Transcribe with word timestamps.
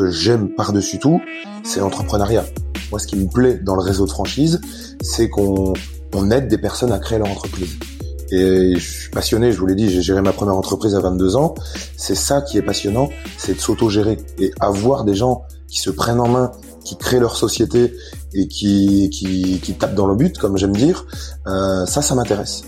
Que 0.00 0.10
j'aime 0.10 0.48
par-dessus 0.54 0.98
tout, 0.98 1.20
c'est 1.62 1.80
l'entrepreneuriat. 1.80 2.44
Moi, 2.90 2.98
ce 2.98 3.06
qui 3.06 3.16
me 3.16 3.28
plaît 3.28 3.54
dans 3.54 3.74
le 3.74 3.82
réseau 3.82 4.06
de 4.06 4.10
franchise, 4.10 4.60
c'est 5.02 5.28
qu'on 5.28 5.74
on 6.14 6.30
aide 6.30 6.48
des 6.48 6.56
personnes 6.56 6.92
à 6.92 6.98
créer 6.98 7.18
leur 7.18 7.28
entreprise. 7.28 7.78
Et 8.32 8.74
je 8.76 9.00
suis 9.00 9.10
passionné, 9.10 9.52
je 9.52 9.58
vous 9.58 9.66
l'ai 9.66 9.74
dit, 9.74 9.90
j'ai 9.90 10.00
géré 10.00 10.22
ma 10.22 10.32
première 10.32 10.56
entreprise 10.56 10.94
à 10.94 11.00
22 11.00 11.36
ans. 11.36 11.54
C'est 11.96 12.14
ça 12.14 12.40
qui 12.40 12.56
est 12.56 12.62
passionnant, 12.62 13.10
c'est 13.36 13.54
de 13.54 13.60
s'auto-gérer 13.60 14.16
et 14.38 14.52
avoir 14.60 15.04
des 15.04 15.14
gens 15.14 15.42
qui 15.68 15.80
se 15.80 15.90
prennent 15.90 16.20
en 16.20 16.28
main, 16.28 16.50
qui 16.82 16.96
créent 16.96 17.20
leur 17.20 17.36
société 17.36 17.94
et 18.32 18.48
qui, 18.48 19.10
qui, 19.10 19.74
tapent 19.74 19.94
dans 19.94 20.06
le 20.06 20.14
but, 20.14 20.38
comme 20.38 20.56
j'aime 20.56 20.74
dire. 20.74 21.04
Euh, 21.46 21.84
ça, 21.84 22.00
ça 22.00 22.14
m'intéresse. 22.14 22.62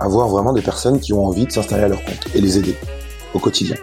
Avoir 0.00 0.28
vraiment 0.28 0.52
des 0.52 0.62
personnes 0.62 0.98
qui 0.98 1.12
ont 1.12 1.24
envie 1.24 1.46
de 1.46 1.52
s'installer 1.52 1.84
à 1.84 1.88
leur 1.88 2.04
compte 2.04 2.26
et 2.34 2.40
les 2.40 2.58
aider 2.58 2.76
au 3.34 3.38
quotidien. 3.38 3.76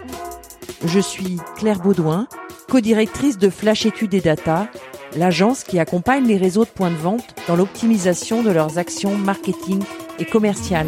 Je 0.84 0.98
suis 0.98 1.36
Claire 1.56 1.78
Baudouin, 1.78 2.26
co-directrice 2.70 3.36
de 3.36 3.50
Flash 3.50 3.84
Études 3.84 4.14
et 4.14 4.20
Data, 4.20 4.70
l'agence 5.16 5.64
qui 5.64 5.80
accompagne 5.80 6.24
les 6.24 6.36
réseaux 6.36 6.64
de 6.64 6.70
points 6.70 6.92
de 6.92 6.96
vente 6.96 7.34
dans 7.48 7.56
l'optimisation 7.56 8.44
de 8.44 8.50
leurs 8.50 8.78
actions 8.78 9.16
marketing 9.16 9.82
et 10.20 10.24
commerciales. 10.24 10.86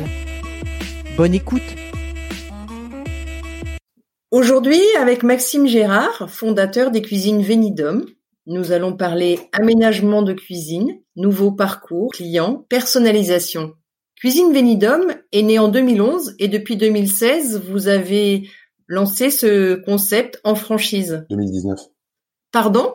Bonne 1.16 1.34
écoute 1.34 1.60
Aujourd'hui, 4.30 4.80
avec 5.00 5.24
Maxime 5.24 5.66
Gérard, 5.66 6.30
fondateur 6.30 6.92
des 6.92 7.02
cuisines 7.02 7.42
Vénidum, 7.42 8.06
nous 8.46 8.70
allons 8.70 8.96
parler 8.96 9.40
aménagement 9.52 10.22
de 10.22 10.34
cuisine, 10.34 11.00
nouveau 11.16 11.50
parcours 11.50 12.12
client, 12.12 12.64
personnalisation. 12.68 13.72
Cuisine 14.14 14.52
Vénidum 14.52 15.12
est 15.32 15.42
née 15.42 15.58
en 15.58 15.66
2011 15.66 16.36
et 16.38 16.46
depuis 16.46 16.76
2016, 16.76 17.60
vous 17.68 17.88
avez 17.88 18.48
lancé 18.86 19.30
ce 19.30 19.74
concept 19.74 20.40
en 20.44 20.54
franchise. 20.54 21.24
2019. 21.30 21.78
Pardon? 22.52 22.94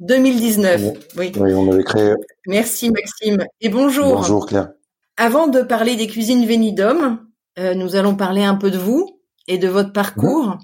2019. 0.00 0.82
Oui. 1.16 1.32
Oui, 1.38 1.54
on 1.54 1.70
avait 1.70 1.84
créé. 1.84 2.14
Merci 2.46 2.90
Maxime. 2.90 3.44
Et 3.60 3.68
bonjour. 3.68 4.16
Bonjour 4.16 4.46
Claire. 4.46 4.72
Avant 5.16 5.46
de 5.46 5.60
parler 5.62 5.96
des 5.96 6.06
cuisines 6.06 6.44
Vénidum, 6.46 7.20
euh, 7.58 7.74
nous 7.74 7.96
allons 7.96 8.16
parler 8.16 8.42
un 8.42 8.54
peu 8.56 8.70
de 8.70 8.78
vous 8.78 9.20
et 9.46 9.58
de 9.58 9.68
votre 9.68 9.92
parcours. 9.92 10.56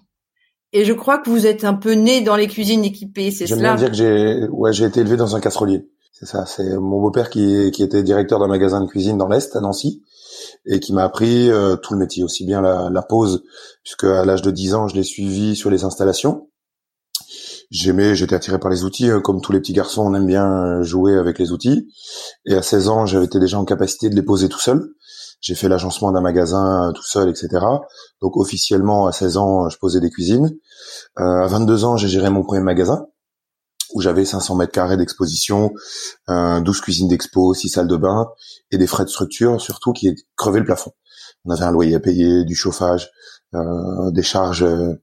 Et 0.72 0.84
je 0.84 0.92
crois 0.92 1.18
que 1.18 1.30
vous 1.30 1.46
êtes 1.46 1.64
un 1.64 1.74
peu 1.74 1.92
né 1.92 2.20
dans 2.20 2.36
les 2.36 2.46
cuisines 2.46 2.84
équipées, 2.84 3.30
c'est 3.30 3.46
J'aime 3.46 3.58
cela? 3.58 3.74
bien 3.74 3.88
dire 3.88 3.90
que 3.90 3.96
j'ai, 3.96 4.48
ouais, 4.50 4.72
j'ai 4.72 4.84
été 4.84 5.00
élevé 5.00 5.16
dans 5.16 5.34
un 5.36 5.40
casserolier. 5.40 5.88
C'est 6.12 6.26
ça. 6.26 6.44
C'est 6.46 6.76
mon 6.76 7.00
beau-père 7.00 7.30
qui, 7.30 7.70
qui 7.70 7.82
était 7.82 8.02
directeur 8.02 8.38
d'un 8.40 8.48
magasin 8.48 8.80
de 8.82 8.86
cuisine 8.86 9.16
dans 9.16 9.28
l'est, 9.28 9.54
à 9.54 9.60
Nancy, 9.60 10.02
et 10.66 10.80
qui 10.80 10.92
m'a 10.92 11.04
appris 11.04 11.50
euh, 11.50 11.76
tout 11.76 11.94
le 11.94 11.98
métier, 12.00 12.24
aussi 12.24 12.44
bien 12.44 12.60
la, 12.60 13.02
pause, 13.02 13.44
puisque 13.82 14.04
à 14.04 14.24
l'âge 14.24 14.42
de 14.42 14.50
10 14.50 14.74
ans, 14.74 14.88
je 14.88 14.96
l'ai 14.96 15.02
suivi 15.02 15.56
sur 15.56 15.70
les 15.70 15.84
installations. 15.84 16.48
J'aimais, 17.70 18.14
j'étais 18.14 18.34
attiré 18.34 18.58
par 18.58 18.70
les 18.70 18.84
outils, 18.84 19.10
euh, 19.10 19.20
comme 19.20 19.40
tous 19.40 19.52
les 19.52 19.60
petits 19.60 19.74
garçons, 19.74 20.02
on 20.02 20.14
aime 20.14 20.26
bien 20.26 20.46
euh, 20.46 20.82
jouer 20.82 21.16
avec 21.16 21.38
les 21.38 21.52
outils. 21.52 21.88
Et 22.46 22.54
à 22.54 22.62
16 22.62 22.88
ans, 22.88 23.06
j'avais 23.06 23.26
été 23.26 23.38
déjà 23.38 23.58
en 23.58 23.64
capacité 23.64 24.08
de 24.08 24.14
les 24.14 24.22
poser 24.22 24.48
tout 24.48 24.60
seul. 24.60 24.88
J'ai 25.40 25.54
fait 25.54 25.68
l'agencement 25.68 26.10
d'un 26.10 26.20
magasin 26.20 26.88
euh, 26.88 26.92
tout 26.92 27.04
seul, 27.04 27.28
etc. 27.28 27.48
Donc 28.20 28.36
officiellement, 28.36 29.06
à 29.06 29.12
16 29.12 29.36
ans, 29.36 29.68
je 29.68 29.78
posais 29.78 30.00
des 30.00 30.10
cuisines. 30.10 30.50
Euh, 31.20 31.44
à 31.44 31.46
22 31.46 31.84
ans, 31.84 31.96
j'ai 31.96 32.08
géré 32.08 32.30
mon 32.30 32.42
premier 32.42 32.60
magasin 32.60 33.06
où 33.94 34.00
j'avais 34.00 34.24
500 34.24 34.54
mètres 34.56 34.72
carrés 34.72 34.96
d'exposition, 34.96 35.72
euh, 36.28 36.60
12 36.60 36.80
cuisines 36.80 37.08
d'expo, 37.08 37.54
6 37.54 37.68
salles 37.68 37.88
de 37.88 37.96
bain 37.96 38.28
et 38.70 38.78
des 38.78 38.86
frais 38.86 39.04
de 39.04 39.08
structure 39.10 39.60
surtout 39.60 39.92
qui 39.92 40.14
crevaient 40.36 40.60
le 40.60 40.66
plafond. 40.66 40.92
On 41.44 41.50
avait 41.50 41.64
un 41.64 41.70
loyer 41.72 41.94
à 41.94 42.00
payer, 42.00 42.44
du 42.44 42.54
chauffage, 42.54 43.10
euh, 43.54 44.10
des 44.10 44.22
charges 44.22 44.62
euh, 44.62 44.94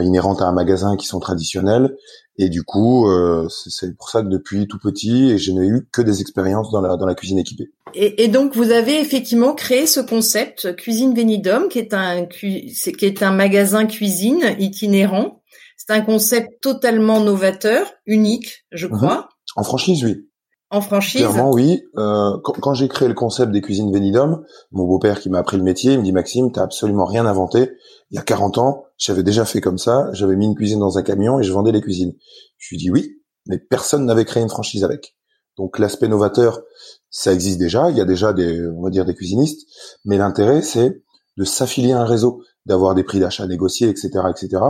inhérentes 0.00 0.42
à 0.42 0.46
un 0.46 0.52
magasin 0.52 0.96
qui 0.96 1.06
sont 1.06 1.20
traditionnelles 1.20 1.94
et 2.36 2.48
du 2.48 2.64
coup 2.64 3.08
euh, 3.08 3.46
c'est- 3.48 3.96
pour 3.96 4.08
ça 4.08 4.22
que 4.22 4.28
depuis 4.28 4.66
tout 4.66 4.78
petit 4.82 5.30
et 5.30 5.38
je 5.38 5.52
n'ai 5.52 5.66
eu 5.66 5.88
que 5.92 6.02
des 6.02 6.20
expériences 6.20 6.70
dans 6.72 6.80
la 6.80 7.14
cuisine 7.14 7.38
équipée. 7.38 7.70
Et, 7.94 8.28
donc 8.28 8.56
vous 8.56 8.70
avez 8.70 8.98
effectivement 9.00 9.54
créé 9.54 9.86
ce 9.86 10.00
concept 10.00 10.74
Cuisine 10.76 11.14
Vénidum, 11.14 11.68
qui 11.68 11.78
est 11.78 11.92
un 11.94 12.24
qui 12.26 12.74
est 13.02 13.22
un 13.22 13.32
magasin 13.32 13.86
cuisine 13.86 14.56
itinérant. 14.58 15.41
C'est 15.84 15.92
un 15.94 16.02
concept 16.02 16.62
totalement 16.62 17.18
novateur, 17.20 17.92
unique, 18.06 18.64
je 18.70 18.86
Mhm. 18.86 18.96
crois, 18.98 19.28
En 19.56 19.64
franchise, 19.64 20.04
oui. 20.04 20.28
en 20.70 20.80
franchise. 20.80 21.20
Clairement, 21.22 21.50
oui. 21.50 21.82
Euh, 21.98 22.38
quand 22.44 22.52
quand 22.60 22.72
j'ai 22.74 22.86
créé 22.88 23.08
le 23.08 23.14
concept 23.14 23.50
des 23.52 23.60
cuisines 23.60 23.92
Vénidum, 23.92 24.44
mon 24.70 24.84
beau-père 24.86 25.18
qui 25.20 25.28
m'a 25.28 25.38
appris 25.40 25.56
le 25.56 25.64
métier, 25.64 25.92
il 25.94 25.98
me 25.98 26.04
dit 26.04 26.12
Maxime, 26.12 26.52
t'as 26.52 26.62
absolument 26.62 27.04
rien 27.04 27.26
inventé. 27.26 27.72
Il 28.10 28.14
y 28.16 28.18
a 28.18 28.22
40 28.22 28.58
ans, 28.58 28.84
j'avais 28.96 29.22
déjà 29.24 29.44
fait 29.44 29.60
comme 29.60 29.76
ça. 29.78 30.08
J'avais 30.12 30.36
mis 30.36 30.46
une 30.46 30.54
cuisine 30.54 30.78
dans 30.78 30.98
un 30.98 31.02
camion 31.02 31.40
et 31.40 31.42
je 31.42 31.52
vendais 31.52 31.72
les 31.72 31.80
cuisines. 31.80 32.12
Je 32.58 32.68
lui 32.70 32.76
dis 32.78 32.90
oui, 32.90 33.16
mais 33.46 33.58
personne 33.58 34.06
n'avait 34.06 34.24
créé 34.24 34.42
une 34.42 34.48
franchise 34.48 34.84
avec. 34.84 35.16
Donc 35.58 35.78
l'aspect 35.80 36.08
novateur, 36.08 36.62
ça 37.10 37.32
existe 37.32 37.58
déjà. 37.58 37.90
Il 37.90 37.96
y 37.96 38.00
a 38.00 38.04
déjà 38.06 38.32
des, 38.32 38.66
on 38.68 38.82
va 38.82 38.90
dire 38.90 39.04
des 39.04 39.14
cuisinistes, 39.14 39.66
mais 40.04 40.16
l'intérêt 40.16 40.62
c'est 40.62 41.02
de 41.36 41.44
s'affilier 41.44 41.92
à 41.92 42.00
un 42.00 42.04
réseau, 42.04 42.42
d'avoir 42.66 42.94
des 42.94 43.04
prix 43.04 43.20
d'achat 43.20 43.46
négociés, 43.46 43.88
etc., 43.88 44.10
etc. 44.30 44.62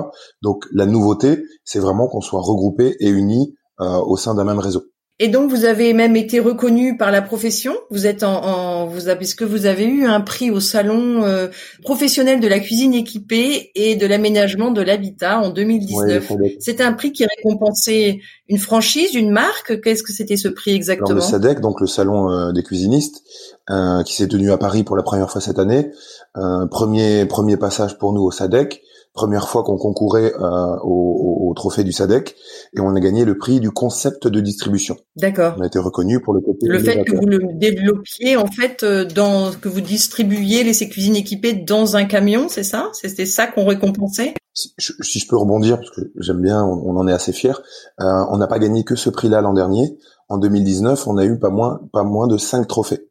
Donc 0.43 0.67
la 0.73 0.87
nouveauté, 0.87 1.43
c'est 1.65 1.81
vraiment 1.81 2.09
qu'on 2.09 2.21
soit 2.21 2.41
regroupés 2.41 2.97
et 3.00 3.09
unis 3.09 3.55
euh, 3.81 3.99
au 3.99 4.17
sein 4.17 4.34
d'un 4.34 4.45
même 4.45 4.59
réseau. 4.59 4.84
Et 5.19 5.28
donc 5.28 5.50
vous 5.50 5.65
avez 5.65 5.93
même 5.93 6.17
été 6.17 6.41
reconnu 6.41 6.97
par 6.97 7.12
la 7.12 7.23
profession. 7.23 7.75
Vous 7.91 8.06
êtes 8.06 8.23
en, 8.23 8.45
en 8.45 8.87
vous 8.87 9.09
avez, 9.09 9.25
que 9.27 9.45
vous 9.45 9.67
avez 9.67 9.84
eu 9.84 10.05
un 10.06 10.21
prix 10.21 10.50
au 10.50 10.59
salon 10.59 11.23
euh, 11.23 11.49
professionnel 11.83 12.41
de 12.41 12.49
la 12.49 12.59
cuisine 12.59 12.95
équipée 12.95 13.71
et 13.75 13.95
de 13.95 14.06
l'aménagement 14.06 14.71
de 14.71 14.83
l'habitat 14.83 15.39
en 15.39 15.51
2019. 15.51 16.31
Ouais, 16.31 16.56
C'était 16.59 16.83
un 16.83 16.93
prix 16.93 17.12
qui 17.12 17.25
récompensait 17.25 18.21
une 18.49 18.59
franchise, 18.59 19.15
une 19.15 19.31
marque. 19.31 19.81
Qu'est-ce 19.81 20.03
que 20.03 20.12
c'était 20.12 20.37
ce 20.37 20.49
prix 20.49 20.72
Alors 20.72 20.77
exactement? 20.77 21.15
Le 21.15 21.21
SADEC, 21.21 21.61
donc 21.61 21.81
le 21.81 21.87
salon 21.87 22.31
euh, 22.31 22.53
des 22.53 22.62
cuisinistes, 22.62 23.22
euh, 23.71 24.03
qui 24.03 24.15
s'est 24.15 24.28
tenu 24.28 24.51
à 24.51 24.59
Paris 24.59 24.83
pour 24.83 24.97
la 24.97 25.03
première 25.03 25.31
fois 25.31 25.41
cette 25.41 25.59
année. 25.59 25.93
Euh, 26.37 26.67
premier 26.67 27.27
premier 27.27 27.56
passage 27.56 27.99
pour 27.99 28.12
nous 28.12 28.22
au 28.22 28.31
SADEC, 28.31 28.83
première 29.12 29.49
fois 29.49 29.62
qu'on 29.62 29.77
concourait 29.77 30.33
euh, 30.34 30.77
au, 30.83 31.53
trophée 31.55 31.84
du 31.84 31.93
SADEC 31.93 32.34
et 32.75 32.81
on 32.81 32.95
a 32.95 33.00
gagné 33.00 33.27
le 33.27 33.37
prix 33.37 33.61
du 33.61 33.71
concept 33.71 34.27
de 34.27 34.41
distribution. 34.41 34.97
D'accord. 35.17 35.55
On 35.59 35.61
a 35.61 35.67
été 35.67 35.78
reconnu 35.78 36.19
pour 36.19 36.33
le 36.33 36.41
côté 36.41 36.67
Le 36.67 36.78
fait 36.78 37.05
que 37.05 37.15
vous 37.15 37.27
le 37.27 37.41
développiez 37.53 38.39
en 38.39 38.47
fait 38.47 38.83
euh, 38.83 39.05
dans 39.05 39.51
que 39.53 39.69
vous 39.69 39.83
distribuiez 39.83 40.65
les 40.65 40.72
cuisines 40.89 41.15
équipées 41.15 41.53
dans 41.53 41.95
un 41.95 42.06
camion, 42.06 42.49
c'est 42.49 42.62
ça? 42.62 42.89
C'était 42.95 43.27
ça 43.27 43.47
qu'on 43.47 43.67
récompensait? 43.67 44.33
Si 44.55 44.72
je, 44.78 44.93
si 45.03 45.19
je 45.19 45.28
peux 45.28 45.37
rebondir 45.37 45.77
parce 45.77 45.91
que 45.91 46.01
j'aime 46.19 46.41
bien, 46.41 46.65
on, 46.65 46.83
on 46.87 46.97
en 46.97 47.06
est 47.06 47.12
assez 47.12 47.34
fiers. 47.34 47.53
Euh, 48.01 48.25
on 48.31 48.39
n'a 48.39 48.47
pas 48.47 48.59
gagné 48.59 48.83
que 48.83 48.97
ce 48.97 49.11
prix-là 49.11 49.43
l'an 49.43 49.53
dernier. 49.53 49.99
En 50.31 50.39
2019, 50.39 51.06
on 51.06 51.19
a 51.19 51.27
eu 51.27 51.39
pas 51.39 51.51
moins 51.51 51.83
pas 51.93 52.03
moins 52.03 52.28
de 52.28 52.39
cinq 52.39 52.67
trophées. 52.67 53.11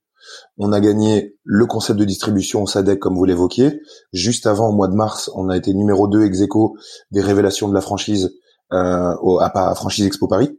On 0.58 0.72
a 0.72 0.80
gagné 0.80 1.36
le 1.44 1.66
concept 1.66 2.00
de 2.00 2.06
distribution 2.06 2.64
au 2.64 2.68
SADEC, 2.68 3.00
comme 3.00 3.16
vous 3.16 3.26
l'évoquiez. 3.26 3.82
Juste 4.14 4.48
avant, 4.48 4.70
au 4.70 4.74
mois 4.74 4.88
de 4.88 4.96
mars, 4.96 5.32
on 5.36 5.50
a 5.50 5.58
été 5.58 5.74
numéro 5.74 6.08
2 6.08 6.24
ex 6.26 6.42
aequo 6.42 6.78
des 7.12 7.22
révélations 7.22 7.68
de 7.70 7.74
la 7.74 7.82
franchise 7.82 8.32
euh, 8.74 9.16
au, 9.22 9.40
à, 9.40 9.52
à 9.54 9.76
Franchise 9.76 10.06
Expo 10.06 10.28
Paris. 10.28 10.58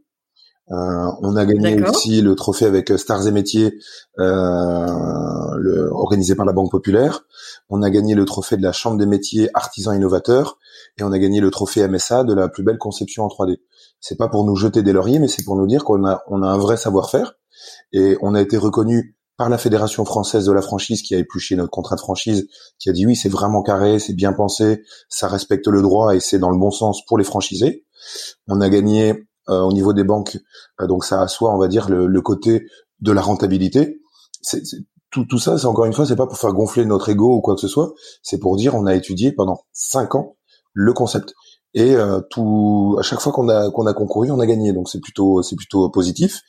Euh, 0.71 1.11
on 1.21 1.35
a 1.35 1.45
gagné 1.45 1.81
aussi 1.83 2.21
le 2.21 2.35
trophée 2.35 2.65
avec 2.65 2.97
Stars 2.97 3.27
et 3.27 3.31
Métiers, 3.31 3.77
euh, 4.19 4.87
le, 5.57 5.89
organisé 5.91 6.35
par 6.35 6.45
la 6.45 6.53
Banque 6.53 6.71
Populaire. 6.71 7.25
On 7.69 7.81
a 7.81 7.89
gagné 7.89 8.15
le 8.15 8.23
trophée 8.25 8.55
de 8.55 8.63
la 8.63 8.71
Chambre 8.71 8.97
des 8.97 9.05
métiers 9.05 9.49
artisans 9.53 9.95
innovateurs 9.95 10.57
et 10.97 11.03
on 11.03 11.11
a 11.11 11.19
gagné 11.19 11.41
le 11.41 11.51
trophée 11.51 11.85
MSA 11.87 12.23
de 12.23 12.33
la 12.33 12.47
plus 12.47 12.63
belle 12.63 12.77
conception 12.77 13.25
en 13.25 13.27
3D. 13.27 13.57
C'est 13.99 14.17
pas 14.17 14.29
pour 14.29 14.45
nous 14.45 14.55
jeter 14.55 14.83
des 14.83 14.93
lauriers, 14.93 15.19
mais 15.19 15.27
c'est 15.27 15.43
pour 15.43 15.57
nous 15.57 15.67
dire 15.67 15.83
qu'on 15.83 16.05
a, 16.05 16.23
on 16.27 16.41
a 16.43 16.47
un 16.47 16.57
vrai 16.57 16.77
savoir-faire 16.77 17.33
et 17.91 18.17
on 18.21 18.33
a 18.33 18.41
été 18.41 18.57
reconnu 18.57 19.17
par 19.37 19.49
la 19.49 19.57
Fédération 19.57 20.05
française 20.05 20.45
de 20.45 20.51
la 20.51 20.61
franchise 20.61 21.01
qui 21.01 21.15
a 21.15 21.17
épluché 21.17 21.55
notre 21.55 21.71
contrat 21.71 21.95
de 21.95 22.01
franchise, 22.01 22.47
qui 22.79 22.89
a 22.89 22.93
dit 22.93 23.05
oui, 23.05 23.15
c'est 23.15 23.29
vraiment 23.29 23.63
carré, 23.63 23.99
c'est 23.99 24.13
bien 24.13 24.33
pensé, 24.33 24.83
ça 25.09 25.27
respecte 25.27 25.67
le 25.67 25.81
droit 25.81 26.15
et 26.15 26.19
c'est 26.19 26.39
dans 26.39 26.51
le 26.51 26.57
bon 26.57 26.71
sens 26.71 27.03
pour 27.05 27.17
les 27.17 27.23
franchisés. 27.23 27.85
On 28.47 28.61
a 28.61 28.69
gagné 28.69 29.25
euh, 29.49 29.61
au 29.61 29.73
niveau 29.73 29.93
des 29.93 30.03
banques, 30.03 30.37
euh, 30.81 30.87
donc 30.87 31.03
ça 31.05 31.21
assoit, 31.21 31.53
on 31.53 31.57
va 31.57 31.67
dire, 31.67 31.89
le, 31.89 32.21
côté 32.21 32.65
de 32.99 33.11
la 33.11 33.21
rentabilité. 33.21 33.99
C'est, 34.41 34.65
c'est- 34.65 34.85
tout, 35.09 35.25
tout 35.25 35.37
ça, 35.37 35.59
c'est 35.59 35.67
encore 35.67 35.85
une 35.85 35.93
fois, 35.93 36.07
c'est 36.07 36.15
pas 36.15 36.25
pour 36.25 36.39
faire 36.39 36.53
gonfler 36.53 36.85
notre 36.85 37.09
ego 37.09 37.35
ou 37.35 37.41
quoi 37.41 37.53
que 37.53 37.61
ce 37.61 37.67
soit, 37.67 37.93
c'est 38.23 38.39
pour 38.39 38.57
dire 38.57 38.73
on 38.73 38.87
a 38.87 38.95
étudié 38.95 39.31
pendant 39.31 39.63
cinq 39.71 40.15
ans 40.15 40.37
le 40.73 40.91
concept. 40.91 41.35
Et 41.73 41.95
euh, 41.95 42.21
tout 42.29 42.95
à 42.99 43.01
chaque 43.01 43.19
fois 43.19 43.31
qu'on 43.31 43.49
a 43.49 43.71
qu'on 43.71 43.85
a 43.87 43.93
concouru, 43.93 44.29
on 44.31 44.39
a 44.39 44.45
gagné. 44.45 44.73
Donc 44.73 44.89
c'est 44.89 44.99
plutôt 44.99 45.41
c'est 45.41 45.55
plutôt 45.55 45.89
positif. 45.89 46.41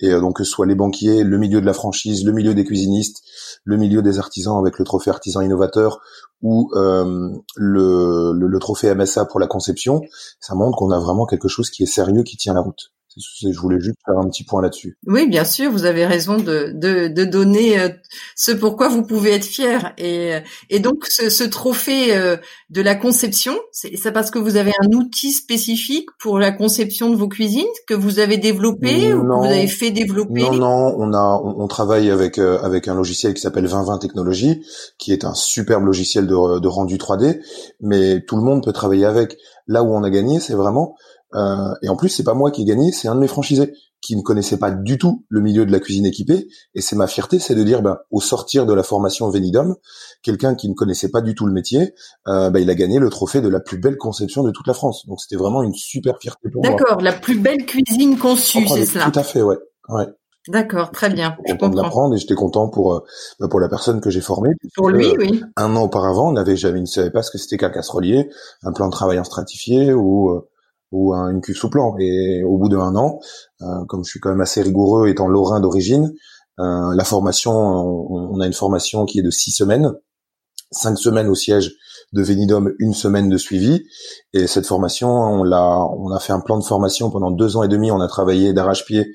Et 0.00 0.10
euh, 0.12 0.20
donc 0.20 0.36
que 0.36 0.44
ce 0.44 0.50
soit 0.50 0.66
les 0.66 0.74
banquiers, 0.74 1.24
le 1.24 1.38
milieu 1.38 1.60
de 1.60 1.66
la 1.66 1.72
franchise, 1.72 2.24
le 2.24 2.32
milieu 2.32 2.54
des 2.54 2.64
cuisinistes, 2.64 3.22
le 3.64 3.76
milieu 3.76 4.02
des 4.02 4.18
artisans 4.18 4.58
avec 4.58 4.78
le 4.78 4.84
trophée 4.84 5.10
artisan 5.10 5.40
innovateur 5.40 6.00
ou 6.42 6.70
euh, 6.74 7.30
le, 7.56 8.32
le, 8.32 8.46
le 8.46 8.58
trophée 8.58 8.94
MSA 8.94 9.24
pour 9.24 9.40
la 9.40 9.46
conception, 9.46 10.02
ça 10.40 10.54
montre 10.54 10.76
qu'on 10.78 10.90
a 10.90 10.98
vraiment 10.98 11.24
quelque 11.24 11.48
chose 11.48 11.70
qui 11.70 11.82
est 11.82 11.86
sérieux, 11.86 12.22
qui 12.22 12.36
tient 12.36 12.52
la 12.54 12.60
route. 12.60 12.92
Je 13.16 13.58
voulais 13.58 13.80
juste 13.80 13.96
faire 14.04 14.18
un 14.18 14.28
petit 14.28 14.44
point 14.44 14.60
là-dessus. 14.60 14.98
Oui, 15.06 15.26
bien 15.26 15.44
sûr, 15.44 15.70
vous 15.70 15.84
avez 15.84 16.04
raison 16.04 16.36
de, 16.36 16.72
de, 16.74 17.08
de 17.08 17.24
donner 17.24 17.78
euh, 17.78 17.88
ce 18.34 18.52
pourquoi 18.52 18.88
vous 18.88 19.02
pouvez 19.02 19.32
être 19.32 19.44
fier. 19.44 19.94
Et, 19.96 20.34
euh, 20.34 20.40
et 20.68 20.80
donc, 20.80 21.06
ce, 21.06 21.30
ce 21.30 21.44
trophée 21.44 22.14
euh, 22.14 22.36
de 22.70 22.82
la 22.82 22.94
conception, 22.94 23.54
c'est 23.72 23.96
ça 23.96 24.12
parce 24.12 24.30
que 24.30 24.38
vous 24.38 24.56
avez 24.56 24.72
un 24.82 24.92
outil 24.92 25.32
spécifique 25.32 26.08
pour 26.18 26.38
la 26.38 26.52
conception 26.52 27.10
de 27.10 27.16
vos 27.16 27.28
cuisines 27.28 27.64
que 27.86 27.94
vous 27.94 28.18
avez 28.18 28.36
développé 28.36 29.14
ou 29.14 29.22
que 29.22 29.26
vous 29.26 29.44
avez 29.44 29.66
fait 29.66 29.90
développer? 29.90 30.42
Non, 30.42 30.52
non, 30.54 30.94
on 30.98 31.12
a 31.14 31.40
on, 31.42 31.62
on 31.62 31.68
travaille 31.68 32.10
avec 32.10 32.38
avec 32.38 32.88
un 32.88 32.94
logiciel 32.94 33.32
qui 33.34 33.40
s'appelle 33.40 33.64
2020 33.64 33.98
Technologies, 33.98 34.62
qui 34.98 35.12
est 35.12 35.24
un 35.24 35.34
superbe 35.34 35.84
logiciel 35.84 36.26
de, 36.26 36.58
de 36.58 36.68
rendu 36.68 36.96
3D, 36.96 37.40
mais 37.80 38.20
tout 38.20 38.36
le 38.36 38.42
monde 38.42 38.64
peut 38.64 38.72
travailler 38.72 39.06
avec. 39.06 39.38
Là 39.68 39.82
où 39.82 39.88
on 39.88 40.04
a 40.04 40.10
gagné, 40.10 40.38
c'est 40.38 40.54
vraiment 40.54 40.96
euh, 41.36 41.74
et 41.82 41.88
en 41.88 41.96
plus, 41.96 42.08
c'est 42.08 42.24
pas 42.24 42.34
moi 42.34 42.50
qui 42.50 42.62
ai 42.62 42.64
gagné, 42.64 42.92
c'est 42.92 43.08
un 43.08 43.14
de 43.14 43.20
mes 43.20 43.28
franchisés 43.28 43.72
qui 44.00 44.14
ne 44.16 44.22
connaissait 44.22 44.58
pas 44.58 44.70
du 44.70 44.98
tout 44.98 45.24
le 45.28 45.40
milieu 45.40 45.66
de 45.66 45.72
la 45.72 45.80
cuisine 45.80 46.06
équipée. 46.06 46.46
Et 46.74 46.80
c'est 46.80 46.96
ma 46.96 47.06
fierté, 47.06 47.38
c'est 47.38 47.54
de 47.54 47.62
dire, 47.62 47.82
ben, 47.82 47.98
au 48.10 48.20
sortir 48.20 48.66
de 48.66 48.72
la 48.72 48.82
formation 48.82 49.28
Venidom, 49.30 49.76
quelqu'un 50.22 50.54
qui 50.54 50.68
ne 50.68 50.74
connaissait 50.74 51.10
pas 51.10 51.20
du 51.20 51.34
tout 51.34 51.46
le 51.46 51.52
métier, 51.52 51.94
euh, 52.28 52.50
ben, 52.50 52.60
il 52.60 52.70
a 52.70 52.74
gagné 52.74 52.98
le 52.98 53.10
trophée 53.10 53.40
de 53.40 53.48
la 53.48 53.60
plus 53.60 53.78
belle 53.78 53.96
conception 53.96 54.42
de 54.42 54.50
toute 54.50 54.66
la 54.66 54.74
France. 54.74 55.06
Donc 55.06 55.20
c'était 55.20 55.36
vraiment 55.36 55.62
une 55.62 55.74
super 55.74 56.18
fierté 56.20 56.50
pour 56.50 56.62
moi. 56.62 56.76
D'accord, 56.76 57.00
la 57.00 57.12
plus 57.12 57.38
belle 57.38 57.66
cuisine 57.66 58.16
conçue, 58.16 58.66
c'est 58.68 58.86
cela. 58.86 59.10
Tout 59.10 59.18
à 59.18 59.22
fait, 59.22 59.42
ouais. 59.42 59.58
ouais. 59.88 60.06
D'accord, 60.48 60.92
très 60.92 61.10
bien. 61.10 61.36
Je 61.44 61.54
content 61.54 61.68
de 61.70 61.76
l'apprendre 61.76 62.14
et 62.14 62.18
j'étais 62.18 62.36
content 62.36 62.68
pour 62.68 62.94
euh, 62.94 63.00
ben, 63.40 63.48
pour 63.48 63.58
la 63.58 63.68
personne 63.68 64.00
que 64.00 64.10
j'ai 64.10 64.20
formée. 64.20 64.50
Pour 64.76 64.90
lui, 64.90 65.08
oui. 65.18 65.42
Un 65.56 65.74
an 65.74 65.82
auparavant, 65.82 66.28
on 66.28 66.32
n'avait 66.32 66.56
jamais, 66.56 66.80
ne 66.80 66.86
savait 66.86 67.10
pas 67.10 67.22
ce 67.22 67.32
que 67.32 67.38
c'était 67.38 67.56
qu'un 67.56 67.70
casserolier, 67.70 68.30
un 68.62 68.72
plan 68.72 68.86
de 68.86 68.92
travail 68.92 69.18
en 69.18 69.24
stratifié 69.24 69.92
ou 69.92 70.46
ou 70.92 71.14
une 71.14 71.40
cuve 71.40 71.56
sous 71.56 71.70
plan. 71.70 71.96
Et 71.98 72.42
au 72.44 72.58
bout 72.58 72.68
d'un 72.68 72.94
an, 72.96 73.20
euh, 73.62 73.84
comme 73.88 74.04
je 74.04 74.10
suis 74.10 74.20
quand 74.20 74.30
même 74.30 74.40
assez 74.40 74.62
rigoureux 74.62 75.08
étant 75.08 75.28
lorrain 75.28 75.60
d'origine, 75.60 76.12
euh, 76.58 76.94
la 76.94 77.04
formation, 77.04 77.52
on, 77.52 78.40
a 78.40 78.46
une 78.46 78.52
formation 78.52 79.04
qui 79.04 79.18
est 79.18 79.22
de 79.22 79.30
six 79.30 79.52
semaines, 79.52 79.92
cinq 80.70 80.96
semaines 80.98 81.28
au 81.28 81.34
siège 81.34 81.74
de 82.12 82.22
Venidom, 82.22 82.70
une 82.78 82.94
semaine 82.94 83.28
de 83.28 83.36
suivi. 83.36 83.84
Et 84.32 84.46
cette 84.46 84.66
formation, 84.66 85.10
on 85.10 85.44
l'a, 85.44 85.86
on 85.98 86.10
a 86.12 86.20
fait 86.20 86.32
un 86.32 86.40
plan 86.40 86.58
de 86.58 86.64
formation 86.64 87.10
pendant 87.10 87.30
deux 87.30 87.56
ans 87.56 87.62
et 87.62 87.68
demi. 87.68 87.90
On 87.90 88.00
a 88.00 88.08
travaillé 88.08 88.52
d'arrache-pied 88.52 89.12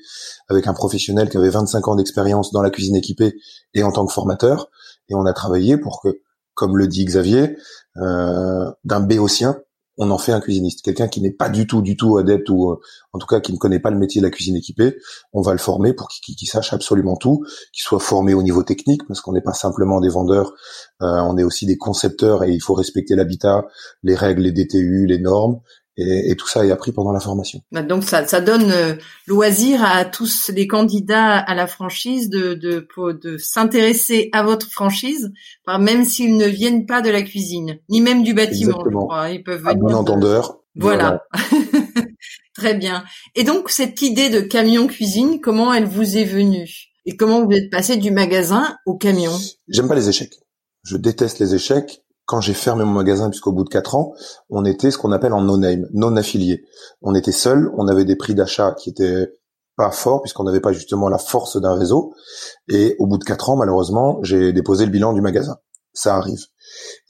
avec 0.48 0.66
un 0.66 0.74
professionnel 0.74 1.28
qui 1.30 1.36
avait 1.36 1.50
25 1.50 1.88
ans 1.88 1.96
d'expérience 1.96 2.52
dans 2.52 2.62
la 2.62 2.70
cuisine 2.70 2.96
équipée 2.96 3.34
et 3.74 3.82
en 3.82 3.90
tant 3.90 4.06
que 4.06 4.12
formateur. 4.12 4.68
Et 5.08 5.14
on 5.14 5.26
a 5.26 5.32
travaillé 5.32 5.78
pour 5.78 6.00
que, 6.00 6.20
comme 6.54 6.76
le 6.76 6.86
dit 6.86 7.04
Xavier, 7.04 7.56
euh, 7.96 8.70
d'un 8.84 9.00
béotien, 9.00 9.56
on 10.02 10.10
en 10.10 10.18
fait 10.18 10.32
un 10.32 10.40
cuisiniste. 10.40 10.82
Quelqu'un 10.82 11.06
qui 11.06 11.20
n'est 11.20 11.30
pas 11.30 11.48
du 11.48 11.66
tout, 11.66 11.80
du 11.80 11.96
tout 11.96 12.16
adepte 12.16 12.50
ou 12.50 12.70
euh, 12.70 12.80
en 13.12 13.18
tout 13.18 13.26
cas 13.26 13.40
qui 13.40 13.52
ne 13.52 13.58
connaît 13.58 13.78
pas 13.78 13.90
le 13.90 13.98
métier 13.98 14.20
de 14.20 14.26
la 14.26 14.30
cuisine 14.30 14.56
équipée, 14.56 14.96
on 15.32 15.42
va 15.42 15.52
le 15.52 15.58
former 15.58 15.92
pour 15.92 16.08
qu'il 16.08 16.48
sache 16.48 16.72
absolument 16.72 17.16
tout, 17.16 17.44
qu'il 17.72 17.82
soit 17.82 18.00
formé 18.00 18.34
au 18.34 18.42
niveau 18.42 18.64
technique 18.64 19.06
parce 19.06 19.20
qu'on 19.20 19.32
n'est 19.32 19.42
pas 19.42 19.52
simplement 19.52 20.00
des 20.00 20.08
vendeurs, 20.08 20.54
euh, 21.02 21.20
on 21.20 21.38
est 21.38 21.44
aussi 21.44 21.66
des 21.66 21.78
concepteurs 21.78 22.42
et 22.42 22.50
il 22.50 22.60
faut 22.60 22.74
respecter 22.74 23.14
l'habitat, 23.14 23.64
les 24.02 24.16
règles, 24.16 24.42
les 24.42 24.52
DTU, 24.52 25.06
les 25.06 25.18
normes 25.18 25.60
et, 26.02 26.30
et, 26.30 26.36
tout 26.36 26.46
ça 26.46 26.64
est 26.66 26.70
appris 26.70 26.92
pendant 26.92 27.12
la 27.12 27.20
formation. 27.20 27.60
Bah, 27.70 27.82
donc 27.82 28.04
ça, 28.04 28.26
ça 28.26 28.40
donne 28.40 28.70
euh, 28.70 28.94
loisir 29.26 29.84
à 29.84 30.04
tous 30.04 30.50
les 30.54 30.66
candidats 30.66 31.36
à 31.38 31.54
la 31.54 31.66
franchise 31.66 32.28
de, 32.28 32.54
de, 32.54 32.86
de 33.22 33.38
s'intéresser 33.38 34.28
à 34.32 34.42
votre 34.42 34.70
franchise, 34.70 35.32
même 35.78 36.04
s'ils 36.04 36.36
ne 36.36 36.46
viennent 36.46 36.86
pas 36.86 37.00
de 37.00 37.10
la 37.10 37.22
cuisine, 37.22 37.78
ni 37.88 38.00
même 38.00 38.22
du 38.22 38.34
bâtiment. 38.34 38.82
Je 38.84 38.90
crois. 38.90 39.30
Ils 39.30 39.42
peuvent 39.42 39.62
venir. 39.62 39.76
bon 39.76 39.94
entendeur. 39.94 40.58
Voilà. 40.74 41.22
Très 42.54 42.74
bien. 42.74 43.04
Et 43.34 43.44
donc 43.44 43.70
cette 43.70 44.02
idée 44.02 44.30
de 44.30 44.40
camion 44.40 44.86
cuisine, 44.86 45.40
comment 45.40 45.72
elle 45.72 45.86
vous 45.86 46.16
est 46.16 46.24
venue? 46.24 46.68
Et 47.06 47.16
comment 47.16 47.44
vous 47.44 47.52
êtes 47.52 47.70
passé 47.70 47.96
du 47.96 48.10
magasin 48.10 48.76
au 48.86 48.96
camion? 48.96 49.32
J'aime 49.68 49.88
pas 49.88 49.94
les 49.94 50.08
échecs. 50.08 50.38
Je 50.84 50.96
déteste 50.96 51.38
les 51.38 51.54
échecs 51.54 52.02
quand 52.32 52.40
j'ai 52.40 52.54
fermé 52.54 52.82
mon 52.82 52.92
magasin, 52.92 53.28
puisqu'au 53.28 53.52
bout 53.52 53.62
de 53.62 53.68
quatre 53.68 53.94
ans, 53.94 54.14
on 54.48 54.64
était 54.64 54.90
ce 54.90 54.96
qu'on 54.96 55.12
appelle 55.12 55.34
en 55.34 55.42
no-name, 55.42 55.86
non 55.92 56.16
affilié. 56.16 56.64
On 57.02 57.14
était 57.14 57.30
seul, 57.30 57.70
on 57.76 57.88
avait 57.88 58.06
des 58.06 58.16
prix 58.16 58.34
d'achat 58.34 58.72
qui 58.72 58.88
étaient 58.88 59.28
pas 59.76 59.90
forts, 59.90 60.22
puisqu'on 60.22 60.44
n'avait 60.44 60.62
pas 60.62 60.72
justement 60.72 61.10
la 61.10 61.18
force 61.18 61.60
d'un 61.60 61.74
réseau. 61.74 62.14
Et 62.70 62.96
au 62.98 63.06
bout 63.06 63.18
de 63.18 63.24
quatre 63.24 63.50
ans, 63.50 63.56
malheureusement, 63.56 64.18
j'ai 64.22 64.54
déposé 64.54 64.86
le 64.86 64.90
bilan 64.90 65.12
du 65.12 65.20
magasin. 65.20 65.58
Ça 65.92 66.16
arrive. 66.16 66.40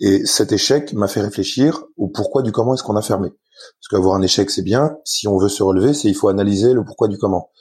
Et 0.01 0.27
cet 0.27 0.51
échec 0.51 0.93
m'a 0.93 1.07
fait 1.07 1.21
réfléchir 1.21 1.85
au 1.97 2.09
pourquoi 2.09 2.43
du 2.43 2.51
comment 2.51 2.75
est-ce 2.75 2.83
qu'on 2.83 2.97
a 2.97 3.03
fermé. 3.03 3.29
Parce 3.31 3.89
qu'avoir 3.93 4.17
un 4.17 4.23
échec, 4.23 4.51
c'est 4.51 4.63
bien. 4.63 4.97
Si 5.05 5.29
on 5.29 5.39
veut 5.39 5.49
se 5.49 5.63
relever, 5.63 5.95
c'est 5.95 6.09
il 6.09 6.17
faut 6.17 6.31
analyser 6.31 6.73
le 6.73 6.85
pourquoi 6.85 7.07
du 7.07 7.17
comment. 7.17 7.53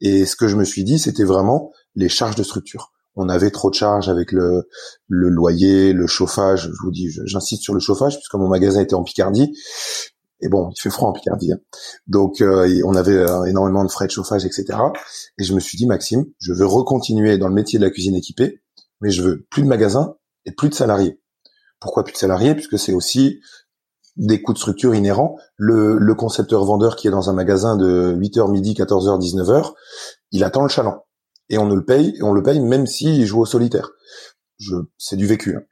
Et 0.00 0.24
ce 0.24 0.36
que 0.36 0.48
je 0.48 0.56
me 0.56 0.64
suis 0.64 0.84
dit, 0.84 0.98
c'était 0.98 1.24
vraiment 1.24 1.70
les 1.94 2.08
charges 2.08 2.36
de 2.36 2.42
structure 2.42 2.92
on 3.16 3.28
avait 3.28 3.50
trop 3.50 3.70
de 3.70 3.74
charges 3.74 4.08
avec 4.08 4.32
le, 4.32 4.66
loyer, 5.08 5.92
le 5.92 6.06
chauffage. 6.06 6.70
Je 6.72 6.82
vous 6.82 6.90
dis, 6.90 7.10
j'insiste 7.24 7.62
sur 7.62 7.74
le 7.74 7.80
chauffage 7.80 8.16
puisque 8.16 8.34
mon 8.34 8.48
magasin 8.48 8.80
était 8.80 8.94
en 8.94 9.02
Picardie. 9.02 9.52
Et 10.42 10.48
bon, 10.48 10.70
il 10.74 10.80
fait 10.80 10.90
froid 10.90 11.08
en 11.08 11.12
Picardie. 11.12 11.52
Hein. 11.52 11.58
Donc, 12.06 12.40
euh, 12.40 12.80
on 12.86 12.94
avait 12.94 13.16
euh, 13.16 13.44
énormément 13.44 13.84
de 13.84 13.90
frais 13.90 14.06
de 14.06 14.10
chauffage, 14.10 14.46
etc. 14.46 14.78
Et 15.38 15.44
je 15.44 15.54
me 15.54 15.60
suis 15.60 15.76
dit, 15.76 15.86
Maxime, 15.86 16.24
je 16.38 16.52
veux 16.54 16.64
recontinuer 16.64 17.36
dans 17.36 17.48
le 17.48 17.54
métier 17.54 17.78
de 17.78 17.84
la 17.84 17.90
cuisine 17.90 18.14
équipée, 18.14 18.62
mais 19.02 19.10
je 19.10 19.22
veux 19.22 19.46
plus 19.50 19.62
de 19.62 19.68
magasins 19.68 20.14
et 20.46 20.52
plus 20.52 20.70
de 20.70 20.74
salariés. 20.74 21.20
Pourquoi 21.78 22.04
plus 22.04 22.12
de 22.12 22.18
salariés? 22.18 22.54
Puisque 22.54 22.78
c'est 22.78 22.94
aussi 22.94 23.40
des 24.16 24.40
coûts 24.40 24.54
de 24.54 24.58
structure 24.58 24.94
inhérents. 24.94 25.36
Le, 25.56 25.98
le 25.98 26.14
concepteur 26.14 26.64
vendeur 26.64 26.96
qui 26.96 27.08
est 27.08 27.10
dans 27.10 27.28
un 27.28 27.34
magasin 27.34 27.76
de 27.76 28.16
8h 28.18 28.50
midi, 28.50 28.72
14h, 28.72 29.20
19h, 29.20 29.72
il 30.32 30.42
attend 30.42 30.62
le 30.62 30.68
chaland 30.68 31.04
et 31.50 31.58
on 31.58 31.66
ne 31.66 31.74
le 31.74 31.84
paye, 31.84 32.14
et 32.16 32.22
on 32.22 32.32
le 32.32 32.42
paye 32.42 32.60
même 32.60 32.86
s'il 32.86 33.24
joue 33.26 33.40
au 33.40 33.46
solitaire. 33.46 33.90
Je, 34.58 34.76
c'est 34.98 35.16
du 35.16 35.26
vécu. 35.26 35.56
Hein. 35.56 35.62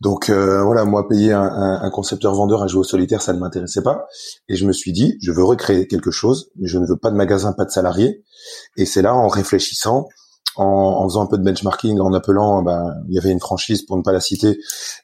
Donc 0.00 0.28
euh, 0.28 0.62
voilà, 0.62 0.84
moi 0.84 1.08
payer 1.08 1.32
un, 1.32 1.42
un, 1.82 1.90
concepteur 1.90 2.34
vendeur 2.34 2.62
à 2.62 2.66
jouer 2.66 2.80
au 2.80 2.84
solitaire, 2.84 3.22
ça 3.22 3.32
ne 3.32 3.38
m'intéressait 3.38 3.82
pas. 3.82 4.06
Et 4.48 4.56
je 4.56 4.66
me 4.66 4.72
suis 4.72 4.92
dit, 4.92 5.16
je 5.22 5.32
veux 5.32 5.44
recréer 5.44 5.86
quelque 5.86 6.10
chose, 6.10 6.50
mais 6.56 6.68
je 6.68 6.78
ne 6.78 6.86
veux 6.86 6.98
pas 6.98 7.10
de 7.10 7.16
magasin, 7.16 7.52
pas 7.54 7.64
de 7.64 7.70
salariés. 7.70 8.22
Et 8.76 8.84
c'est 8.84 9.00
là, 9.00 9.14
en 9.14 9.28
réfléchissant, 9.28 10.08
en, 10.56 10.64
en, 10.64 11.08
faisant 11.08 11.22
un 11.22 11.26
peu 11.26 11.38
de 11.38 11.42
benchmarking, 11.42 11.98
en 12.00 12.12
appelant, 12.12 12.62
ben, 12.62 12.94
il 13.08 13.14
y 13.14 13.18
avait 13.18 13.30
une 13.30 13.40
franchise, 13.40 13.82
pour 13.82 13.96
ne 13.96 14.02
pas 14.02 14.12
la 14.12 14.20
citer, 14.20 14.58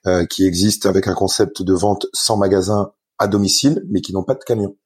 euh, 0.07 0.26
qui 0.26 0.47
existe 0.47 0.85
avec 0.85 1.09
un 1.09 1.14
concept 1.14 1.62
de 1.62 1.73
vente 1.73 2.07
sans 2.12 2.37
magasin 2.37 2.93
à 3.19 3.26
domicile, 3.26 3.83
mais 3.88 4.02
qui 4.02 4.12
n'ont 4.12 4.23
pas 4.23 4.35
de 4.35 4.45
camion 4.45 4.76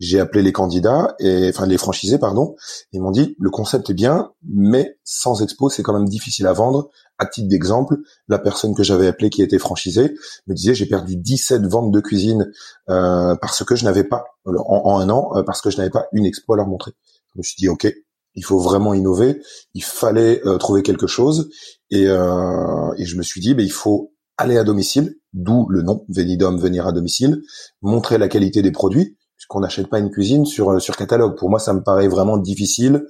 j'ai 0.00 0.18
appelé 0.18 0.42
les 0.42 0.52
candidats 0.52 1.14
et 1.20 1.48
enfin 1.48 1.66
les 1.66 1.78
franchisés 1.78 2.18
pardon, 2.18 2.56
ils 2.92 3.00
m'ont 3.00 3.10
dit 3.10 3.36
le 3.38 3.50
concept 3.50 3.90
est 3.90 3.94
bien, 3.94 4.32
mais 4.42 4.98
sans 5.04 5.42
expo 5.42 5.68
c'est 5.70 5.82
quand 5.82 5.92
même 5.92 6.08
difficile 6.08 6.46
à 6.46 6.52
vendre. 6.52 6.90
À 7.18 7.26
titre 7.26 7.48
d'exemple, 7.48 7.98
la 8.26 8.38
personne 8.38 8.74
que 8.74 8.82
j'avais 8.82 9.06
appelée 9.06 9.30
qui 9.30 9.42
était 9.42 9.58
franchisée 9.58 10.14
me 10.48 10.54
disait 10.54 10.74
j'ai 10.74 10.86
perdu 10.86 11.16
17 11.16 11.66
ventes 11.66 11.92
de 11.92 12.00
cuisine 12.00 12.50
euh, 12.88 13.36
parce 13.36 13.62
que 13.64 13.76
je 13.76 13.84
n'avais 13.84 14.04
pas 14.04 14.24
en, 14.44 14.98
un 14.98 15.08
an 15.08 15.30
euh, 15.36 15.42
parce 15.44 15.60
que 15.60 15.70
je 15.70 15.76
n'avais 15.76 15.90
pas 15.90 16.06
une 16.12 16.26
expo 16.26 16.54
à 16.54 16.56
leur 16.56 16.66
montrer. 16.66 16.92
Je 17.34 17.38
me 17.38 17.42
suis 17.42 17.56
dit 17.56 17.68
ok, 17.68 17.86
il 18.34 18.44
faut 18.44 18.58
vraiment 18.58 18.94
innover, 18.94 19.40
il 19.74 19.84
fallait 19.84 20.40
euh, 20.46 20.58
trouver 20.58 20.82
quelque 20.82 21.06
chose 21.06 21.50
et, 21.90 22.06
euh, 22.08 22.92
et 22.96 23.04
je 23.04 23.16
me 23.16 23.22
suis 23.22 23.40
dit 23.40 23.54
ben, 23.54 23.64
il 23.64 23.72
faut 23.72 24.12
aller 24.36 24.58
à 24.58 24.64
domicile, 24.64 25.16
d'où 25.32 25.66
le 25.68 25.82
nom 25.82 26.04
Venidom 26.08 26.56
venir 26.56 26.86
à 26.86 26.92
domicile, 26.92 27.42
montrer 27.82 28.18
la 28.18 28.28
qualité 28.28 28.62
des 28.62 28.72
produits 28.72 29.16
qu'on 29.48 29.60
n'achète 29.60 29.88
pas 29.88 29.98
une 29.98 30.10
cuisine 30.10 30.46
sur 30.46 30.70
euh, 30.70 30.78
sur 30.78 30.96
catalogue. 30.96 31.36
Pour 31.36 31.50
moi, 31.50 31.58
ça 31.58 31.72
me 31.72 31.82
paraît 31.82 32.08
vraiment 32.08 32.36
difficile 32.36 33.06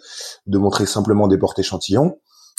de 0.46 0.58
montrer 0.58 0.86
simplement 0.86 1.28
des 1.28 1.38
portes 1.38 1.58
échantillons. 1.58 2.18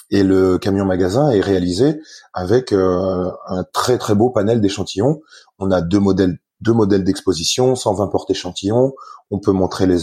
Et 0.10 0.24
le 0.24 0.58
camion 0.58 0.86
magasin 0.86 1.32
est 1.32 1.42
réalisé 1.42 2.00
avec 2.34 2.72
euh, 2.72 3.32
un 3.48 3.63
très 3.74 3.98
très 3.98 4.15
beau 4.15 4.30
panel 4.30 4.62
d'échantillons. 4.62 5.22
On 5.60 5.72
a 5.72 5.82
deux 5.82 6.00
modèles 6.00 6.38
deux 6.62 6.74
modèles 6.74 7.03
d'exposition, 7.03 7.75
120 7.75 8.08
portes 8.08 8.32
échantillons. 8.32 8.94
On 9.32 9.39
peut 9.39 9.51
montrer 9.51 9.86
les, 9.86 9.98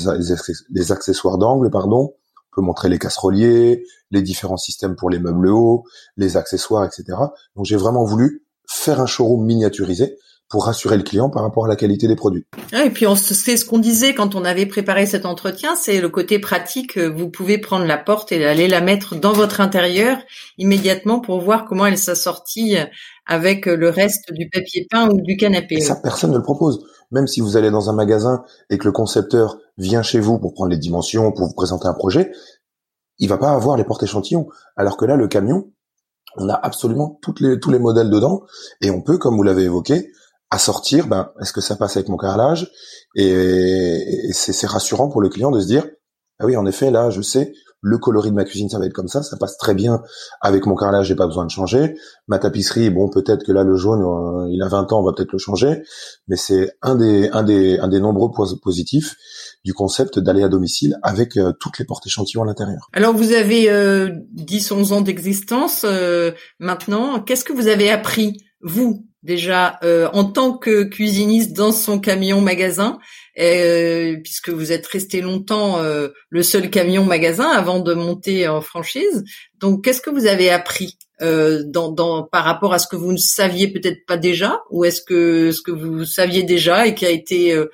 les, 0.70 0.92
accessoires 0.92 1.38
d'angle, 1.38 1.70
pardon. 1.70 2.12
On 2.52 2.56
peut 2.56 2.60
montrer 2.60 2.90
les 2.90 2.98
casseroliers, 2.98 3.82
les 4.10 4.20
différents 4.20 4.58
systèmes 4.58 4.94
pour 4.94 5.08
les 5.08 5.18
meubles 5.18 5.48
hauts, 5.48 5.84
les 6.18 6.36
accessoires, 6.36 6.84
etc. 6.84 7.16
Donc 7.56 7.64
j'ai 7.64 7.76
vraiment 7.76 8.04
voulu 8.04 8.44
faire 8.66 9.00
un 9.00 9.06
showroom 9.06 9.44
miniaturisé 9.44 10.18
pour 10.50 10.66
rassurer 10.66 10.96
le 10.96 11.04
client 11.04 11.30
par 11.30 11.42
rapport 11.42 11.64
à 11.64 11.68
la 11.68 11.76
qualité 11.76 12.08
des 12.08 12.16
produits. 12.16 12.44
et 12.72 12.90
puis 12.90 13.06
c'est 13.16 13.56
ce 13.56 13.64
qu'on 13.64 13.78
disait 13.78 14.14
quand 14.14 14.34
on 14.34 14.44
avait 14.44 14.66
préparé 14.66 15.06
cet 15.06 15.24
entretien, 15.24 15.76
c'est 15.76 16.00
le 16.00 16.08
côté 16.08 16.40
pratique. 16.40 16.98
Vous 16.98 17.30
pouvez 17.30 17.56
prendre 17.58 17.86
la 17.86 17.96
porte 17.96 18.32
et 18.32 18.44
aller 18.44 18.66
la 18.66 18.80
mettre 18.80 19.14
dans 19.14 19.32
votre 19.32 19.60
intérieur 19.60 20.18
immédiatement 20.58 21.20
pour 21.20 21.40
voir 21.40 21.66
comment 21.66 21.86
elle 21.86 21.98
s'assortit 21.98 22.76
avec 23.26 23.66
le 23.66 23.88
reste 23.88 24.32
du 24.32 24.50
papier 24.50 24.88
peint 24.90 25.08
ou 25.08 25.20
du 25.20 25.36
canapé. 25.36 25.76
Et 25.76 25.80
ça, 25.80 25.94
personne 25.94 26.32
ne 26.32 26.36
le 26.36 26.42
propose. 26.42 26.84
Même 27.12 27.28
si 27.28 27.40
vous 27.40 27.56
allez 27.56 27.70
dans 27.70 27.88
un 27.88 27.94
magasin 27.94 28.42
et 28.70 28.78
que 28.78 28.84
le 28.84 28.92
concepteur 28.92 29.58
vient 29.78 30.02
chez 30.02 30.18
vous 30.18 30.38
pour 30.38 30.52
prendre 30.52 30.70
les 30.70 30.78
dimensions, 30.78 31.30
pour 31.30 31.46
vous 31.46 31.54
présenter 31.54 31.86
un 31.86 31.94
projet, 31.94 32.32
il 33.18 33.28
va 33.28 33.38
pas 33.38 33.52
avoir 33.52 33.76
les 33.76 33.84
portes 33.84 34.02
échantillons. 34.02 34.48
Alors 34.76 34.96
que 34.96 35.04
là, 35.04 35.14
le 35.14 35.28
camion, 35.28 35.70
on 36.36 36.48
a 36.48 36.54
absolument 36.54 37.18
toutes 37.22 37.40
les, 37.40 37.60
tous 37.60 37.70
les 37.70 37.78
modèles 37.78 38.10
dedans 38.10 38.42
et 38.80 38.90
on 38.90 39.00
peut, 39.00 39.18
comme 39.18 39.36
vous 39.36 39.42
l'avez 39.44 39.64
évoqué, 39.64 40.10
assortir, 40.50 41.06
ben, 41.06 41.30
est-ce 41.40 41.52
que 41.52 41.60
ça 41.60 41.76
passe 41.76 41.96
avec 41.96 42.08
mon 42.08 42.16
carrelage? 42.16 42.70
Et, 43.14 44.30
c'est 44.32 44.66
rassurant 44.66 45.08
pour 45.08 45.20
le 45.20 45.28
client 45.28 45.50
de 45.50 45.60
se 45.60 45.66
dire, 45.66 45.86
ah 46.38 46.46
oui, 46.46 46.56
en 46.56 46.66
effet, 46.66 46.90
là, 46.90 47.10
je 47.10 47.22
sais, 47.22 47.52
le 47.82 47.98
coloris 47.98 48.30
de 48.30 48.36
ma 48.36 48.44
cuisine, 48.44 48.68
ça 48.68 48.78
va 48.78 48.86
être 48.86 48.92
comme 48.92 49.08
ça, 49.08 49.22
ça 49.22 49.36
passe 49.38 49.56
très 49.56 49.74
bien 49.74 50.02
avec 50.40 50.66
mon 50.66 50.74
carrelage, 50.74 51.06
j'ai 51.06 51.14
pas 51.14 51.26
besoin 51.26 51.46
de 51.46 51.50
changer. 51.50 51.94
Ma 52.28 52.38
tapisserie, 52.38 52.90
bon, 52.90 53.08
peut-être 53.08 53.44
que 53.44 53.52
là, 53.52 53.64
le 53.64 53.76
jaune, 53.76 54.02
euh, 54.02 54.48
il 54.50 54.62
a 54.62 54.68
20 54.68 54.92
ans, 54.92 55.00
on 55.00 55.04
va 55.04 55.12
peut-être 55.14 55.32
le 55.32 55.38
changer, 55.38 55.82
mais 56.28 56.36
c'est 56.36 56.72
un 56.82 56.94
des, 56.94 57.30
un 57.30 57.42
des, 57.42 57.78
un 57.78 57.88
des 57.88 58.00
nombreux 58.00 58.30
points 58.32 58.46
positifs 58.62 59.16
du 59.64 59.74
concept 59.74 60.18
d'aller 60.18 60.42
à 60.42 60.48
domicile 60.48 60.98
avec 61.02 61.36
euh, 61.36 61.52
toutes 61.58 61.78
les 61.78 61.84
portes 61.84 62.06
échantillons 62.06 62.42
à 62.42 62.46
l'intérieur. 62.46 62.88
Alors, 62.92 63.14
vous 63.14 63.32
avez 63.32 63.70
euh, 63.70 64.10
10-11 64.36 64.92
ans 64.92 65.00
d'existence 65.00 65.84
euh, 65.84 66.32
maintenant. 66.58 67.20
Qu'est-ce 67.20 67.44
que 67.44 67.52
vous 67.52 67.68
avez 67.68 67.90
appris, 67.90 68.38
vous, 68.62 69.06
déjà, 69.22 69.78
en 70.12 70.24
tant 70.24 70.56
que 70.56 70.84
cuisiniste 70.84 71.52
dans 71.52 71.72
son 71.72 71.98
camion 71.98 72.40
magasin 72.40 72.98
euh, 73.38 74.16
puisque 74.22 74.50
vous 74.50 74.72
êtes 74.72 74.86
resté 74.86 75.20
longtemps 75.20 75.78
euh, 75.78 76.08
le 76.28 76.42
seul 76.42 76.68
camion 76.68 77.04
magasin 77.04 77.48
avant 77.48 77.80
de 77.80 77.94
monter 77.94 78.48
en 78.48 78.60
franchise. 78.60 79.24
Donc, 79.60 79.84
qu'est-ce 79.84 80.00
que 80.00 80.10
vous 80.10 80.26
avez 80.26 80.50
appris 80.50 80.98
euh, 81.22 81.62
dans, 81.64 81.90
dans, 81.90 82.24
par 82.24 82.44
rapport 82.44 82.74
à 82.74 82.78
ce 82.78 82.86
que 82.86 82.96
vous 82.96 83.12
ne 83.12 83.18
saviez 83.18 83.68
peut-être 83.68 84.04
pas 84.06 84.16
déjà, 84.16 84.62
ou 84.70 84.84
est-ce 84.84 85.02
que 85.02 85.52
ce 85.52 85.62
que 85.62 85.70
vous 85.70 86.04
saviez 86.04 86.42
déjà 86.42 86.86
et 86.86 86.94
qui 86.94 87.06
a 87.06 87.10
été 87.10 87.54
euh, 87.54 87.70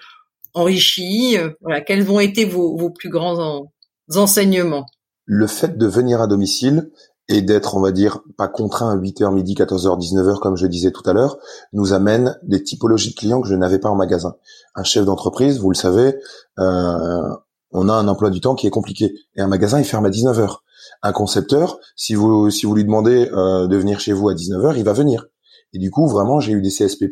enrichi 0.55 1.37
Voilà, 1.61 1.81
quels 1.81 2.11
ont 2.11 2.21
été 2.21 2.45
vos, 2.45 2.77
vos 2.77 2.91
plus 2.91 3.09
grands 3.09 3.69
enseignements? 4.15 4.87
Le 5.25 5.47
fait 5.47 5.77
de 5.77 5.87
venir 5.87 6.21
à 6.21 6.27
domicile 6.27 6.91
et 7.29 7.43
d'être, 7.43 7.77
on 7.77 7.81
va 7.81 7.91
dire, 7.91 8.21
pas 8.37 8.49
contraint 8.49 8.91
à 8.91 8.97
8h, 8.97 9.33
midi, 9.35 9.55
14h, 9.55 9.99
19h, 9.99 10.39
comme 10.39 10.57
je 10.57 10.67
disais 10.67 10.93
tout 10.93 11.03
à 11.07 11.13
l'heure, 11.13 11.39
nous 11.73 11.93
amène 11.93 12.39
des 12.43 12.63
typologies 12.63 13.11
de 13.11 13.17
clients 13.17 13.41
que 13.41 13.49
je 13.49 13.55
n'avais 13.55 13.79
pas 13.79 13.89
en 13.89 13.97
magasin. 13.97 14.37
Un 14.75 14.85
chef 14.85 15.05
d'entreprise, 15.05 15.59
vous 15.59 15.71
le 15.71 15.77
savez, 15.77 16.17
euh, 16.59 17.29
on 17.73 17.89
a 17.89 17.93
un 17.93 18.07
emploi 18.07 18.31
du 18.31 18.41
temps 18.41 18.55
qui 18.55 18.67
est 18.67 18.71
compliqué. 18.71 19.13
Et 19.35 19.41
un 19.41 19.49
magasin, 19.49 19.81
il 19.81 19.85
ferme 19.85 20.07
à 20.07 20.11
19h. 20.11 20.59
Un 21.03 21.13
concepteur, 21.13 21.79
si 21.97 22.15
vous, 22.15 22.51
si 22.51 22.65
vous 22.65 22.75
lui 22.75 22.85
demandez 22.85 23.29
euh, 23.33 23.67
de 23.67 23.77
venir 23.77 23.99
chez 23.99 24.13
vous 24.13 24.29
à 24.29 24.35
19h, 24.35 24.75
il 24.77 24.85
va 24.85 24.93
venir. 24.93 25.27
Et 25.73 25.79
du 25.79 25.91
coup, 25.91 26.07
vraiment, 26.07 26.39
j'ai 26.39 26.53
eu 26.53 26.63
des 26.63 26.71
CSP+, 26.71 27.07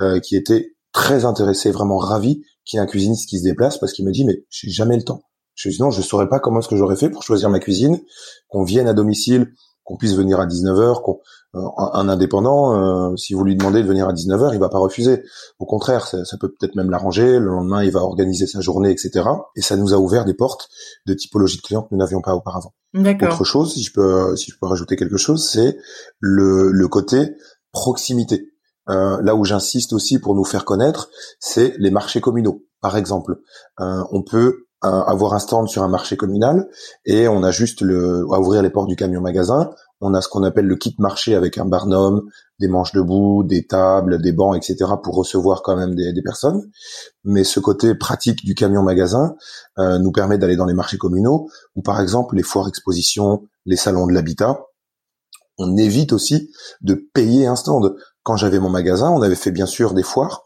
euh, 0.00 0.18
qui 0.20 0.34
étaient 0.34 0.76
très 0.92 1.26
intéressés, 1.26 1.70
vraiment 1.70 1.98
ravis 1.98 2.42
qu'il 2.64 2.78
y 2.78 2.80
ait 2.80 2.82
un 2.82 2.86
cuisiniste 2.86 3.28
qui 3.28 3.38
se 3.38 3.44
déplace 3.44 3.78
parce 3.78 3.92
qu'il 3.92 4.04
me 4.06 4.12
dit, 4.12 4.24
mais 4.24 4.44
j'ai 4.48 4.70
jamais 4.70 4.96
le 4.96 5.04
temps. 5.04 5.22
Je 5.56 5.68
dis 5.68 5.80
non, 5.80 5.90
je 5.90 6.02
saurais 6.02 6.28
pas 6.28 6.38
comment 6.38 6.60
est-ce 6.60 6.68
que 6.68 6.76
j'aurais 6.76 6.96
fait 6.96 7.10
pour 7.10 7.24
choisir 7.24 7.50
ma 7.50 7.58
cuisine, 7.58 8.00
qu'on 8.48 8.62
vienne 8.62 8.86
à 8.86 8.92
domicile, 8.92 9.52
qu'on 9.82 9.96
puisse 9.96 10.14
venir 10.14 10.38
à 10.38 10.46
19h, 10.46 11.02
qu'on 11.02 11.20
euh, 11.54 11.60
un 11.78 12.08
indépendant, 12.08 12.74
euh, 12.74 13.16
si 13.16 13.32
vous 13.32 13.42
lui 13.42 13.56
demandez 13.56 13.82
de 13.82 13.88
venir 13.88 14.08
à 14.08 14.12
19h, 14.12 14.52
il 14.52 14.60
va 14.60 14.68
pas 14.68 14.78
refuser. 14.78 15.22
Au 15.58 15.64
contraire, 15.64 16.06
ça, 16.06 16.24
ça 16.24 16.36
peut 16.36 16.48
peut-être 16.48 16.74
même 16.74 16.90
l'arranger. 16.90 17.38
Le 17.38 17.46
lendemain, 17.46 17.82
il 17.82 17.90
va 17.90 18.00
organiser 18.00 18.46
sa 18.46 18.60
journée, 18.60 18.90
etc. 18.90 19.24
Et 19.56 19.62
ça 19.62 19.76
nous 19.76 19.94
a 19.94 19.96
ouvert 19.96 20.24
des 20.24 20.34
portes 20.34 20.68
de 21.06 21.14
typologie 21.14 21.56
de 21.56 21.62
clients 21.62 21.82
que 21.82 21.88
nous 21.92 21.98
n'avions 21.98 22.20
pas 22.20 22.34
auparavant. 22.34 22.74
Autre 23.32 23.44
chose, 23.44 23.72
si 23.72 23.82
je 23.82 23.92
peux, 23.92 24.36
si 24.36 24.50
je 24.50 24.58
peux 24.60 24.66
rajouter 24.66 24.96
quelque 24.96 25.16
chose, 25.16 25.48
c'est 25.48 25.78
le, 26.20 26.70
le 26.70 26.88
côté 26.88 27.36
proximité. 27.72 28.50
Euh, 28.88 29.20
là 29.22 29.34
où 29.34 29.44
j'insiste 29.44 29.92
aussi 29.92 30.18
pour 30.18 30.34
nous 30.34 30.44
faire 30.44 30.64
connaître, 30.64 31.08
c'est 31.40 31.74
les 31.78 31.90
marchés 31.90 32.20
communaux. 32.20 32.64
Par 32.80 32.96
exemple, 32.96 33.40
euh, 33.80 34.02
on 34.10 34.22
peut 34.22 34.65
avoir 34.82 35.34
un 35.34 35.38
stand 35.38 35.68
sur 35.68 35.82
un 35.82 35.88
marché 35.88 36.16
communal 36.16 36.68
et 37.04 37.28
on 37.28 37.42
a 37.42 37.50
juste 37.50 37.80
le, 37.80 38.26
à 38.32 38.40
ouvrir 38.40 38.62
les 38.62 38.70
portes 38.70 38.88
du 38.88 38.96
camion 38.96 39.20
magasin. 39.20 39.70
On 40.00 40.12
a 40.12 40.20
ce 40.20 40.28
qu'on 40.28 40.42
appelle 40.42 40.66
le 40.66 40.76
kit 40.76 40.94
marché 40.98 41.34
avec 41.34 41.56
un 41.56 41.64
barnum, 41.64 42.28
des 42.60 42.68
manches 42.68 42.92
debout, 42.92 43.42
des 43.44 43.66
tables, 43.66 44.20
des 44.20 44.32
bancs, 44.32 44.54
etc. 44.56 44.90
pour 45.02 45.14
recevoir 45.14 45.62
quand 45.62 45.76
même 45.76 45.94
des, 45.94 46.22
personnes. 46.22 46.70
Mais 47.24 47.44
ce 47.44 47.60
côté 47.60 47.94
pratique 47.94 48.44
du 48.44 48.54
camion 48.54 48.82
magasin 48.82 49.34
euh, 49.78 49.98
nous 49.98 50.12
permet 50.12 50.36
d'aller 50.36 50.56
dans 50.56 50.66
les 50.66 50.74
marchés 50.74 50.98
communaux 50.98 51.48
ou 51.74 51.82
par 51.82 52.00
exemple 52.00 52.36
les 52.36 52.42
foires 52.42 52.68
expositions, 52.68 53.48
les 53.64 53.76
salons 53.76 54.06
de 54.06 54.12
l'habitat. 54.12 54.60
On 55.58 55.76
évite 55.78 56.12
aussi 56.12 56.50
de 56.82 56.94
payer 57.14 57.46
un 57.46 57.56
stand. 57.56 57.96
Quand 58.22 58.36
j'avais 58.36 58.58
mon 58.58 58.68
magasin, 58.68 59.10
on 59.10 59.22
avait 59.22 59.34
fait 59.34 59.52
bien 59.52 59.66
sûr 59.66 59.94
des 59.94 60.02
foires 60.02 60.45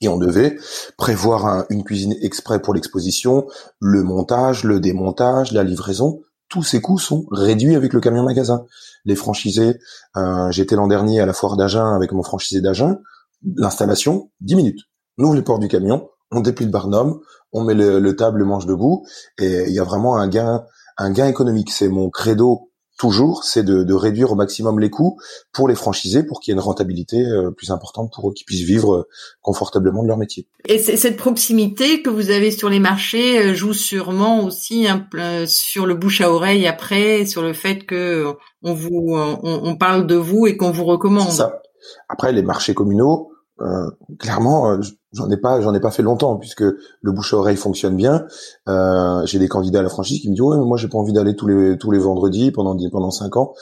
et 0.00 0.08
on 0.08 0.16
devait 0.16 0.56
prévoir 0.96 1.64
une 1.70 1.84
cuisine 1.84 2.14
exprès 2.22 2.60
pour 2.60 2.74
l'exposition, 2.74 3.46
le 3.80 4.02
montage, 4.02 4.64
le 4.64 4.80
démontage, 4.80 5.52
la 5.52 5.64
livraison. 5.64 6.22
Tous 6.48 6.62
ces 6.62 6.80
coûts 6.80 6.98
sont 6.98 7.26
réduits 7.30 7.74
avec 7.74 7.92
le 7.92 8.00
camion 8.00 8.22
magasin. 8.22 8.64
Les 9.04 9.16
franchisés, 9.16 9.78
euh, 10.16 10.50
j'étais 10.50 10.76
l'an 10.76 10.86
dernier 10.86 11.20
à 11.20 11.26
la 11.26 11.32
foire 11.32 11.56
d'Agen 11.56 11.94
avec 11.94 12.12
mon 12.12 12.22
franchisé 12.22 12.60
d'Agen. 12.60 12.98
L'installation, 13.56 14.30
10 14.40 14.56
minutes. 14.56 14.80
On 15.18 15.24
ouvre 15.24 15.34
les 15.34 15.42
portes 15.42 15.60
du 15.60 15.68
camion, 15.68 16.08
on 16.30 16.40
déplie 16.40 16.66
le 16.66 16.70
barnum, 16.70 17.20
on 17.52 17.64
met 17.64 17.74
le, 17.74 17.98
le 17.98 18.16
table, 18.16 18.38
le 18.38 18.44
manche 18.44 18.66
debout, 18.66 19.04
et 19.38 19.64
il 19.66 19.72
y 19.72 19.80
a 19.80 19.84
vraiment 19.84 20.16
un 20.16 20.28
gain, 20.28 20.64
un 20.96 21.10
gain 21.10 21.26
économique. 21.26 21.70
C'est 21.70 21.88
mon 21.88 22.08
credo 22.08 22.67
toujours, 22.98 23.44
c'est 23.44 23.62
de, 23.62 23.94
réduire 23.94 24.32
au 24.32 24.34
maximum 24.34 24.78
les 24.78 24.90
coûts 24.90 25.18
pour 25.52 25.68
les 25.68 25.74
franchisés, 25.74 26.22
pour 26.22 26.40
qu'il 26.40 26.52
y 26.52 26.52
ait 26.52 26.58
une 26.58 26.64
rentabilité 26.64 27.24
euh, 27.24 27.50
plus 27.50 27.70
importante 27.70 28.12
pour 28.14 28.28
eux, 28.28 28.32
qu'ils 28.34 28.44
puissent 28.44 28.66
vivre 28.66 28.94
euh, 28.94 29.08
confortablement 29.40 30.02
de 30.02 30.08
leur 30.08 30.18
métier. 30.18 30.46
Et 30.66 30.78
cette 30.78 31.16
proximité 31.16 32.02
que 32.02 32.10
vous 32.10 32.30
avez 32.30 32.50
sur 32.50 32.68
les 32.68 32.80
marchés 32.80 33.38
euh, 33.38 33.54
joue 33.54 33.72
sûrement 33.72 34.44
aussi 34.44 34.86
sur 35.46 35.86
le 35.86 35.94
bouche 35.94 36.20
à 36.20 36.30
oreille 36.30 36.66
après, 36.66 37.24
sur 37.24 37.42
le 37.42 37.52
fait 37.52 37.86
que 37.86 38.34
on 38.62 38.74
vous, 38.74 39.14
on, 39.14 39.76
parle 39.76 40.06
de 40.06 40.16
vous 40.16 40.48
et 40.48 40.56
qu'on 40.56 40.72
vous 40.72 40.84
recommande. 40.84 41.30
Ça. 41.30 41.62
Après, 42.08 42.32
les 42.32 42.42
marchés 42.42 42.74
communaux, 42.74 43.30
euh, 43.60 43.90
clairement, 44.18 44.70
euh, 44.70 44.80
j'en 45.12 45.28
ai 45.30 45.36
pas, 45.36 45.60
j'en 45.60 45.74
ai 45.74 45.80
pas 45.80 45.90
fait 45.90 46.02
longtemps 46.02 46.36
puisque 46.36 46.62
le 46.62 47.12
bouche 47.12 47.34
à 47.34 47.38
oreille 47.38 47.56
fonctionne 47.56 47.96
bien. 47.96 48.26
Euh, 48.68 49.24
j'ai 49.26 49.38
des 49.38 49.48
candidats 49.48 49.80
à 49.80 49.82
la 49.82 49.88
franchise 49.88 50.20
qui 50.20 50.28
me 50.28 50.34
disent 50.34 50.42
ouais, 50.42 50.56
mais 50.56 50.64
moi 50.64 50.76
j'ai 50.76 50.88
pas 50.88 50.98
envie 50.98 51.12
d'aller 51.12 51.34
tous 51.34 51.46
les 51.46 51.76
tous 51.76 51.90
les 51.90 51.98
vendredis 51.98 52.50
pendant 52.52 52.76
pendant 52.90 53.10
cinq 53.10 53.36
ans. 53.36 53.54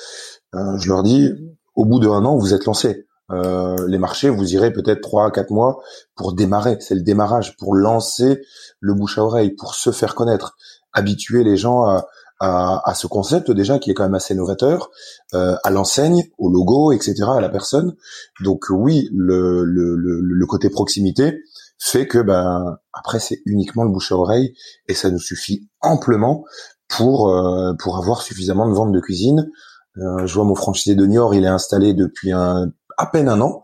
je 0.53 0.89
leur 0.89 1.03
dis 1.03 1.33
au 1.75 1.85
bout 1.85 1.99
d'un 1.99 2.25
an 2.25 2.37
vous 2.37 2.53
êtes 2.53 2.67
lancé. 2.67 3.07
les 3.31 3.99
marchés, 3.99 4.29
vous 4.29 4.55
irez 4.55 4.73
peut-être 4.73 5.01
trois, 5.01 5.31
quatre 5.31 5.51
mois 5.51 5.81
pour 6.15 6.35
démarrer. 6.35 6.77
C'est 6.81 6.95
le 6.95 7.03
démarrage 7.03 7.57
pour 7.57 7.75
lancer 7.75 8.43
le 8.81 8.95
bouche 8.95 9.19
à 9.19 9.25
oreille, 9.25 9.51
pour 9.51 9.75
se 9.75 9.91
faire 9.91 10.15
connaître, 10.15 10.57
habituer 10.93 11.43
les 11.43 11.57
gens 11.57 11.85
à, 11.85 12.07
à, 12.39 12.93
ce 12.95 13.07
concept 13.07 13.51
déjà 13.51 13.79
qui 13.79 13.91
est 13.91 13.95
quand 13.95 14.03
même 14.05 14.15
assez 14.15 14.35
novateur, 14.35 14.91
euh, 15.35 15.57
à 15.65 15.71
l'enseigne, 15.71 16.29
au 16.39 16.51
logo, 16.51 16.93
etc., 16.93 17.25
à 17.37 17.41
la 17.41 17.49
personne. 17.49 17.95
Donc 18.43 18.67
oui, 18.71 19.09
le, 19.15 19.65
le, 19.65 19.97
le, 19.97 20.47
côté 20.47 20.69
proximité 20.69 21.41
fait 21.79 22.07
que 22.07 22.19
ben 22.19 22.79
après 22.93 23.19
c'est 23.19 23.41
uniquement 23.45 23.85
le 23.85 23.91
bouche 23.91 24.13
à 24.13 24.17
oreille 24.17 24.55
et 24.89 24.95
ça 24.95 25.11
nous 25.11 25.19
suffit 25.19 25.69
amplement 25.81 26.45
pour 26.89 27.29
euh, 27.29 27.75
pour 27.79 27.99
avoir 27.99 28.23
suffisamment 28.23 28.69
de 28.69 28.75
ventes 28.75 28.93
de 28.93 29.01
cuisine. 29.01 29.51
Euh, 29.99 30.27
je 30.27 30.35
vois 30.35 30.45
mon 30.45 30.55
franchisé 30.55 30.95
de 30.95 31.07
Niort, 31.07 31.35
il 31.35 31.45
est 31.45 31.49
installé 31.49 31.95
depuis 31.95 32.33
un 32.33 32.71
à 32.97 33.07
peine 33.07 33.29
un 33.29 33.41
an. 33.41 33.63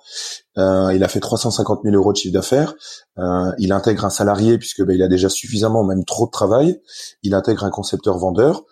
Euh, 0.59 0.93
il 0.95 1.03
a 1.03 1.09
fait 1.09 1.21
350 1.21 1.81
000 1.85 1.95
euros 1.95 2.13
de 2.13 2.17
chiffre 2.17 2.35
d'affaires. 2.35 2.75
Euh, 3.19 3.53
il 3.59 3.73
intègre 3.73 4.05
un 4.05 4.11
salarié 4.11 4.59
puisque 4.59 4.83
ben, 4.83 4.95
il 4.95 5.03
a 5.03 5.09
déjà 5.09 5.29
suffisamment, 5.29 5.85
même 5.85 6.05
trop 6.05 6.27
de 6.27 6.31
travail. 6.31 6.81
Il 7.23 7.35
intègre 7.35 7.65
un 7.65 7.71
concepteur 7.71 8.19
vendeur 8.19 8.65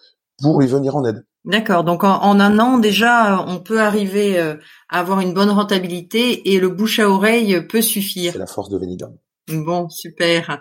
pour 0.43 0.61
lui 0.61 0.67
venir 0.67 0.97
en 0.97 1.05
aide. 1.05 1.25
D'accord. 1.45 1.85
Donc 1.85 2.05
en, 2.05 2.39
un 2.39 2.59
an 2.59 2.79
déjà, 2.79 3.45
on 3.47 3.61
peut 3.61 3.81
arriver 3.81 4.39
euh, 4.39 4.57
à 4.91 5.01
avoir 5.01 5.21
une 5.21 5.33
bonne 5.33 5.51
rentabilité 5.51 6.53
et 6.53 6.61
le 6.61 6.69
bouche 6.69 6.99
à 6.99 7.09
oreille 7.09 7.67
peut 7.67 7.81
suffire. 7.81 8.33
C'est 8.33 8.39
la 8.39 8.47
force 8.47 8.69
de 8.69 8.77
Venidum. 8.77 9.17
Bon, 9.49 9.89
super. 9.89 10.61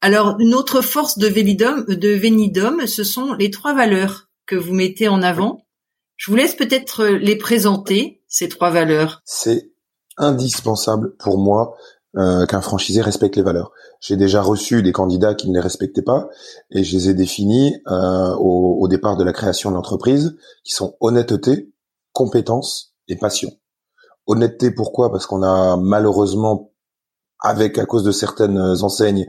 Alors 0.00 0.36
une 0.40 0.54
autre 0.54 0.80
force 0.80 1.18
de 1.18 1.28
Venidum, 1.28 1.84
de 1.86 2.08
Venidum, 2.10 2.86
ce 2.86 3.04
sont 3.04 3.34
les 3.34 3.50
trois 3.50 3.74
valeurs 3.74 4.28
que 4.46 4.56
vous 4.56 4.74
mettez 4.74 5.08
en 5.08 5.22
avant. 5.22 5.65
Je 6.16 6.30
vous 6.30 6.36
laisse 6.36 6.54
peut-être 6.54 7.04
les 7.04 7.36
présenter 7.36 8.22
ces 8.26 8.48
trois 8.48 8.70
valeurs. 8.70 9.22
C'est 9.24 9.70
indispensable 10.16 11.14
pour 11.16 11.38
moi 11.38 11.76
euh, 12.16 12.46
qu'un 12.46 12.62
franchisé 12.62 13.02
respecte 13.02 13.36
les 13.36 13.42
valeurs. 13.42 13.72
J'ai 14.00 14.16
déjà 14.16 14.40
reçu 14.40 14.82
des 14.82 14.92
candidats 14.92 15.34
qui 15.34 15.48
ne 15.48 15.54
les 15.54 15.60
respectaient 15.60 16.02
pas 16.02 16.28
et 16.70 16.82
je 16.82 16.96
les 16.96 17.10
ai 17.10 17.14
définis 17.14 17.76
euh, 17.88 18.34
au, 18.36 18.78
au, 18.80 18.88
départ 18.88 19.18
de 19.18 19.24
la 19.24 19.34
création 19.34 19.70
de 19.70 19.76
l'entreprise, 19.76 20.36
qui 20.64 20.72
sont 20.72 20.96
honnêteté, 21.00 21.70
compétence 22.12 22.94
et 23.08 23.16
passion. 23.16 23.50
Honnêteté, 24.26 24.70
pourquoi? 24.70 25.12
Parce 25.12 25.26
qu'on 25.26 25.42
a 25.42 25.76
malheureusement, 25.76 26.72
avec 27.40 27.76
à 27.76 27.84
cause 27.84 28.02
de 28.02 28.12
certaines 28.12 28.58
enseignes, 28.58 29.28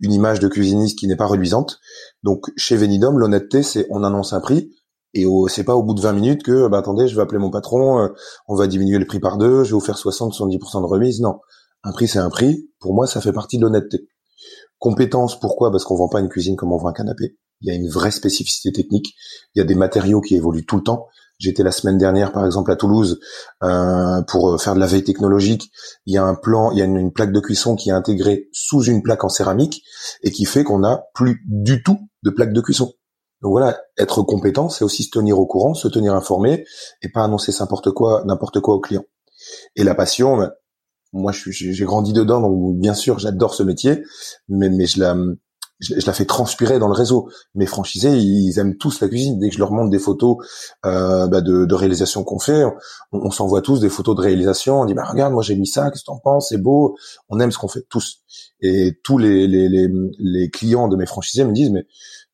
une 0.00 0.12
image 0.12 0.40
de 0.40 0.48
cuisiniste 0.48 0.98
qui 0.98 1.06
n'est 1.06 1.16
pas 1.16 1.26
reluisante. 1.26 1.78
Donc 2.24 2.50
chez 2.56 2.76
Venidom, 2.76 3.12
l'honnêteté, 3.12 3.62
c'est 3.62 3.86
on 3.90 4.02
annonce 4.02 4.32
un 4.32 4.40
prix 4.40 4.72
et 5.14 5.26
c'est 5.48 5.64
pas 5.64 5.76
au 5.76 5.82
bout 5.82 5.94
de 5.94 6.00
20 6.00 6.12
minutes 6.12 6.42
que 6.42 6.68
bah 6.68 6.78
attendez, 6.78 7.06
je 7.06 7.14
vais 7.14 7.22
appeler 7.22 7.38
mon 7.38 7.50
patron, 7.50 8.00
euh, 8.00 8.08
on 8.48 8.56
va 8.56 8.66
diminuer 8.66 8.98
le 8.98 9.06
prix 9.06 9.20
par 9.20 9.38
deux, 9.38 9.64
je 9.64 9.70
vais 9.70 9.74
vous 9.74 9.80
faire 9.80 9.96
60 9.96 10.34
70% 10.34 10.80
de 10.80 10.86
remise. 10.86 11.20
Non, 11.20 11.38
un 11.84 11.92
prix 11.92 12.08
c'est 12.08 12.18
un 12.18 12.30
prix. 12.30 12.68
Pour 12.80 12.94
moi, 12.94 13.06
ça 13.06 13.20
fait 13.20 13.32
partie 13.32 13.58
de 13.58 13.62
l'honnêteté. 13.62 14.08
Compétence, 14.78 15.38
pourquoi? 15.38 15.70
Parce 15.70 15.84
qu'on 15.84 15.96
vend 15.96 16.08
pas 16.08 16.20
une 16.20 16.28
cuisine 16.28 16.56
comme 16.56 16.72
on 16.72 16.76
vend 16.76 16.88
un 16.88 16.92
canapé. 16.92 17.36
Il 17.60 17.68
y 17.68 17.70
a 17.70 17.74
une 17.74 17.88
vraie 17.88 18.10
spécificité 18.10 18.72
technique. 18.72 19.14
Il 19.54 19.60
y 19.60 19.62
a 19.62 19.64
des 19.64 19.76
matériaux 19.76 20.20
qui 20.20 20.34
évoluent 20.34 20.66
tout 20.66 20.76
le 20.76 20.82
temps. 20.82 21.06
J'étais 21.38 21.62
la 21.62 21.72
semaine 21.72 21.98
dernière, 21.98 22.32
par 22.32 22.44
exemple, 22.44 22.70
à 22.70 22.76
Toulouse 22.76 23.18
euh, 23.62 24.22
pour 24.28 24.60
faire 24.60 24.74
de 24.74 24.80
la 24.80 24.86
veille 24.86 25.04
technologique. 25.04 25.70
Il 26.06 26.14
y 26.14 26.18
a 26.18 26.24
un 26.24 26.34
plan, 26.34 26.70
il 26.72 26.78
y 26.78 26.82
a 26.82 26.84
une, 26.84 27.12
plaque 27.12 27.32
de 27.32 27.40
cuisson 27.40 27.76
qui 27.76 27.90
est 27.90 27.92
intégrée 27.92 28.48
sous 28.52 28.82
une 28.84 29.02
plaque 29.02 29.24
en 29.24 29.28
céramique 29.28 29.82
et 30.22 30.30
qui 30.30 30.44
fait 30.44 30.64
qu'on 30.64 30.80
n'a 30.80 31.04
plus 31.14 31.42
du 31.46 31.82
tout 31.82 31.98
de 32.22 32.30
plaque 32.30 32.52
de 32.52 32.60
cuisson. 32.60 32.92
Donc 33.44 33.50
voilà, 33.52 33.78
être 33.98 34.22
compétent, 34.22 34.70
c'est 34.70 34.84
aussi 34.84 35.02
se 35.02 35.10
tenir 35.10 35.38
au 35.38 35.44
courant, 35.44 35.74
se 35.74 35.86
tenir 35.86 36.14
informé 36.14 36.64
et 37.02 37.10
pas 37.10 37.22
annoncer 37.22 37.52
n'importe 37.60 37.90
quoi, 37.90 38.22
n'importe 38.24 38.60
quoi 38.60 38.74
au 38.74 38.80
client. 38.80 39.04
Et 39.76 39.84
la 39.84 39.94
passion, 39.94 40.38
ben, 40.38 40.52
moi, 41.12 41.30
j'ai 41.30 41.84
grandi 41.84 42.14
dedans, 42.14 42.40
donc 42.40 42.78
bien 42.78 42.94
sûr, 42.94 43.18
j'adore 43.18 43.52
ce 43.52 43.62
métier, 43.62 44.02
mais, 44.48 44.70
mais 44.70 44.86
je 44.86 44.98
la, 44.98 45.14
je, 45.78 46.06
la 46.06 46.14
fais 46.14 46.24
transpirer 46.24 46.78
dans 46.78 46.88
le 46.88 46.94
réseau. 46.94 47.28
Mes 47.54 47.66
franchisés, 47.66 48.16
ils 48.16 48.58
aiment 48.58 48.78
tous 48.78 49.00
la 49.00 49.08
cuisine. 49.08 49.38
Dès 49.38 49.50
que 49.50 49.54
je 49.54 49.58
leur 49.58 49.72
montre 49.72 49.90
des 49.90 49.98
photos 49.98 50.36
euh, 50.86 51.26
bah 51.26 51.42
de, 51.42 51.66
de, 51.66 52.22
qu'on 52.22 52.38
fait, 52.38 52.64
on, 53.12 53.30
s'envoie 53.30 53.60
tous 53.60 53.78
des 53.80 53.90
photos 53.90 54.16
de 54.16 54.22
réalisation. 54.22 54.80
On 54.80 54.84
dit 54.86 54.94
bah 54.94 55.04
regarde, 55.04 55.34
moi 55.34 55.42
j'ai 55.42 55.56
mis 55.56 55.66
ça, 55.66 55.90
qu'est-ce 55.90 56.02
que 56.02 56.06
t'en 56.06 56.18
penses? 56.18 56.48
C'est 56.48 56.62
beau. 56.62 56.96
On 57.28 57.40
aime 57.40 57.52
ce 57.52 57.58
qu'on 57.58 57.68
fait 57.68 57.84
tous. 57.88 58.22
Et 58.60 58.98
tous 59.04 59.18
les, 59.18 59.46
les, 59.46 59.68
les, 59.68 59.88
les, 60.18 60.50
clients 60.50 60.88
de 60.88 60.96
mes 60.96 61.06
franchisés 61.06 61.44
me 61.44 61.52
disent 61.52 61.70
mais 61.70 61.86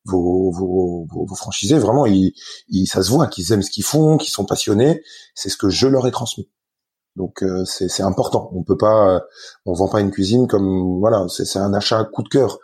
vos, 0.04 0.50
vos, 0.50 1.07
vos, 1.11 1.35
franchisés 1.35 1.78
vraiment, 1.78 2.07
ils, 2.07 2.33
ils, 2.69 2.87
ça 2.87 3.02
se 3.02 3.11
voit 3.11 3.26
qu'ils 3.26 3.52
aiment 3.52 3.62
ce 3.62 3.71
qu'ils 3.71 3.85
font, 3.85 4.16
qu'ils 4.16 4.33
sont 4.33 4.45
passionnés. 4.45 5.02
C'est 5.35 5.49
ce 5.49 5.57
que 5.57 5.69
je 5.69 5.87
leur 5.87 6.07
ai 6.07 6.11
transmis. 6.11 6.49
Donc 7.16 7.42
euh, 7.42 7.64
c'est 7.64 8.02
important. 8.02 8.50
On 8.54 8.62
peut 8.62 8.78
pas, 8.78 9.23
on 9.66 9.73
vend 9.75 9.88
pas 9.88 10.00
une 10.00 10.11
cuisine 10.11 10.47
comme 10.47 10.99
voilà, 11.00 11.26
c'est 11.28 11.59
un 11.59 11.75
achat 11.75 12.04
coup 12.04 12.23
de 12.23 12.28
cœur. 12.28 12.59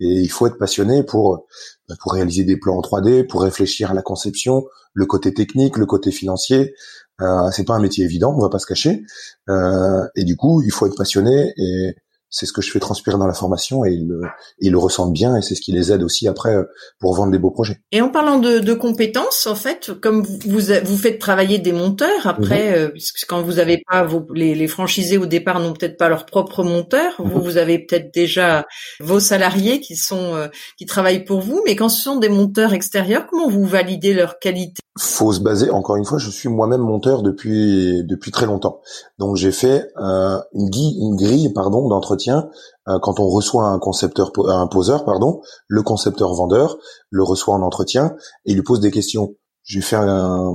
Et 0.00 0.20
il 0.20 0.28
faut 0.28 0.46
être 0.46 0.58
passionné 0.58 1.04
pour 1.04 1.46
bah, 1.88 1.94
pour 2.00 2.12
réaliser 2.12 2.44
des 2.44 2.56
plans 2.56 2.76
en 2.76 2.80
3D, 2.80 3.26
pour 3.26 3.42
réfléchir 3.42 3.90
à 3.90 3.94
la 3.94 4.02
conception, 4.02 4.64
le 4.92 5.06
côté 5.06 5.32
technique, 5.32 5.76
le 5.78 5.86
côté 5.86 6.10
financier. 6.10 6.74
Euh, 7.20 7.50
c'est 7.52 7.64
pas 7.64 7.74
un 7.74 7.80
métier 7.80 8.04
évident, 8.04 8.34
on 8.36 8.40
va 8.40 8.48
pas 8.48 8.58
se 8.58 8.66
cacher. 8.66 9.04
Euh, 9.48 10.04
et 10.16 10.24
du 10.24 10.36
coup, 10.36 10.62
il 10.62 10.72
faut 10.72 10.86
être 10.86 10.96
passionné 10.96 11.52
et 11.56 11.94
c'est 12.32 12.46
ce 12.46 12.52
que 12.52 12.62
je 12.62 12.70
fais 12.70 12.80
transpirer 12.80 13.18
dans 13.18 13.26
la 13.26 13.34
formation 13.34 13.84
et 13.84 13.92
ils, 13.92 14.70
le 14.70 14.78
ressentent 14.78 15.12
bien 15.12 15.36
et 15.36 15.42
c'est 15.42 15.54
ce 15.54 15.60
qui 15.60 15.70
les 15.70 15.92
aide 15.92 16.02
aussi 16.02 16.26
après 16.26 16.56
euh, 16.56 16.64
pour 16.98 17.14
vendre 17.14 17.30
des 17.30 17.38
beaux 17.38 17.50
projets. 17.50 17.80
Et 17.92 18.00
en 18.00 18.08
parlant 18.08 18.38
de, 18.38 18.72
compétences, 18.72 19.46
en 19.46 19.54
fait, 19.54 19.92
comme 20.00 20.22
vous, 20.22 20.60
vous 20.84 20.96
faites 20.96 21.18
travailler 21.18 21.58
des 21.58 21.72
monteurs 21.72 22.26
après, 22.26 22.70
mhm. 22.70 22.76
euh, 22.76 22.88
puisque 22.88 23.26
quand 23.28 23.42
vous 23.42 23.58
avez 23.58 23.82
pas 23.86 24.02
vos, 24.02 24.26
les, 24.34 24.54
les 24.54 24.66
franchisés 24.66 25.18
au 25.18 25.26
départ 25.26 25.60
n'ont 25.60 25.74
peut-être 25.74 25.98
pas 25.98 26.08
leur 26.08 26.24
propre 26.24 26.64
monteur, 26.64 27.12
vous, 27.18 27.38
mhm. 27.38 27.44
vous 27.44 27.56
avez 27.58 27.78
peut-être 27.78 28.12
déjà 28.14 28.66
vos 28.98 29.20
salariés 29.20 29.80
qui 29.80 29.96
sont 29.96 30.34
euh, 30.34 30.48
qui 30.78 30.86
travaillent 30.86 31.24
pour 31.24 31.42
vous, 31.42 31.62
mais 31.66 31.76
quand 31.76 31.90
ce 31.90 32.02
sont 32.02 32.16
des 32.16 32.30
monteurs 32.30 32.72
extérieurs, 32.72 33.26
comment 33.26 33.50
vous 33.50 33.66
validez 33.66 34.14
leur 34.14 34.38
qualité 34.38 34.80
Faut 34.98 35.32
se 35.32 35.40
baser. 35.40 35.70
Encore 35.70 35.96
une 35.96 36.04
fois, 36.04 36.18
je 36.18 36.28
suis 36.28 36.50
moi-même 36.50 36.82
monteur 36.82 37.22
depuis 37.22 38.04
depuis 38.04 38.30
très 38.30 38.44
longtemps, 38.44 38.80
donc 39.18 39.36
j'ai 39.36 39.50
fait 39.52 39.90
une, 39.96 40.70
grille, 40.70 40.98
une 41.00 41.16
grille 41.16 41.52
pardon 41.54 41.88
d'entretien 41.88 42.50
euh, 42.88 42.98
quand 43.00 43.18
on 43.18 43.28
reçoit 43.28 43.64
un 43.64 43.78
concepteur, 43.78 44.32
un 44.48 44.66
poseur, 44.66 45.06
pardon, 45.06 45.40
le 45.66 45.82
concepteur 45.82 46.34
vendeur 46.34 46.76
le 47.08 47.22
reçoit 47.22 47.54
en 47.54 47.62
entretien 47.62 48.16
et 48.44 48.52
lui 48.52 48.62
pose 48.62 48.80
des 48.80 48.90
questions. 48.90 49.34
Je 49.62 49.76
lui 49.76 49.82
fais 49.82 49.96
un, 49.96 50.50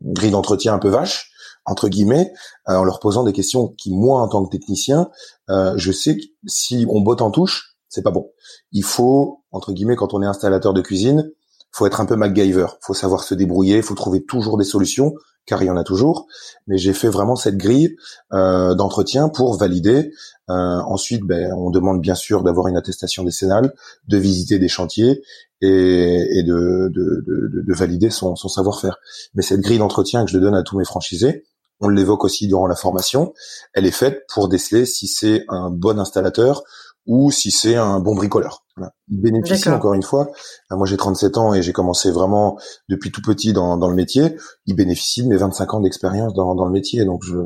une 0.00 0.12
grille 0.12 0.30
d'entretien 0.30 0.74
un 0.74 0.78
peu 0.78 0.88
vache 0.88 1.32
entre 1.64 1.88
guillemets, 1.88 2.32
euh, 2.68 2.74
en 2.74 2.84
leur 2.84 3.00
posant 3.00 3.22
des 3.24 3.32
questions 3.32 3.68
qui, 3.68 3.92
moi, 3.92 4.20
en 4.20 4.28
tant 4.28 4.44
que 4.44 4.50
technicien, 4.50 5.10
euh, 5.50 5.74
je 5.76 5.92
sais 5.92 6.16
que 6.16 6.22
si 6.46 6.86
on 6.88 7.00
botte 7.00 7.22
en 7.22 7.30
touche, 7.30 7.76
c'est 7.88 8.02
pas 8.02 8.10
bon. 8.10 8.30
Il 8.72 8.84
faut, 8.84 9.44
entre 9.50 9.72
guillemets, 9.72 9.96
quand 9.96 10.14
on 10.14 10.22
est 10.22 10.26
installateur 10.26 10.72
de 10.72 10.80
cuisine, 10.80 11.30
faut 11.72 11.86
être 11.86 12.00
un 12.00 12.06
peu 12.06 12.16
MacGyver. 12.16 12.66
Faut 12.80 12.94
savoir 12.94 13.24
se 13.24 13.34
débrouiller, 13.34 13.82
faut 13.82 13.94
trouver 13.94 14.24
toujours 14.24 14.58
des 14.58 14.64
solutions 14.64 15.14
car 15.46 15.62
il 15.62 15.66
y 15.66 15.70
en 15.70 15.76
a 15.76 15.84
toujours. 15.84 16.26
Mais 16.66 16.78
j'ai 16.78 16.92
fait 16.92 17.08
vraiment 17.08 17.36
cette 17.36 17.56
grille 17.56 17.96
euh, 18.32 18.74
d'entretien 18.74 19.28
pour 19.28 19.56
valider. 19.56 20.12
Euh, 20.50 20.78
ensuite, 20.86 21.22
ben, 21.24 21.52
on 21.54 21.70
demande 21.70 22.00
bien 22.00 22.14
sûr 22.14 22.42
d'avoir 22.42 22.68
une 22.68 22.76
attestation 22.76 23.24
décennale, 23.24 23.74
de 24.08 24.18
visiter 24.18 24.58
des 24.58 24.68
chantiers 24.68 25.22
et, 25.60 26.38
et 26.38 26.42
de, 26.42 26.90
de, 26.92 27.24
de, 27.26 27.62
de, 27.62 27.74
valider 27.74 28.10
son, 28.10 28.36
son 28.36 28.48
savoir-faire. 28.48 28.98
Mais 29.34 29.42
cette 29.42 29.60
grille 29.60 29.78
d'entretien 29.78 30.24
que 30.24 30.30
je 30.30 30.38
donne 30.38 30.54
à 30.54 30.62
tous 30.62 30.76
mes 30.76 30.84
franchisés, 30.84 31.44
on 31.80 31.88
l'évoque 31.88 32.24
aussi 32.24 32.46
durant 32.46 32.68
la 32.68 32.76
formation, 32.76 33.34
elle 33.74 33.86
est 33.86 33.90
faite 33.90 34.24
pour 34.32 34.48
déceler 34.48 34.86
si 34.86 35.08
c'est 35.08 35.44
un 35.48 35.70
bon 35.70 35.98
installateur 35.98 36.62
ou 37.06 37.30
si 37.30 37.50
c'est 37.50 37.76
un 37.76 38.00
bon 38.00 38.14
bricoleur. 38.14 38.64
Voilà. 38.76 38.92
Il 39.08 39.20
bénéficie 39.20 39.68
encore 39.68 39.94
une 39.94 40.02
fois. 40.02 40.30
Euh, 40.70 40.76
moi, 40.76 40.86
j'ai 40.86 40.96
37 40.96 41.36
ans 41.36 41.54
et 41.54 41.62
j'ai 41.62 41.72
commencé 41.72 42.10
vraiment 42.10 42.58
depuis 42.88 43.10
tout 43.12 43.22
petit 43.22 43.52
dans, 43.52 43.76
dans 43.76 43.88
le 43.88 43.94
métier. 43.94 44.36
Il 44.66 44.76
bénéficie 44.76 45.22
de 45.22 45.28
mes 45.28 45.36
25 45.36 45.74
ans 45.74 45.80
d'expérience 45.80 46.32
dans, 46.34 46.54
dans 46.54 46.64
le 46.64 46.72
métier, 46.72 47.04
donc 47.04 47.22
je, 47.24 47.36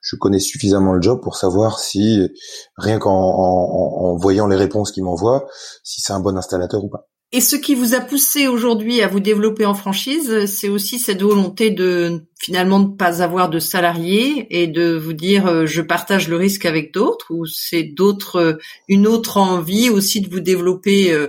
je 0.00 0.16
connais 0.16 0.38
suffisamment 0.38 0.92
le 0.92 1.02
job 1.02 1.20
pour 1.22 1.36
savoir 1.36 1.78
si 1.78 2.28
rien 2.76 2.98
qu'en 2.98 3.12
en, 3.12 4.12
en 4.12 4.16
voyant 4.16 4.46
les 4.46 4.56
réponses 4.56 4.92
qu'il 4.92 5.04
m'envoie, 5.04 5.46
si 5.82 6.00
c'est 6.00 6.12
un 6.12 6.20
bon 6.20 6.36
installateur 6.36 6.82
ou 6.82 6.88
pas. 6.88 7.08
Et 7.32 7.40
ce 7.40 7.54
qui 7.54 7.76
vous 7.76 7.94
a 7.94 8.00
poussé 8.00 8.48
aujourd'hui 8.48 9.02
à 9.02 9.08
vous 9.08 9.20
développer 9.20 9.64
en 9.64 9.74
franchise, 9.74 10.46
c'est 10.46 10.68
aussi 10.68 10.98
cette 10.98 11.22
volonté 11.22 11.70
de 11.70 12.24
finalement 12.40 12.80
ne 12.80 12.96
pas 12.96 13.22
avoir 13.22 13.50
de 13.50 13.60
salariés 13.60 14.48
et 14.50 14.66
de 14.66 14.96
vous 14.96 15.12
dire 15.12 15.46
euh, 15.46 15.64
je 15.64 15.80
partage 15.80 16.28
le 16.28 16.36
risque 16.36 16.64
avec 16.64 16.92
d'autres 16.92 17.26
ou 17.30 17.46
c'est 17.46 17.84
d'autres 17.84 18.36
euh, 18.36 18.52
une 18.88 19.06
autre 19.06 19.36
envie 19.36 19.90
aussi 19.90 20.20
de 20.20 20.28
vous 20.28 20.40
développer 20.40 21.12
euh, 21.12 21.28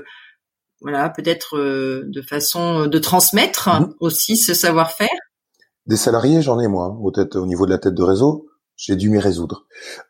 voilà 0.82 1.08
peut-être 1.10 1.56
de 1.60 2.22
façon 2.24 2.88
de 2.88 2.98
transmettre 2.98 3.70
mhm. 3.70 3.94
aussi 4.00 4.38
ce 4.38 4.56
savoir-faire? 4.56 5.10
Des 5.86 5.98
salariés, 5.98 6.42
j'en 6.42 6.60
ai 6.60 6.68
moi, 6.68 6.98
peut-être 7.14 7.36
au 7.36 7.46
niveau 7.46 7.68
de 7.68 7.72
la 7.72 7.78
tête 7.78 7.94
de 7.94 8.04
réseau 8.04 8.48
j'ai 8.76 8.96
dû 8.96 9.10
m'y 9.10 9.20
résoudre. 9.20 9.66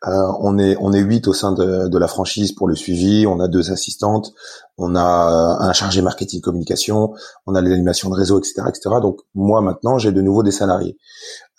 Euh, 0.06 0.10
on 0.40 0.58
est 0.58 0.76
on 0.80 0.92
est 0.92 1.00
huit 1.00 1.28
au 1.28 1.34
sein 1.34 1.52
de, 1.52 1.88
de, 1.88 1.98
la 1.98 2.08
franchise 2.08 2.52
pour 2.52 2.68
le 2.68 2.74
suivi. 2.74 3.26
On 3.26 3.38
a 3.40 3.48
deux 3.48 3.70
assistantes, 3.70 4.32
on 4.78 4.96
a 4.96 5.58
un 5.60 5.72
chargé 5.72 6.02
marketing 6.02 6.40
communication, 6.40 7.12
on 7.46 7.54
a 7.54 7.60
l'animation 7.60 8.08
de 8.08 8.14
réseau, 8.14 8.38
etc., 8.38 8.62
etc. 8.68 8.96
Donc 9.02 9.20
moi 9.34 9.60
maintenant 9.60 9.98
j'ai 9.98 10.12
de 10.12 10.22
nouveau 10.22 10.42
des 10.42 10.50
salariés. 10.50 10.96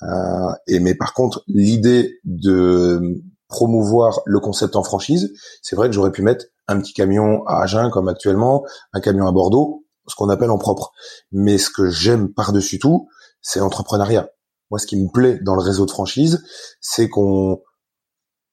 Euh, 0.01 0.51
et 0.67 0.79
mais 0.79 0.95
par 0.95 1.13
contre 1.13 1.43
l'idée 1.47 2.19
de 2.23 3.21
promouvoir 3.47 4.21
le 4.25 4.39
concept 4.39 4.75
en 4.75 4.83
franchise, 4.83 5.31
c'est 5.61 5.75
vrai 5.75 5.87
que 5.87 5.93
j'aurais 5.93 6.11
pu 6.11 6.23
mettre 6.23 6.45
un 6.67 6.79
petit 6.79 6.93
camion 6.93 7.45
à 7.45 7.61
Agen 7.61 7.89
comme 7.91 8.07
actuellement, 8.07 8.63
un 8.93 8.99
camion 8.99 9.27
à 9.27 9.31
Bordeaux, 9.31 9.85
ce 10.07 10.15
qu'on 10.15 10.29
appelle 10.29 10.49
en 10.49 10.57
propre. 10.57 10.91
Mais 11.31 11.57
ce 11.57 11.69
que 11.69 11.89
j'aime 11.89 12.33
par-dessus 12.33 12.79
tout, 12.79 13.07
c'est 13.41 13.59
l'entrepreneuriat. 13.59 14.29
Moi, 14.73 14.79
ce 14.79 14.87
qui 14.87 14.97
me 14.99 15.07
plaît 15.07 15.37
dans 15.43 15.53
le 15.53 15.61
réseau 15.61 15.85
de 15.85 15.91
franchise, 15.91 16.43
c'est 16.81 17.07
qu'on 17.07 17.61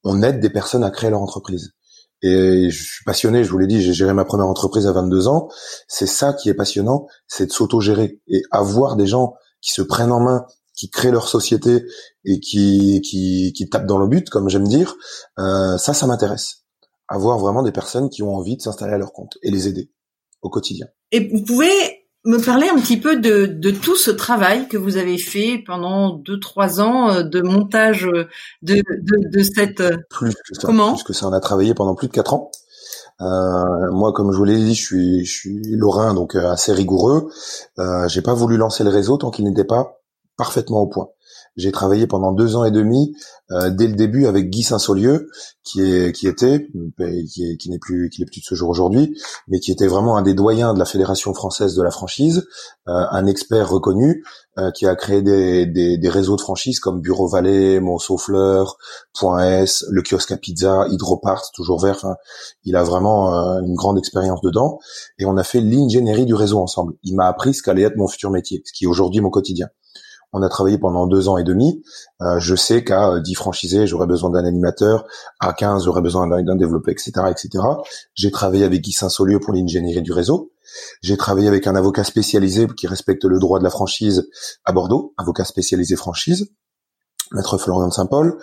on 0.04 0.22
aide 0.22 0.38
des 0.38 0.50
personnes 0.50 0.84
à 0.84 0.90
créer 0.90 1.08
leur 1.08 1.22
entreprise. 1.22 1.70
Et 2.20 2.68
je 2.68 2.82
suis 2.82 3.04
passionné, 3.06 3.42
je 3.42 3.50
vous 3.50 3.56
l'ai 3.56 3.66
dit, 3.66 3.80
j'ai 3.80 3.94
géré 3.94 4.12
ma 4.12 4.26
première 4.26 4.46
entreprise 4.46 4.86
à 4.86 4.92
22 4.92 5.28
ans. 5.28 5.48
C'est 5.88 6.04
ça 6.04 6.34
qui 6.34 6.50
est 6.50 6.54
passionnant, 6.54 7.06
c'est 7.26 7.46
de 7.46 7.52
s'auto-gérer 7.52 8.20
et 8.28 8.42
avoir 8.50 8.96
des 8.96 9.06
gens 9.06 9.32
qui 9.62 9.72
se 9.72 9.80
prennent 9.80 10.12
en 10.12 10.20
main, 10.20 10.44
qui 10.74 10.90
créent 10.90 11.10
leur 11.10 11.26
société 11.26 11.86
et 12.26 12.38
qui 12.38 13.00
qui, 13.00 13.54
qui 13.54 13.70
tapent 13.70 13.86
dans 13.86 13.96
le 13.96 14.06
but, 14.06 14.28
comme 14.28 14.50
j'aime 14.50 14.68
dire. 14.68 14.96
Euh, 15.38 15.78
ça, 15.78 15.94
ça 15.94 16.06
m'intéresse. 16.06 16.66
Avoir 17.08 17.38
vraiment 17.38 17.62
des 17.62 17.72
personnes 17.72 18.10
qui 18.10 18.22
ont 18.22 18.36
envie 18.36 18.58
de 18.58 18.60
s'installer 18.60 18.92
à 18.92 18.98
leur 18.98 19.14
compte 19.14 19.38
et 19.42 19.50
les 19.50 19.68
aider 19.68 19.90
au 20.42 20.50
quotidien. 20.50 20.86
Et 21.12 21.30
vous 21.30 21.42
pouvez 21.42 21.99
me 22.24 22.38
parler 22.44 22.68
un 22.68 22.78
petit 22.78 22.98
peu 22.98 23.16
de, 23.16 23.46
de, 23.46 23.70
tout 23.70 23.96
ce 23.96 24.10
travail 24.10 24.68
que 24.68 24.76
vous 24.76 24.96
avez 24.96 25.16
fait 25.16 25.62
pendant 25.66 26.10
deux 26.16 26.38
trois 26.38 26.80
ans 26.80 27.10
euh, 27.10 27.22
de 27.22 27.40
montage 27.40 28.06
euh, 28.06 28.28
de, 28.62 28.74
de, 28.76 29.30
de 29.30 29.42
cette 29.42 29.80
euh, 29.80 29.96
plus 30.10 30.34
que 30.34 30.54
ça, 30.54 30.60
comment 30.62 30.96
que 30.96 31.12
ça. 31.12 31.28
On 31.28 31.32
a 31.32 31.40
travaillé 31.40 31.74
pendant 31.74 31.94
plus 31.94 32.08
de 32.08 32.12
quatre 32.12 32.34
ans. 32.34 32.50
Euh, 33.22 33.90
moi 33.92 34.12
comme 34.12 34.32
je 34.32 34.36
vous 34.36 34.44
l'ai 34.44 34.56
dit 34.56 34.74
je 34.74 34.82
suis 34.82 35.24
je 35.24 35.32
suis 35.32 35.62
lorrain 35.76 36.14
donc 36.14 36.34
assez 36.34 36.72
rigoureux. 36.72 37.28
Euh, 37.78 38.06
j'ai 38.08 38.22
pas 38.22 38.34
voulu 38.34 38.56
lancer 38.56 38.84
le 38.84 38.90
réseau 38.90 39.16
tant 39.16 39.30
qu'il 39.30 39.44
n'était 39.46 39.64
pas 39.64 40.00
parfaitement 40.36 40.80
au 40.80 40.86
point 40.86 41.08
j'ai 41.56 41.72
travaillé 41.72 42.06
pendant 42.06 42.32
deux 42.32 42.56
ans 42.56 42.64
et 42.64 42.70
demi 42.70 43.14
euh, 43.50 43.70
dès 43.70 43.86
le 43.86 43.94
début 43.94 44.26
avec 44.26 44.50
Guy 44.50 44.62
Saint-Saulieu, 44.62 45.28
qui 45.64 45.82
est 45.82 46.12
qui 46.12 46.28
était 46.28 46.68
qui, 47.28 47.56
qui 47.58 47.70
n'est 47.70 47.78
plus 47.78 48.08
qui 48.10 48.20
n'est 48.20 48.26
plus 48.26 48.40
de 48.40 48.44
ce 48.44 48.54
jour 48.54 48.68
aujourd'hui, 48.68 49.16
mais 49.48 49.58
qui 49.58 49.72
était 49.72 49.86
vraiment 49.86 50.16
un 50.16 50.22
des 50.22 50.34
doyens 50.34 50.74
de 50.74 50.78
la 50.78 50.84
fédération 50.84 51.34
française 51.34 51.74
de 51.74 51.82
la 51.82 51.90
franchise, 51.90 52.46
euh, 52.88 53.04
un 53.10 53.26
expert 53.26 53.68
reconnu 53.68 54.24
euh, 54.58 54.70
qui 54.70 54.86
a 54.86 54.94
créé 54.94 55.22
des, 55.22 55.66
des, 55.66 55.98
des, 55.98 56.08
réseaux 56.08 56.36
de 56.36 56.40
franchise 56.40 56.80
comme 56.80 57.00
Bureau 57.00 57.28
Vallée, 57.28 57.80
Monceau 57.80 58.18
Fleur, 58.18 58.76
S, 59.40 59.84
le 59.90 60.02
kiosque 60.02 60.32
à 60.32 60.36
pizza, 60.36 60.86
Hydropart, 60.88 61.50
toujours 61.52 61.80
vert. 61.80 61.96
Enfin, 61.96 62.16
il 62.64 62.76
a 62.76 62.82
vraiment 62.82 63.32
une 63.60 63.74
grande 63.74 63.98
expérience 63.98 64.40
dedans, 64.40 64.78
et 65.18 65.24
on 65.24 65.36
a 65.36 65.44
fait 65.44 65.60
l'ingénierie 65.60 66.26
du 66.26 66.34
réseau 66.34 66.58
ensemble. 66.60 66.94
Il 67.02 67.14
m'a 67.14 67.26
appris 67.26 67.54
ce 67.54 67.62
qu'allait 67.62 67.82
être 67.82 67.96
mon 67.96 68.08
futur 68.08 68.30
métier, 68.30 68.62
ce 68.64 68.72
qui 68.72 68.84
est 68.84 68.88
aujourd'hui 68.88 69.20
mon 69.20 69.30
quotidien. 69.30 69.68
On 70.32 70.42
a 70.42 70.48
travaillé 70.48 70.78
pendant 70.78 71.06
deux 71.06 71.28
ans 71.28 71.38
et 71.38 71.44
demi. 71.44 71.82
Euh, 72.22 72.38
je 72.38 72.54
sais 72.54 72.84
qu'à 72.84 73.18
10 73.18 73.34
franchisés, 73.34 73.86
j'aurais 73.86 74.06
besoin 74.06 74.30
d'un 74.30 74.44
animateur. 74.44 75.06
À 75.40 75.52
15, 75.52 75.84
j'aurais 75.84 76.02
besoin 76.02 76.26
d'un 76.28 76.56
développeur, 76.56 76.92
etc., 76.92 77.12
etc. 77.30 77.64
J'ai 78.14 78.30
travaillé 78.30 78.64
avec 78.64 78.80
Guy 78.80 78.92
Saint-Saulieu 78.92 79.40
pour 79.40 79.52
l'ingénierie 79.52 80.02
du 80.02 80.12
réseau. 80.12 80.52
J'ai 81.02 81.16
travaillé 81.16 81.48
avec 81.48 81.66
un 81.66 81.74
avocat 81.74 82.04
spécialisé 82.04 82.68
qui 82.76 82.86
respecte 82.86 83.24
le 83.24 83.38
droit 83.38 83.58
de 83.58 83.64
la 83.64 83.70
franchise 83.70 84.28
à 84.64 84.72
Bordeaux, 84.72 85.14
avocat 85.18 85.44
spécialisé 85.44 85.96
franchise. 85.96 86.52
Maître 87.32 87.58
Florian 87.58 87.88
de 87.88 87.92
Saint-Paul. 87.92 88.38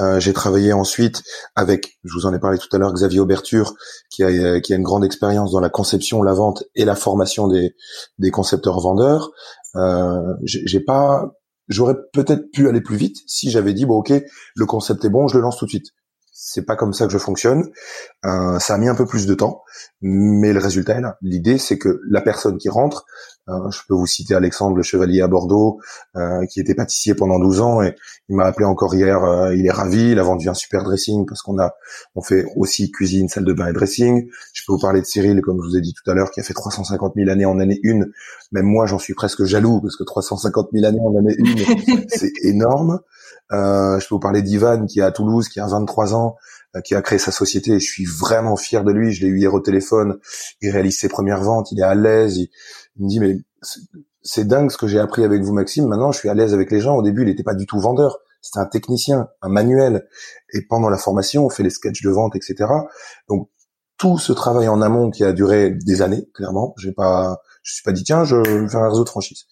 Euh, 0.00 0.20
j'ai 0.20 0.32
travaillé 0.32 0.72
ensuite 0.72 1.22
avec, 1.56 1.98
je 2.04 2.14
vous 2.14 2.26
en 2.26 2.34
ai 2.34 2.38
parlé 2.38 2.58
tout 2.58 2.68
à 2.72 2.78
l'heure, 2.78 2.92
Xavier 2.92 3.20
Auberture, 3.20 3.74
qui 4.10 4.22
a, 4.22 4.28
a 4.28 4.74
une 4.74 4.82
grande 4.82 5.04
expérience 5.04 5.52
dans 5.52 5.60
la 5.60 5.70
conception, 5.70 6.22
la 6.22 6.34
vente 6.34 6.64
et 6.74 6.84
la 6.84 6.94
formation 6.94 7.48
des, 7.48 7.74
des 8.18 8.30
concepteurs 8.30 8.80
vendeurs. 8.80 9.30
Euh, 9.76 10.34
j'ai 10.44 10.80
pas, 10.80 11.32
j'aurais 11.68 11.96
peut-être 12.12 12.50
pu 12.52 12.68
aller 12.68 12.80
plus 12.80 12.96
vite 12.96 13.16
si 13.26 13.50
j'avais 13.50 13.74
dit 13.74 13.86
bon 13.86 13.96
ok, 13.96 14.12
le 14.54 14.66
concept 14.66 15.04
est 15.04 15.10
bon, 15.10 15.28
je 15.28 15.36
le 15.36 15.42
lance 15.42 15.58
tout 15.58 15.64
de 15.66 15.70
suite. 15.70 15.92
C'est 16.40 16.62
pas 16.62 16.76
comme 16.76 16.92
ça 16.92 17.04
que 17.04 17.12
je 17.12 17.18
fonctionne. 17.18 17.68
Euh, 18.24 18.60
ça 18.60 18.74
a 18.74 18.78
mis 18.78 18.86
un 18.86 18.94
peu 18.94 19.06
plus 19.06 19.26
de 19.26 19.34
temps, 19.34 19.64
mais 20.00 20.52
le 20.52 20.60
résultat 20.60 20.94
est 20.96 21.00
là. 21.00 21.18
L'idée, 21.20 21.58
c'est 21.58 21.78
que 21.78 22.00
la 22.08 22.20
personne 22.20 22.58
qui 22.58 22.68
rentre, 22.68 23.06
euh, 23.48 23.70
je 23.72 23.80
peux 23.88 23.94
vous 23.94 24.06
citer 24.06 24.36
Alexandre 24.36 24.76
le 24.76 24.84
Chevalier 24.84 25.20
à 25.20 25.26
Bordeaux, 25.26 25.80
euh, 26.14 26.46
qui 26.46 26.60
était 26.60 26.76
pâtissier 26.76 27.16
pendant 27.16 27.40
12 27.40 27.60
ans 27.60 27.82
et 27.82 27.96
il 28.28 28.36
m'a 28.36 28.44
appelé 28.44 28.66
encore 28.66 28.94
hier. 28.94 29.24
Euh, 29.24 29.52
il 29.52 29.66
est 29.66 29.72
ravi, 29.72 30.12
il 30.12 30.18
a 30.20 30.22
vendu 30.22 30.48
un 30.48 30.54
super 30.54 30.84
dressing 30.84 31.26
parce 31.26 31.42
qu'on 31.42 31.58
a, 31.58 31.74
on 32.14 32.22
fait 32.22 32.44
aussi 32.56 32.92
cuisine, 32.92 33.28
salle 33.28 33.44
de 33.44 33.52
bain 33.52 33.66
et 33.66 33.72
dressing. 33.72 34.28
Je 34.52 34.62
peux 34.64 34.74
vous 34.74 34.78
parler 34.78 35.00
de 35.00 35.06
Cyril, 35.06 35.40
comme 35.40 35.60
je 35.60 35.68
vous 35.68 35.76
ai 35.76 35.80
dit 35.80 35.92
tout 35.92 36.08
à 36.08 36.14
l'heure, 36.14 36.30
qui 36.30 36.38
a 36.38 36.44
fait 36.44 36.54
350 36.54 37.14
000 37.16 37.30
années 37.30 37.46
en 37.46 37.58
année 37.58 37.80
une. 37.82 38.12
Même 38.52 38.66
moi, 38.66 38.86
j'en 38.86 39.00
suis 39.00 39.14
presque 39.14 39.42
jaloux 39.42 39.80
parce 39.80 39.96
que 39.96 40.04
350 40.04 40.68
000 40.72 40.86
années 40.86 41.00
en 41.00 41.16
année 41.16 41.34
une, 41.36 42.06
c'est 42.08 42.32
énorme. 42.42 43.00
Je 43.50 44.08
peux 44.08 44.14
vous 44.14 44.20
parler 44.20 44.42
d'Ivan 44.42 44.86
qui 44.86 45.00
est 45.00 45.02
à 45.02 45.12
Toulouse, 45.12 45.48
qui 45.48 45.60
a 45.60 45.66
23 45.66 46.14
ans, 46.14 46.36
qui 46.84 46.94
a 46.94 47.02
créé 47.02 47.18
sa 47.18 47.32
société 47.32 47.80
je 47.80 47.90
suis 47.90 48.04
vraiment 48.04 48.56
fier 48.56 48.84
de 48.84 48.92
lui. 48.92 49.12
Je 49.12 49.22
l'ai 49.22 49.28
eu 49.28 49.38
hier 49.38 49.52
au 49.54 49.60
téléphone. 49.60 50.18
Il 50.60 50.70
réalise 50.70 50.98
ses 50.98 51.08
premières 51.08 51.42
ventes, 51.42 51.72
il 51.72 51.80
est 51.80 51.84
à 51.84 51.94
l'aise. 51.94 52.36
Il, 52.36 52.50
il 52.96 53.04
me 53.04 53.08
dit 53.08 53.20
mais 53.20 53.38
c'est 54.22 54.46
dingue 54.46 54.70
ce 54.70 54.76
que 54.76 54.86
j'ai 54.86 54.98
appris 54.98 55.24
avec 55.24 55.42
vous 55.42 55.52
Maxime. 55.52 55.86
Maintenant, 55.86 56.12
je 56.12 56.18
suis 56.18 56.28
à 56.28 56.34
l'aise 56.34 56.52
avec 56.52 56.70
les 56.70 56.80
gens. 56.80 56.96
Au 56.96 57.02
début, 57.02 57.22
il 57.22 57.28
n'était 57.28 57.42
pas 57.42 57.54
du 57.54 57.66
tout 57.66 57.80
vendeur. 57.80 58.18
C'était 58.40 58.58
un 58.58 58.66
technicien, 58.66 59.28
un 59.42 59.48
manuel. 59.48 60.06
Et 60.52 60.62
pendant 60.62 60.88
la 60.88 60.98
formation, 60.98 61.46
on 61.46 61.50
fait 61.50 61.62
les 61.62 61.70
sketchs 61.70 62.02
de 62.02 62.10
vente, 62.10 62.36
etc. 62.36 62.70
Donc 63.28 63.48
tout 63.96 64.18
ce 64.18 64.32
travail 64.32 64.68
en 64.68 64.80
amont 64.80 65.10
qui 65.10 65.24
a 65.24 65.32
duré 65.32 65.70
des 65.70 66.02
années, 66.02 66.28
clairement, 66.32 66.72
j'ai 66.78 66.92
pas, 66.92 67.42
je 67.62 67.74
suis 67.74 67.82
pas 67.82 67.92
dit 67.92 68.04
tiens, 68.04 68.22
je 68.22 68.36
vais 68.36 68.68
faire 68.68 68.82
un 68.82 68.90
réseau 68.90 69.02
de 69.02 69.08
franchise. 69.08 69.46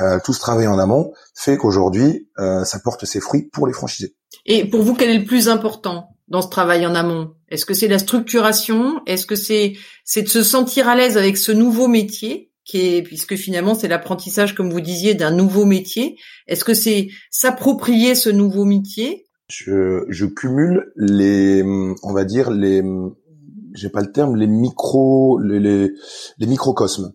Euh, 0.00 0.18
tout 0.24 0.32
ce 0.32 0.40
travail 0.40 0.66
en 0.66 0.78
amont 0.78 1.12
fait 1.34 1.56
qu'aujourd'hui, 1.56 2.28
euh, 2.38 2.64
ça 2.64 2.78
porte 2.78 3.04
ses 3.04 3.20
fruits 3.20 3.48
pour 3.52 3.66
les 3.66 3.72
franchisés. 3.72 4.14
Et 4.46 4.64
pour 4.64 4.82
vous, 4.82 4.94
quel 4.94 5.10
est 5.10 5.18
le 5.18 5.24
plus 5.24 5.48
important 5.48 6.16
dans 6.28 6.42
ce 6.42 6.48
travail 6.48 6.86
en 6.86 6.94
amont? 6.94 7.34
Est-ce 7.48 7.66
que 7.66 7.74
c'est 7.74 7.88
la 7.88 7.98
structuration? 7.98 9.00
Est-ce 9.06 9.26
que 9.26 9.34
c'est 9.34 9.74
c'est 10.04 10.22
de 10.22 10.28
se 10.28 10.42
sentir 10.42 10.88
à 10.88 10.96
l'aise 10.96 11.16
avec 11.16 11.36
ce 11.36 11.52
nouveau 11.52 11.88
métier 11.88 12.50
qui 12.64 12.96
est 12.96 13.02
puisque 13.02 13.36
finalement 13.36 13.74
c'est 13.74 13.88
l'apprentissage 13.88 14.54
comme 14.54 14.70
vous 14.70 14.80
disiez 14.80 15.14
d'un 15.14 15.32
nouveau 15.32 15.64
métier? 15.64 16.16
Est-ce 16.46 16.64
que 16.64 16.74
c'est 16.74 17.08
s'approprier 17.30 18.14
ce 18.14 18.30
nouveau 18.30 18.64
métier? 18.64 19.26
Je, 19.48 20.04
je 20.08 20.26
cumule 20.26 20.92
les 20.96 21.64
on 21.64 22.12
va 22.12 22.24
dire 22.24 22.50
les 22.50 22.84
j'ai 23.74 23.88
pas 23.88 24.00
le 24.00 24.12
terme 24.12 24.36
les 24.36 24.46
micro 24.46 25.40
les, 25.40 25.58
les, 25.58 25.90
les 26.38 26.46
microcosmes 26.46 27.12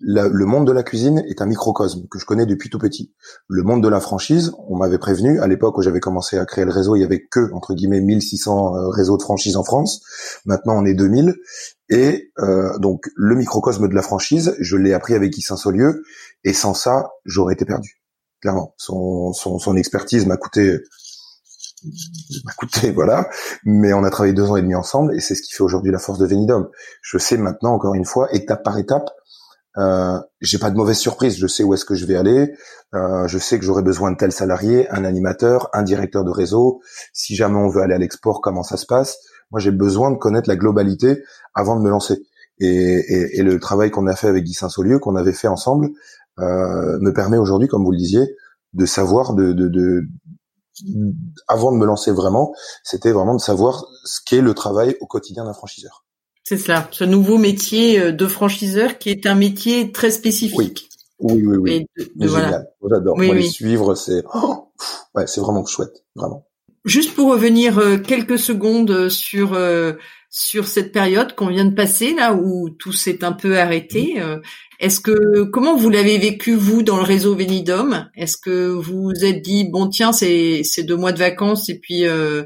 le 0.00 0.44
monde 0.44 0.66
de 0.66 0.72
la 0.72 0.82
cuisine 0.82 1.24
est 1.28 1.42
un 1.42 1.46
microcosme 1.46 2.06
que 2.08 2.18
je 2.18 2.24
connais 2.24 2.46
depuis 2.46 2.70
tout 2.70 2.78
petit. 2.78 3.12
Le 3.48 3.62
monde 3.62 3.82
de 3.82 3.88
la 3.88 4.00
franchise, 4.00 4.52
on 4.68 4.76
m'avait 4.76 4.98
prévenu, 4.98 5.40
à 5.40 5.46
l'époque 5.46 5.76
où 5.76 5.82
j'avais 5.82 6.00
commencé 6.00 6.38
à 6.38 6.46
créer 6.46 6.64
le 6.64 6.70
réseau, 6.70 6.94
il 6.96 7.00
y 7.00 7.04
avait 7.04 7.24
que, 7.24 7.52
entre 7.52 7.74
guillemets, 7.74 8.00
1600 8.00 8.76
euh, 8.76 8.88
réseaux 8.88 9.16
de 9.16 9.22
franchise 9.22 9.56
en 9.56 9.64
France. 9.64 10.02
Maintenant, 10.44 10.74
on 10.76 10.84
est 10.84 10.94
2000. 10.94 11.34
Et 11.90 12.30
euh, 12.38 12.78
donc, 12.78 13.08
le 13.16 13.34
microcosme 13.34 13.88
de 13.88 13.94
la 13.94 14.02
franchise, 14.02 14.54
je 14.60 14.76
l'ai 14.76 14.92
appris 14.92 15.14
avec 15.14 15.32
Guy 15.32 15.42
Saint-Saulieu. 15.42 16.02
Et 16.44 16.52
sans 16.52 16.74
ça, 16.74 17.10
j'aurais 17.24 17.54
été 17.54 17.64
perdu. 17.64 18.00
Clairement. 18.40 18.74
Son, 18.76 19.32
son, 19.32 19.58
son 19.58 19.76
expertise 19.76 20.26
m'a 20.26 20.36
coûté 20.36 20.78
m'a 22.44 22.52
coûté, 22.52 22.90
voilà. 22.94 23.28
Mais 23.64 23.92
on 23.92 24.04
a 24.04 24.10
travaillé 24.10 24.34
deux 24.34 24.50
ans 24.50 24.56
et 24.56 24.62
demi 24.62 24.74
ensemble 24.74 25.14
et 25.14 25.20
c'est 25.20 25.34
ce 25.34 25.42
qui 25.42 25.52
fait 25.52 25.62
aujourd'hui 25.62 25.92
la 25.92 25.98
force 25.98 26.18
de 26.18 26.26
Venidum. 26.26 26.68
Je 27.02 27.18
sais 27.18 27.36
maintenant, 27.36 27.74
encore 27.74 27.94
une 27.94 28.04
fois, 28.04 28.32
étape 28.32 28.62
par 28.64 28.78
étape, 28.78 29.10
euh, 29.78 30.18
j'ai 30.40 30.58
pas 30.58 30.70
de 30.70 30.76
mauvaise 30.76 30.98
surprise, 30.98 31.36
je 31.36 31.46
sais 31.46 31.62
où 31.62 31.72
est-ce 31.72 31.84
que 31.84 31.94
je 31.94 32.04
vais 32.04 32.16
aller, 32.16 32.52
euh, 32.94 33.28
je 33.28 33.38
sais 33.38 33.58
que 33.58 33.64
j'aurai 33.64 33.82
besoin 33.82 34.10
de 34.10 34.16
tel 34.16 34.32
salarié, 34.32 34.88
un 34.90 35.04
animateur, 35.04 35.68
un 35.72 35.82
directeur 35.82 36.24
de 36.24 36.30
réseau. 36.30 36.80
Si 37.12 37.36
jamais 37.36 37.56
on 37.56 37.68
veut 37.68 37.82
aller 37.82 37.94
à 37.94 37.98
l'export, 37.98 38.40
comment 38.40 38.62
ça 38.62 38.76
se 38.76 38.86
passe? 38.86 39.18
Moi, 39.50 39.60
j'ai 39.60 39.70
besoin 39.70 40.10
de 40.10 40.16
connaître 40.16 40.48
la 40.48 40.56
globalité 40.56 41.22
avant 41.54 41.76
de 41.76 41.82
me 41.82 41.90
lancer. 41.90 42.18
Et, 42.60 43.40
le 43.42 43.58
travail 43.60 43.90
qu'on 43.90 44.08
a 44.08 44.16
fait 44.16 44.26
avec 44.26 44.44
Guy 44.44 44.52
Saint-Saulieu, 44.52 44.98
qu'on 44.98 45.14
avait 45.14 45.32
fait 45.32 45.48
ensemble, 45.48 45.90
euh, 46.40 46.98
me 47.00 47.12
permet 47.12 47.38
aujourd'hui, 47.38 47.68
comme 47.68 47.84
vous 47.84 47.92
le 47.92 47.98
disiez, 47.98 48.36
de 48.72 48.84
savoir 48.84 49.34
de, 49.34 49.52
de, 49.52 49.68
de 49.68 50.08
avant 51.48 51.72
de 51.72 51.76
me 51.76 51.86
lancer 51.86 52.12
vraiment, 52.12 52.52
c'était 52.84 53.10
vraiment 53.10 53.34
de 53.34 53.40
savoir 53.40 53.86
ce 54.04 54.20
qu'est 54.24 54.40
le 54.40 54.54
travail 54.54 54.96
au 55.00 55.06
quotidien 55.06 55.44
d'un 55.44 55.52
franchiseur. 55.52 56.04
C'est 56.48 56.56
cela, 56.56 56.88
ce 56.92 57.04
nouveau 57.04 57.36
métier 57.36 58.00
euh, 58.00 58.10
de 58.10 58.26
franchiseur 58.26 58.96
qui 58.96 59.10
est 59.10 59.26
un 59.26 59.34
métier 59.34 59.92
très 59.92 60.10
spécifique. 60.10 60.88
Oui, 61.18 61.42
oui, 61.44 61.56
oui. 61.58 61.86
Génial. 62.18 62.70
J'adore. 62.88 63.20
les 63.20 63.42
suivre, 63.42 63.94
c'est 63.94 64.22
oh, 64.32 64.72
ouais, 65.14 65.26
c'est 65.26 65.42
vraiment 65.42 65.66
chouette, 65.66 66.04
vraiment. 66.16 66.46
Juste 66.86 67.14
pour 67.14 67.28
revenir 67.30 67.78
euh, 67.78 67.98
quelques 67.98 68.38
secondes 68.38 69.10
sur 69.10 69.52
euh, 69.52 69.92
sur 70.38 70.68
cette 70.68 70.92
période 70.92 71.34
qu'on 71.34 71.48
vient 71.48 71.64
de 71.64 71.74
passer 71.74 72.14
là 72.14 72.32
où 72.32 72.70
tout 72.70 72.92
s'est 72.92 73.24
un 73.24 73.32
peu 73.32 73.58
arrêté. 73.58 74.22
Euh, 74.22 74.38
est-ce 74.78 75.00
que 75.00 75.42
comment 75.42 75.76
vous 75.76 75.90
l'avez 75.90 76.16
vécu 76.16 76.54
vous 76.54 76.84
dans 76.84 76.96
le 76.96 77.02
réseau 77.02 77.34
Venidom? 77.34 78.04
Est-ce 78.14 78.36
que 78.36 78.68
vous 78.68 79.02
vous 79.02 79.24
êtes 79.24 79.42
dit 79.42 79.68
bon 79.68 79.88
tiens 79.88 80.12
c'est 80.12 80.60
c'est 80.62 80.84
deux 80.84 80.96
mois 80.96 81.10
de 81.10 81.18
vacances 81.18 81.68
et 81.68 81.80
puis 81.80 82.06
euh, 82.06 82.44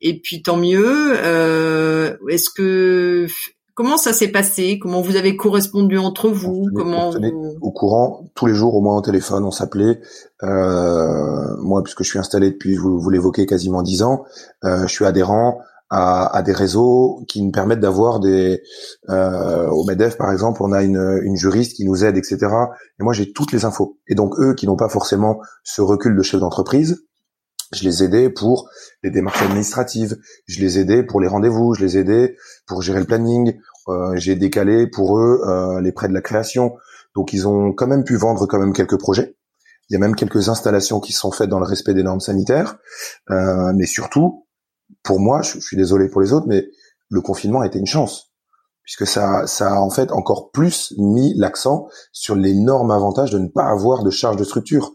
et 0.00 0.18
puis 0.18 0.40
tant 0.40 0.56
mieux. 0.56 1.12
Euh, 1.22 2.16
est-ce 2.30 2.48
que 2.48 3.26
comment 3.74 3.98
ça 3.98 4.14
s'est 4.14 4.32
passé? 4.32 4.78
Comment 4.78 5.02
vous 5.02 5.16
avez 5.16 5.36
correspondu 5.36 5.98
entre 5.98 6.30
vous? 6.30 6.70
Comment 6.74 7.10
au 7.60 7.70
courant 7.70 8.30
tous 8.34 8.46
les 8.46 8.54
jours 8.54 8.74
au 8.74 8.80
moins 8.80 8.96
au 8.96 9.02
téléphone 9.02 9.44
on 9.44 9.50
s'appelait. 9.50 10.00
moi 10.40 11.82
puisque 11.84 12.02
je 12.02 12.08
suis 12.08 12.18
installé 12.18 12.50
depuis 12.50 12.76
vous, 12.76 12.98
vous 12.98 13.10
l'évoquez 13.10 13.44
quasiment 13.44 13.82
dix 13.82 14.02
ans, 14.02 14.24
je 14.62 14.88
suis 14.88 15.04
adhérent 15.04 15.60
à, 15.90 16.36
à, 16.36 16.42
des 16.42 16.52
réseaux 16.52 17.24
qui 17.28 17.42
nous 17.42 17.52
permettent 17.52 17.80
d'avoir 17.80 18.20
des 18.20 18.60
euh, 19.08 19.68
au 19.68 19.84
Medef 19.84 20.16
par 20.16 20.32
exemple 20.32 20.62
on 20.62 20.72
a 20.72 20.82
une, 20.82 21.20
une 21.22 21.36
juriste 21.36 21.76
qui 21.76 21.84
nous 21.84 22.04
aide 22.04 22.16
etc 22.16 22.38
et 22.98 23.02
moi 23.02 23.12
j'ai 23.12 23.32
toutes 23.32 23.52
les 23.52 23.64
infos. 23.64 23.98
Et 24.08 24.14
donc 24.14 24.34
eux 24.38 24.54
qui 24.54 24.66
n'ont 24.66 24.76
pas 24.76 24.88
forcément 24.88 25.40
ce 25.64 25.80
recul 25.80 26.16
de 26.16 26.22
chef 26.22 26.40
d'entreprise 26.40 27.04
je 27.72 27.84
les 27.84 28.04
aidais 28.04 28.30
pour 28.30 28.68
les 29.02 29.10
démarches 29.10 29.42
administratives 29.42 30.16
je 30.46 30.60
les 30.60 30.78
aidais 30.78 31.02
pour 31.02 31.20
les 31.20 31.28
rendez-vous 31.28 31.74
je 31.74 31.84
les 31.84 31.98
aidais 31.98 32.36
pour 32.66 32.82
gérer 32.82 33.00
le 33.00 33.06
planning. 33.06 33.58
Euh, 33.88 34.16
j'ai 34.16 34.34
décalé 34.34 34.86
pour 34.86 35.18
eux 35.18 35.42
euh, 35.46 35.80
les 35.80 35.92
prêts 35.92 36.08
de 36.08 36.14
la 36.14 36.20
création. 36.20 36.76
Donc 37.14 37.32
ils 37.32 37.46
ont 37.48 37.72
quand 37.72 37.86
même 37.86 38.04
pu 38.04 38.16
vendre 38.16 38.46
quand 38.46 38.58
même 38.58 38.72
quelques 38.72 38.98
projets. 38.98 39.36
Il 39.88 39.92
y 39.92 39.96
a 39.96 40.00
même 40.00 40.16
quelques 40.16 40.48
installations 40.48 40.98
qui 40.98 41.12
sont 41.12 41.30
faites 41.30 41.48
dans 41.48 41.60
le 41.60 41.64
respect 41.64 41.94
des 41.94 42.02
normes 42.02 42.20
sanitaires. 42.20 42.76
Euh, 43.30 43.72
mais 43.74 43.86
surtout 43.86 44.45
pour 45.02 45.20
moi, 45.20 45.42
je, 45.42 45.58
suis 45.60 45.76
désolé 45.76 46.08
pour 46.08 46.20
les 46.20 46.32
autres, 46.32 46.46
mais 46.48 46.66
le 47.08 47.20
confinement 47.20 47.60
a 47.60 47.66
été 47.66 47.78
une 47.78 47.86
chance 47.86 48.32
puisque 48.86 49.06
ça, 49.06 49.46
ça 49.48 49.72
a 49.72 49.80
en 49.80 49.90
fait 49.90 50.12
encore 50.12 50.52
plus 50.52 50.94
mis 50.96 51.34
l'accent 51.36 51.88
sur 52.12 52.36
l'énorme 52.36 52.92
avantage 52.92 53.32
de 53.32 53.38
ne 53.38 53.48
pas 53.48 53.64
avoir 53.64 54.04
de 54.04 54.10
charge 54.10 54.36
de 54.36 54.44
structure. 54.44 54.92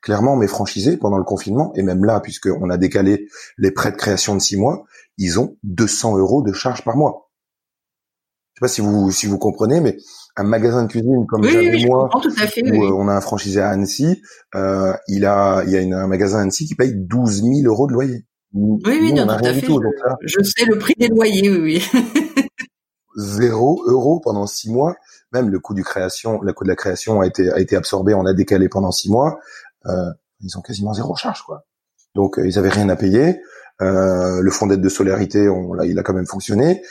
Clairement, 0.00 0.34
mes 0.34 0.48
franchisés, 0.48 0.96
pendant 0.96 1.18
le 1.18 1.24
confinement, 1.24 1.70
et 1.74 1.82
même 1.82 2.04
là, 2.04 2.20
puisqu'on 2.20 2.70
a 2.70 2.78
décalé 2.78 3.28
les 3.58 3.70
prêts 3.70 3.92
de 3.92 3.96
création 3.96 4.34
de 4.34 4.40
six 4.40 4.56
mois, 4.56 4.84
ils 5.18 5.38
ont 5.38 5.56
200 5.62 6.16
euros 6.16 6.42
de 6.42 6.52
charge 6.52 6.84
par 6.84 6.96
mois. 6.96 7.30
sais 8.54 8.60
pas 8.60 8.68
si 8.68 8.80
vous 8.80 9.10
si 9.10 9.26
vous 9.26 9.38
comprenez, 9.38 9.80
mais 9.80 9.98
un 10.36 10.44
magasin 10.44 10.82
de 10.82 10.88
cuisine 10.88 11.26
comme 11.28 11.42
oui, 11.42 11.86
moi, 11.86 12.08
fait, 12.46 12.62
où 12.72 12.82
on 12.82 13.08
a 13.08 13.12
un 13.12 13.20
franchisé 13.20 13.60
à 13.60 13.68
Annecy, 13.68 14.22
euh, 14.54 14.94
il 15.06 15.26
a 15.26 15.62
il 15.66 15.70
y 15.70 15.76
a 15.76 15.80
une, 15.80 15.94
un 15.94 16.06
magasin 16.06 16.38
à 16.38 16.42
Annecy 16.42 16.66
qui 16.66 16.74
paye 16.74 16.94
12 16.94 17.42
000 17.42 17.52
euros 17.66 17.86
de 17.86 17.92
loyer. 17.92 18.24
Oui, 18.54 18.80
oui, 18.86 19.12
non, 19.12 19.26
tout 19.26 19.44
à 19.44 19.52
fait. 19.52 19.66
Tout, 19.66 19.82
je, 20.22 20.42
sais 20.42 20.64
le 20.64 20.78
prix 20.78 20.94
des 20.96 21.08
loyers, 21.08 21.50
oui, 21.50 21.82
oui. 21.92 22.00
Zéro 23.16 23.82
euro 23.86 24.20
pendant 24.20 24.46
six 24.46 24.70
mois. 24.70 24.96
Même 25.32 25.50
le 25.50 25.58
coût 25.58 25.74
du 25.74 25.82
création, 25.82 26.40
le 26.40 26.52
coût 26.52 26.62
de 26.62 26.68
la 26.68 26.76
création 26.76 27.20
a 27.20 27.26
été 27.26 27.50
a 27.50 27.58
été 27.58 27.74
absorbé, 27.74 28.14
on 28.14 28.24
a 28.26 28.32
décalé 28.32 28.68
pendant 28.68 28.92
six 28.92 29.10
mois. 29.10 29.40
Euh, 29.86 30.10
ils 30.40 30.56
ont 30.56 30.62
quasiment 30.62 30.94
zéro 30.94 31.16
charge, 31.16 31.42
quoi. 31.42 31.64
Donc 32.14 32.38
euh, 32.38 32.46
ils 32.46 32.58
avaient 32.58 32.70
rien 32.70 32.88
à 32.88 32.96
payer. 32.96 33.40
Euh, 33.82 34.40
le 34.40 34.50
fonds 34.52 34.66
d'aide 34.66 34.80
de 34.80 34.88
solidarité, 34.88 35.48
on, 35.48 35.72
là, 35.72 35.84
il 35.84 35.98
a 35.98 36.04
quand 36.04 36.14
même 36.14 36.26
fonctionné. 36.26 36.82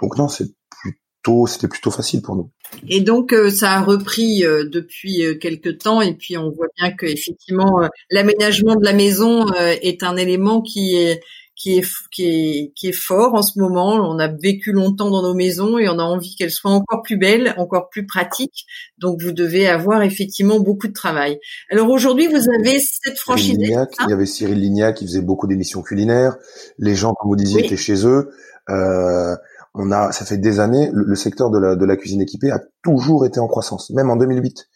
Donc 0.00 0.16
non, 0.16 0.28
c'est 0.28 0.48
plutôt, 0.70 1.46
c'était 1.46 1.68
plutôt 1.68 1.90
facile 1.90 2.22
pour 2.22 2.36
nous. 2.36 2.50
Et 2.88 3.00
donc 3.00 3.32
euh, 3.32 3.50
ça 3.50 3.72
a 3.72 3.80
repris 3.82 4.44
euh, 4.44 4.64
depuis 4.68 5.24
euh, 5.24 5.34
quelques 5.34 5.78
temps 5.78 6.00
et 6.00 6.14
puis 6.14 6.36
on 6.36 6.50
voit 6.50 6.68
bien 6.76 6.92
que 6.92 7.06
effectivement 7.06 7.80
l'aménagement 8.10 8.76
de 8.76 8.84
la 8.84 8.92
maison 8.92 9.46
est 9.54 10.02
un 10.02 10.16
élément 10.16 10.62
qui 10.62 10.96
est 10.96 11.20
qui 11.56 11.78
est 11.78 11.86
qui 12.10 12.24
est 12.24 12.72
qui 12.74 12.88
est 12.88 12.92
fort 12.92 13.34
en 13.34 13.42
ce 13.42 13.58
moment. 13.58 13.94
On 13.94 14.18
a 14.18 14.28
vécu 14.28 14.72
longtemps 14.72 15.10
dans 15.10 15.22
nos 15.22 15.34
maisons 15.34 15.78
et 15.78 15.88
on 15.88 15.98
a 15.98 16.02
envie 16.02 16.36
qu'elles 16.36 16.50
soient 16.50 16.70
encore 16.70 17.02
plus 17.02 17.16
belles, 17.16 17.54
encore 17.56 17.88
plus 17.88 18.06
pratiques. 18.06 18.66
Donc 18.98 19.22
vous 19.22 19.32
devez 19.32 19.66
avoir 19.66 20.02
effectivement 20.02 20.60
beaucoup 20.60 20.86
de 20.86 20.92
travail. 20.92 21.38
Alors 21.70 21.88
aujourd'hui, 21.88 22.26
vous 22.26 22.46
avez 22.58 22.78
cette 22.78 23.18
franchise. 23.18 23.56
il 23.58 23.70
y 23.70 24.12
avait 24.12 24.26
Cyril 24.26 24.60
Lignac 24.60 24.96
qui 24.96 25.06
faisait 25.06 25.22
beaucoup 25.22 25.46
d'émissions 25.46 25.82
culinaires. 25.82 26.36
Les 26.78 26.94
gens, 26.94 27.14
comme 27.14 27.30
vous 27.30 27.36
disiez, 27.36 27.64
étaient 27.64 27.76
chez 27.76 28.06
eux. 28.06 28.30
Euh, 28.68 29.36
on 29.78 29.92
a, 29.92 30.10
ça 30.10 30.24
fait 30.24 30.38
des 30.38 30.58
années, 30.58 30.90
le, 30.92 31.14
secteur 31.14 31.50
de 31.50 31.58
la, 31.58 31.76
de 31.76 31.84
la 31.84 31.96
cuisine 31.96 32.22
équipée 32.22 32.50
a 32.50 32.62
toujours 32.82 33.26
été 33.26 33.40
en 33.40 33.46
croissance, 33.46 33.90
même 33.90 34.08
en 34.08 34.16
2008. 34.16 34.68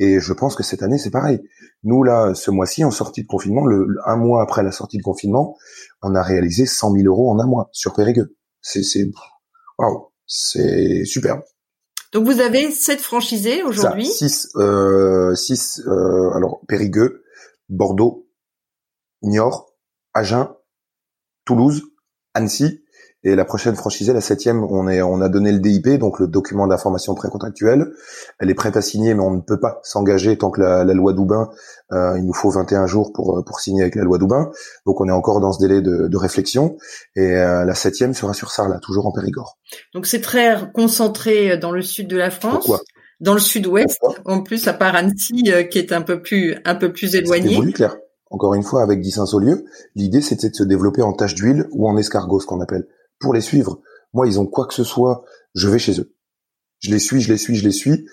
Et 0.00 0.18
je 0.18 0.32
pense 0.32 0.56
que 0.56 0.64
cette 0.64 0.82
année, 0.82 0.98
c'est 0.98 1.12
pareil. 1.12 1.40
Nous, 1.84 2.02
là, 2.02 2.34
ce 2.34 2.50
mois-ci, 2.50 2.84
en 2.84 2.90
sortie 2.90 3.22
de 3.22 3.28
confinement, 3.28 3.64
le, 3.64 3.86
un 4.04 4.16
mois 4.16 4.42
après 4.42 4.64
la 4.64 4.72
sortie 4.72 4.98
de 4.98 5.02
confinement, 5.02 5.56
on 6.02 6.16
a 6.16 6.22
réalisé 6.22 6.66
100 6.66 6.92
000 6.92 7.06
euros 7.06 7.30
en 7.30 7.38
un 7.38 7.46
mois 7.46 7.68
sur 7.72 7.94
Périgueux. 7.94 8.36
C'est, 8.60 8.82
c'est, 8.82 9.08
waouh, 9.78 10.08
c'est 10.26 11.04
superbe. 11.04 11.42
Donc 12.12 12.24
vous 12.24 12.40
avez 12.40 12.72
sept 12.72 13.00
franchisés 13.00 13.62
aujourd'hui. 13.62 14.06
Six, 14.06 14.48
euh, 14.56 15.36
six. 15.36 15.80
Euh, 15.86 16.30
alors 16.34 16.62
Périgueux, 16.66 17.22
Bordeaux, 17.68 18.28
Niort, 19.22 19.72
Agen, 20.14 20.48
Toulouse, 21.44 21.82
Annecy 22.34 22.82
et 23.28 23.36
la 23.36 23.44
prochaine 23.44 23.76
franchisée, 23.76 24.14
la 24.14 24.22
septième, 24.22 24.64
on 24.64 24.88
est, 24.88 25.02
on 25.02 25.20
a 25.20 25.28
donné 25.28 25.52
le 25.52 25.58
DIP, 25.58 25.98
donc 25.98 26.18
le 26.18 26.26
document 26.26 26.66
d'information 26.66 27.14
précontractuelle. 27.14 27.92
Elle 28.38 28.48
est 28.48 28.54
prête 28.54 28.76
à 28.76 28.80
signer, 28.80 29.12
mais 29.12 29.22
on 29.22 29.32
ne 29.32 29.40
peut 29.40 29.60
pas 29.60 29.80
s'engager 29.82 30.38
tant 30.38 30.50
que 30.50 30.62
la, 30.62 30.84
loi 30.84 31.12
Doubin, 31.12 31.50
euh, 31.92 32.16
il 32.16 32.24
nous 32.24 32.32
faut 32.32 32.48
21 32.48 32.86
jours 32.86 33.12
pour, 33.12 33.44
pour 33.44 33.60
signer 33.60 33.82
avec 33.82 33.96
la 33.96 34.04
loi 34.04 34.16
Doubin. 34.16 34.50
Donc 34.86 35.02
on 35.02 35.08
est 35.08 35.12
encore 35.12 35.40
dans 35.40 35.52
ce 35.52 35.60
délai 35.60 35.82
de, 35.82 36.16
réflexion. 36.16 36.76
Et 37.16 37.36
euh, 37.36 37.66
la 37.66 37.74
septième 37.74 38.14
sera 38.14 38.32
sur 38.32 38.50
Sarlat, 38.50 38.78
toujours 38.80 39.06
en 39.06 39.12
Périgord. 39.12 39.58
Donc 39.92 40.06
c'est 40.06 40.22
très 40.22 40.56
concentré 40.72 41.58
dans 41.58 41.70
le 41.70 41.82
sud 41.82 42.08
de 42.08 42.16
la 42.16 42.30
France. 42.30 42.64
Pourquoi? 42.64 42.80
Dans 43.20 43.34
le 43.34 43.40
sud-ouest, 43.40 43.98
en 44.24 44.42
plus 44.42 44.68
à 44.68 44.72
part 44.72 44.94
Annecy, 44.94 45.42
euh, 45.48 45.64
qui 45.64 45.78
est 45.78 45.92
un 45.92 46.02
peu 46.02 46.22
plus 46.22 46.56
un 46.64 46.76
peu 46.76 46.92
plus 46.92 47.14
éloigné. 47.14 47.56
Voulu, 47.56 47.72
Claire. 47.72 47.96
Encore 48.30 48.54
une 48.54 48.62
fois, 48.62 48.82
avec 48.82 49.00
10 49.00 49.12
Saint-Saulieu, 49.12 49.64
l'idée 49.96 50.20
c'était 50.20 50.50
de 50.50 50.54
se 50.54 50.62
développer 50.62 51.02
en 51.02 51.12
tache 51.12 51.34
d'huile 51.34 51.66
ou 51.72 51.88
en 51.88 51.96
escargot, 51.96 52.40
ce 52.40 52.46
qu'on 52.46 52.60
appelle 52.60 52.86
pour 53.20 53.34
les 53.34 53.40
suivre. 53.40 53.80
Moi, 54.12 54.26
ils 54.26 54.40
ont 54.40 54.46
quoi 54.46 54.66
que 54.66 54.74
ce 54.74 54.84
soit, 54.84 55.24
je 55.54 55.68
vais 55.68 55.78
chez 55.78 56.00
eux. 56.00 56.14
Je 56.80 56.90
les 56.90 56.98
suis, 56.98 57.20
je 57.20 57.32
les 57.32 57.38
suis, 57.38 57.56
je 57.56 57.64
les 57.64 57.72
suis. 57.72 58.06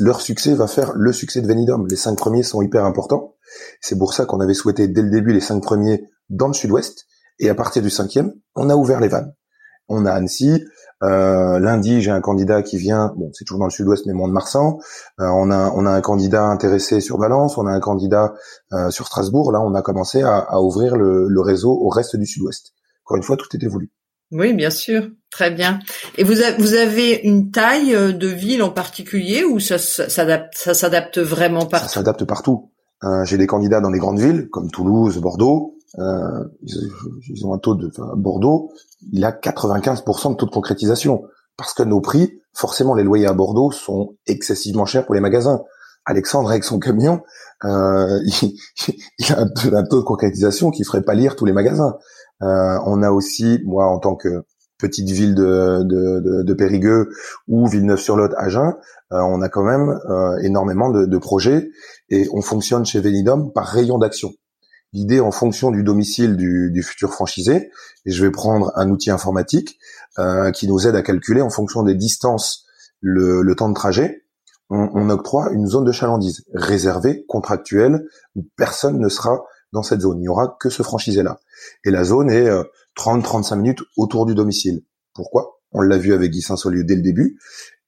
Leur 0.00 0.20
succès 0.20 0.54
va 0.54 0.66
faire 0.66 0.92
le 0.94 1.12
succès 1.12 1.42
de 1.42 1.46
Venidum. 1.46 1.86
Les 1.88 1.96
cinq 1.96 2.16
premiers 2.16 2.42
sont 2.42 2.62
hyper 2.62 2.84
importants. 2.84 3.34
C'est 3.80 3.98
pour 3.98 4.14
ça 4.14 4.24
qu'on 4.24 4.40
avait 4.40 4.54
souhaité 4.54 4.88
dès 4.88 5.02
le 5.02 5.10
début 5.10 5.32
les 5.32 5.40
cinq 5.40 5.62
premiers 5.62 6.04
dans 6.30 6.48
le 6.48 6.54
sud-ouest. 6.54 7.06
Et 7.38 7.50
à 7.50 7.54
partir 7.54 7.82
du 7.82 7.90
cinquième, 7.90 8.32
on 8.54 8.70
a 8.70 8.76
ouvert 8.76 9.00
les 9.00 9.08
vannes. 9.08 9.34
On 9.88 10.06
a 10.06 10.12
Annecy. 10.12 10.64
Euh, 11.02 11.58
lundi, 11.58 12.00
j'ai 12.00 12.10
un 12.10 12.22
candidat 12.22 12.62
qui 12.62 12.78
vient. 12.78 13.12
Bon, 13.16 13.30
c'est 13.34 13.44
toujours 13.44 13.60
dans 13.60 13.66
le 13.66 13.70
sud-ouest, 13.70 14.06
mais 14.06 14.14
moins 14.14 14.28
de 14.28 14.32
Marsan. 14.32 14.78
Euh, 15.20 15.26
on 15.26 15.50
a 15.50 15.70
on 15.72 15.84
a 15.84 15.90
un 15.90 16.00
candidat 16.00 16.44
intéressé 16.44 17.00
sur 17.00 17.18
Valence. 17.18 17.58
On 17.58 17.66
a 17.66 17.70
un 17.70 17.80
candidat 17.80 18.34
euh, 18.72 18.90
sur 18.90 19.06
Strasbourg. 19.06 19.52
Là, 19.52 19.60
on 19.60 19.74
a 19.74 19.82
commencé 19.82 20.22
à, 20.22 20.60
ouvrir 20.62 20.96
le, 20.96 21.28
le 21.28 21.40
réseau 21.42 21.70
au 21.70 21.90
reste 21.90 22.16
du 22.16 22.26
sud-ouest. 22.26 22.72
Encore 23.04 23.18
une 23.18 23.22
fois, 23.22 23.36
tout 23.36 23.54
était 23.54 23.68
voulu. 23.68 23.92
Oui, 24.32 24.52
bien 24.54 24.70
sûr, 24.70 25.08
très 25.30 25.50
bien. 25.50 25.78
Et 26.18 26.24
vous, 26.24 26.34
vous 26.58 26.74
avez 26.74 27.20
une 27.22 27.50
taille 27.50 27.94
euh, 27.94 28.12
de 28.12 28.26
ville 28.26 28.62
en 28.62 28.70
particulier 28.70 29.44
ou 29.44 29.60
ça, 29.60 29.78
s'adapte, 29.78 30.54
ça 30.56 30.74
s'adapte 30.74 31.18
vraiment 31.18 31.66
partout? 31.66 31.86
Ça 31.86 31.94
s'adapte 31.94 32.24
partout. 32.24 32.70
Euh, 33.04 33.24
j'ai 33.24 33.38
des 33.38 33.46
candidats 33.46 33.80
dans 33.80 33.90
les 33.90 33.98
grandes 33.98 34.18
villes 34.18 34.48
comme 34.50 34.70
Toulouse, 34.70 35.18
Bordeaux. 35.18 35.76
Euh, 35.98 36.44
ils, 36.62 37.46
ont 37.46 37.54
un 37.54 37.58
taux 37.58 37.74
de 37.74 37.90
Bordeaux, 38.16 38.70
il 39.12 39.24
a 39.24 39.30
95% 39.30 40.32
de 40.32 40.36
taux 40.36 40.46
de 40.46 40.50
concrétisation 40.50 41.22
parce 41.56 41.72
que 41.72 41.82
nos 41.82 42.00
prix, 42.00 42.40
forcément, 42.52 42.94
les 42.94 43.02
loyers 43.02 43.26
à 43.26 43.32
Bordeaux 43.32 43.70
sont 43.70 44.16
excessivement 44.26 44.84
chers 44.84 45.06
pour 45.06 45.14
les 45.14 45.20
magasins. 45.20 45.62
Alexandre 46.04 46.50
avec 46.50 46.64
son 46.64 46.78
camion, 46.78 47.22
euh, 47.64 48.20
il, 48.42 49.32
a 49.32 49.40
un, 49.40 49.84
taux 49.84 49.98
de 49.98 50.04
concrétisation 50.04 50.70
qui 50.70 50.84
ferait 50.84 51.02
pas 51.02 51.14
lire 51.14 51.34
tous 51.34 51.44
les 51.46 51.52
magasins. 51.52 51.96
Euh, 52.42 52.78
on 52.86 53.02
a 53.02 53.10
aussi, 53.10 53.60
moi 53.64 53.86
en 53.86 53.98
tant 53.98 54.14
que 54.14 54.44
petite 54.78 55.08
ville 55.08 55.34
de, 55.34 55.82
de, 55.84 56.42
de, 56.42 56.54
Périgueux 56.54 57.08
ou 57.48 57.66
Villeneuve-sur-Lot, 57.66 58.32
Agen, 58.36 58.74
euh, 59.12 59.20
on 59.20 59.40
a 59.40 59.48
quand 59.48 59.62
même 59.62 59.98
euh, 60.10 60.36
énormément 60.42 60.90
de, 60.90 61.06
de, 61.06 61.18
projets 61.18 61.70
et 62.10 62.28
on 62.32 62.42
fonctionne 62.42 62.84
chez 62.84 63.00
Venidom 63.00 63.50
par 63.50 63.66
rayon 63.66 63.98
d'action. 63.98 64.32
L'idée 64.92 65.20
en 65.20 65.30
fonction 65.30 65.70
du 65.70 65.82
domicile 65.82 66.36
du, 66.36 66.70
du, 66.70 66.82
futur 66.82 67.12
franchisé, 67.12 67.70
et 68.04 68.10
je 68.10 68.24
vais 68.24 68.30
prendre 68.30 68.72
un 68.76 68.90
outil 68.90 69.10
informatique 69.10 69.78
euh, 70.18 70.50
qui 70.50 70.68
nous 70.68 70.86
aide 70.86 70.94
à 70.94 71.02
calculer 71.02 71.42
en 71.42 71.50
fonction 71.50 71.82
des 71.82 71.94
distances 71.94 72.64
le, 73.00 73.42
le 73.42 73.54
temps 73.54 73.68
de 73.68 73.74
trajet, 73.74 74.24
on, 74.70 74.90
on, 74.94 75.10
octroie 75.10 75.50
une 75.52 75.66
zone 75.66 75.84
de 75.84 75.92
chalandise 75.92 76.44
réservée, 76.54 77.24
contractuelle, 77.28 78.06
où 78.34 78.44
personne 78.56 78.98
ne 78.98 79.08
sera 79.08 79.44
dans 79.76 79.82
cette 79.82 80.00
zone. 80.00 80.18
Il 80.18 80.22
n'y 80.22 80.28
aura 80.28 80.56
que 80.58 80.70
ce 80.70 80.82
franchisé-là. 80.82 81.38
Et 81.84 81.90
la 81.90 82.02
zone 82.02 82.30
est 82.30 82.48
30-35 82.98 83.52
euh, 83.52 83.56
minutes 83.56 83.80
autour 83.96 84.26
du 84.26 84.34
domicile. 84.34 84.82
Pourquoi? 85.14 85.60
On 85.72 85.82
l'a 85.82 85.98
vu 85.98 86.12
avec 86.12 86.32
Guy 86.32 86.42
Saint-Saulieu 86.42 86.82
dès 86.82 86.96
le 86.96 87.02
début. 87.02 87.38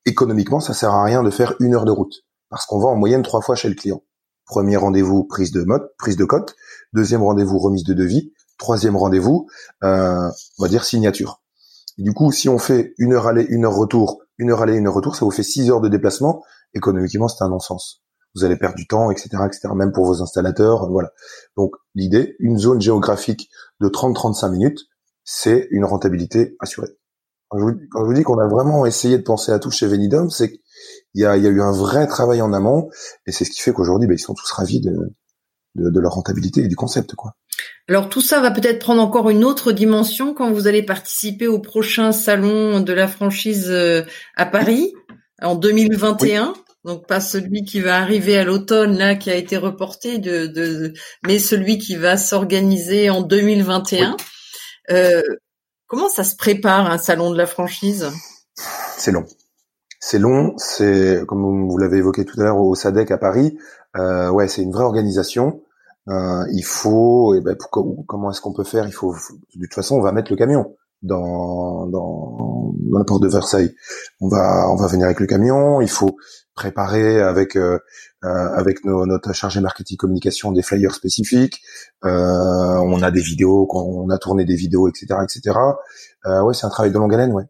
Économiquement, 0.04 0.60
ça 0.60 0.74
sert 0.74 0.90
à 0.90 1.02
rien 1.02 1.22
de 1.22 1.30
faire 1.30 1.54
une 1.60 1.74
heure 1.74 1.84
de 1.84 1.90
route. 1.90 2.14
Parce 2.50 2.66
qu'on 2.66 2.78
va 2.78 2.88
en 2.88 2.96
moyenne 2.96 3.22
trois 3.22 3.40
fois 3.40 3.56
chez 3.56 3.68
le 3.68 3.74
client. 3.74 4.02
Premier 4.46 4.76
rendez-vous, 4.76 5.24
prise 5.24 5.50
de 5.50 5.64
mode, 5.64 5.90
prise 5.98 6.16
de 6.16 6.24
cote. 6.24 6.54
Deuxième 6.92 7.22
rendez-vous, 7.22 7.58
remise 7.58 7.84
de 7.84 7.94
devis. 7.94 8.32
Troisième 8.58 8.96
rendez-vous, 8.96 9.48
euh, 9.84 10.28
on 10.58 10.62
va 10.62 10.68
dire 10.68 10.84
signature. 10.84 11.42
Du 11.96 12.12
coup, 12.12 12.32
si 12.32 12.48
on 12.48 12.58
fait 12.58 12.94
une 12.98 13.12
heure 13.12 13.26
aller, 13.26 13.44
une 13.48 13.64
heure 13.64 13.74
retour, 13.74 14.20
une 14.36 14.50
heure 14.50 14.62
aller, 14.62 14.74
une 14.74 14.86
heure 14.86 14.94
retour, 14.94 15.16
ça 15.16 15.24
vous 15.24 15.30
fait 15.30 15.42
six 15.42 15.70
heures 15.70 15.80
de 15.80 15.88
déplacement. 15.88 16.42
Économiquement, 16.74 17.28
c'est 17.28 17.42
un 17.42 17.48
non-sens 17.48 18.02
vous 18.38 18.44
allez 18.44 18.56
perdre 18.56 18.76
du 18.76 18.86
temps, 18.86 19.10
etc., 19.10 19.28
etc., 19.46 19.68
même 19.74 19.92
pour 19.92 20.06
vos 20.06 20.22
installateurs, 20.22 20.88
voilà. 20.90 21.12
Donc, 21.56 21.72
l'idée, 21.94 22.36
une 22.38 22.58
zone 22.58 22.80
géographique 22.80 23.50
de 23.80 23.88
30-35 23.88 24.50
minutes, 24.52 24.80
c'est 25.24 25.68
une 25.70 25.84
rentabilité 25.84 26.56
assurée. 26.60 26.96
Quand 27.48 27.58
je 27.58 27.64
vous, 28.04 28.12
dis 28.12 28.22
qu'on 28.22 28.38
a 28.38 28.46
vraiment 28.46 28.84
essayé 28.84 29.16
de 29.16 29.22
penser 29.22 29.52
à 29.52 29.58
tout 29.58 29.70
chez 29.70 29.86
Venidum, 29.86 30.28
c'est 30.28 30.50
qu'il 30.50 30.60
y 31.14 31.24
a, 31.24 31.36
eu 31.36 31.62
un 31.62 31.72
vrai 31.72 32.06
travail 32.06 32.42
en 32.42 32.52
amont, 32.52 32.90
et 33.26 33.32
c'est 33.32 33.44
ce 33.44 33.50
qui 33.50 33.60
fait 33.60 33.72
qu'aujourd'hui, 33.72 34.06
ben, 34.06 34.14
ils 34.14 34.20
sont 34.20 34.34
tous 34.34 34.50
ravis 34.52 34.80
de, 34.80 34.94
de, 35.74 36.00
leur 36.00 36.12
rentabilité 36.12 36.62
et 36.62 36.68
du 36.68 36.76
concept, 36.76 37.14
quoi. 37.14 37.34
Alors 37.88 38.08
tout 38.08 38.20
ça 38.20 38.40
va 38.40 38.50
peut-être 38.50 38.78
prendre 38.78 39.02
encore 39.02 39.30
une 39.30 39.44
autre 39.44 39.72
dimension 39.72 40.32
quand 40.34 40.52
vous 40.52 40.66
allez 40.66 40.82
participer 40.82 41.48
au 41.48 41.58
prochain 41.58 42.12
salon 42.12 42.80
de 42.80 42.92
la 42.92 43.08
franchise 43.08 43.68
euh, 43.70 44.02
à 44.36 44.46
Paris 44.46 44.92
en 45.42 45.54
2021 45.54 46.54
donc 46.84 47.06
pas 47.06 47.20
celui 47.20 47.64
qui 47.64 47.80
va 47.80 47.98
arriver 47.98 48.38
à 48.38 48.44
l'automne 48.44 48.96
là 48.96 49.14
qui 49.14 49.30
a 49.30 49.34
été 49.34 49.56
reporté 49.56 50.18
de, 50.18 50.46
de 50.46 50.92
mais 51.26 51.38
celui 51.38 51.78
qui 51.78 51.96
va 51.96 52.16
s'organiser 52.16 53.10
en 53.10 53.22
2021. 53.22 54.16
Euh, 54.90 55.22
comment 55.86 56.08
ça 56.08 56.24
se 56.24 56.36
prépare 56.36 56.90
un 56.90 56.98
salon 56.98 57.30
de 57.30 57.36
la 57.36 57.46
franchise? 57.46 58.10
C'est 58.96 59.12
long. 59.12 59.26
C'est 60.00 60.18
long, 60.18 60.54
c'est 60.56 61.22
comme 61.26 61.68
vous 61.68 61.78
l'avez 61.78 61.98
évoqué 61.98 62.24
tout 62.24 62.40
à 62.40 62.44
l'heure 62.44 62.58
au 62.58 62.74
SADEC 62.74 63.10
à 63.10 63.18
Paris. 63.18 63.58
Euh, 63.96 64.30
ouais, 64.30 64.46
c'est 64.46 64.62
une 64.62 64.72
vraie 64.72 64.84
organisation. 64.84 65.62
Euh, 66.08 66.44
il 66.52 66.62
faut, 66.62 67.34
et 67.34 67.40
ben, 67.40 67.56
comment 68.06 68.30
est-ce 68.30 68.40
qu'on 68.40 68.52
peut 68.52 68.64
faire? 68.64 68.86
Il 68.86 68.92
faut, 68.92 69.12
de 69.12 69.64
toute 69.66 69.74
façon, 69.74 69.96
on 69.96 70.00
va 70.00 70.12
mettre 70.12 70.30
le 70.30 70.36
camion 70.36 70.76
dans, 71.02 71.86
dans, 71.86 72.74
dans 72.90 72.98
la 72.98 73.04
porte 73.04 73.22
de 73.22 73.28
Versailles. 73.28 73.74
On 74.20 74.28
va, 74.28 74.70
on 74.70 74.76
va 74.76 74.86
venir 74.86 75.06
avec 75.06 75.20
le 75.20 75.26
camion. 75.26 75.80
Il 75.80 75.90
faut 75.90 76.16
préparer 76.58 77.20
avec 77.20 77.56
euh, 77.56 77.78
euh, 78.24 78.28
avec 78.28 78.84
nos, 78.84 79.06
notre 79.06 79.32
chargé 79.32 79.60
marketing 79.60 79.96
communication 79.96 80.50
des 80.50 80.62
flyers 80.62 80.94
spécifiques. 80.94 81.60
Euh, 82.04 82.10
on 82.10 83.00
a 83.02 83.10
des 83.10 83.20
vidéos, 83.20 83.68
on 83.72 84.10
a 84.10 84.18
tourné 84.18 84.44
des 84.44 84.56
vidéos, 84.56 84.88
etc., 84.88 85.06
etc. 85.22 85.56
ouais, 86.26 86.54
c'est 86.54 86.66
un 86.66 86.70
travail 86.70 86.90
de 86.90 86.98
longue 86.98 87.14
haleine, 87.14 87.32
ouais. 87.32 87.44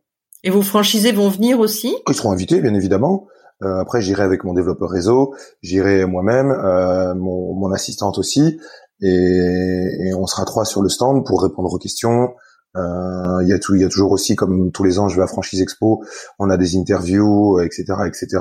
Et 0.44 0.50
vos 0.50 0.62
franchisés 0.62 1.12
vont 1.12 1.30
venir 1.30 1.58
aussi? 1.58 1.96
Ils 2.08 2.14
seront 2.14 2.32
invités, 2.32 2.60
bien 2.60 2.74
évidemment. 2.74 3.26
Euh, 3.62 3.80
après, 3.80 4.00
j'irai 4.00 4.22
avec 4.22 4.44
mon 4.44 4.54
développeur 4.54 4.88
réseau, 4.88 5.34
j'irai 5.62 6.06
moi-même, 6.06 6.50
euh, 6.50 7.14
mon, 7.14 7.54
mon, 7.54 7.72
assistante 7.72 8.18
aussi, 8.18 8.60
et, 9.00 9.08
et, 9.08 10.14
on 10.14 10.26
sera 10.26 10.44
trois 10.44 10.64
sur 10.64 10.80
le 10.80 10.88
stand 10.88 11.26
pour 11.26 11.42
répondre 11.42 11.72
aux 11.72 11.78
questions, 11.78 12.22
euh, 12.22 12.28
il 12.74 13.48
y 13.48 13.52
a 13.52 13.58
tout, 13.58 13.74
il 13.74 13.82
y 13.82 13.84
a 13.84 13.88
toujours 13.88 14.12
aussi, 14.12 14.36
comme 14.36 14.70
tous 14.72 14.84
les 14.84 14.98
ans, 14.98 15.08
je 15.08 15.16
vais 15.16 15.22
à 15.22 15.26
Franchise 15.26 15.60
Expo, 15.60 16.04
on 16.38 16.50
a 16.50 16.56
des 16.56 16.76
interviews, 16.76 17.60
etc., 17.60 17.84
etc. 18.06 18.38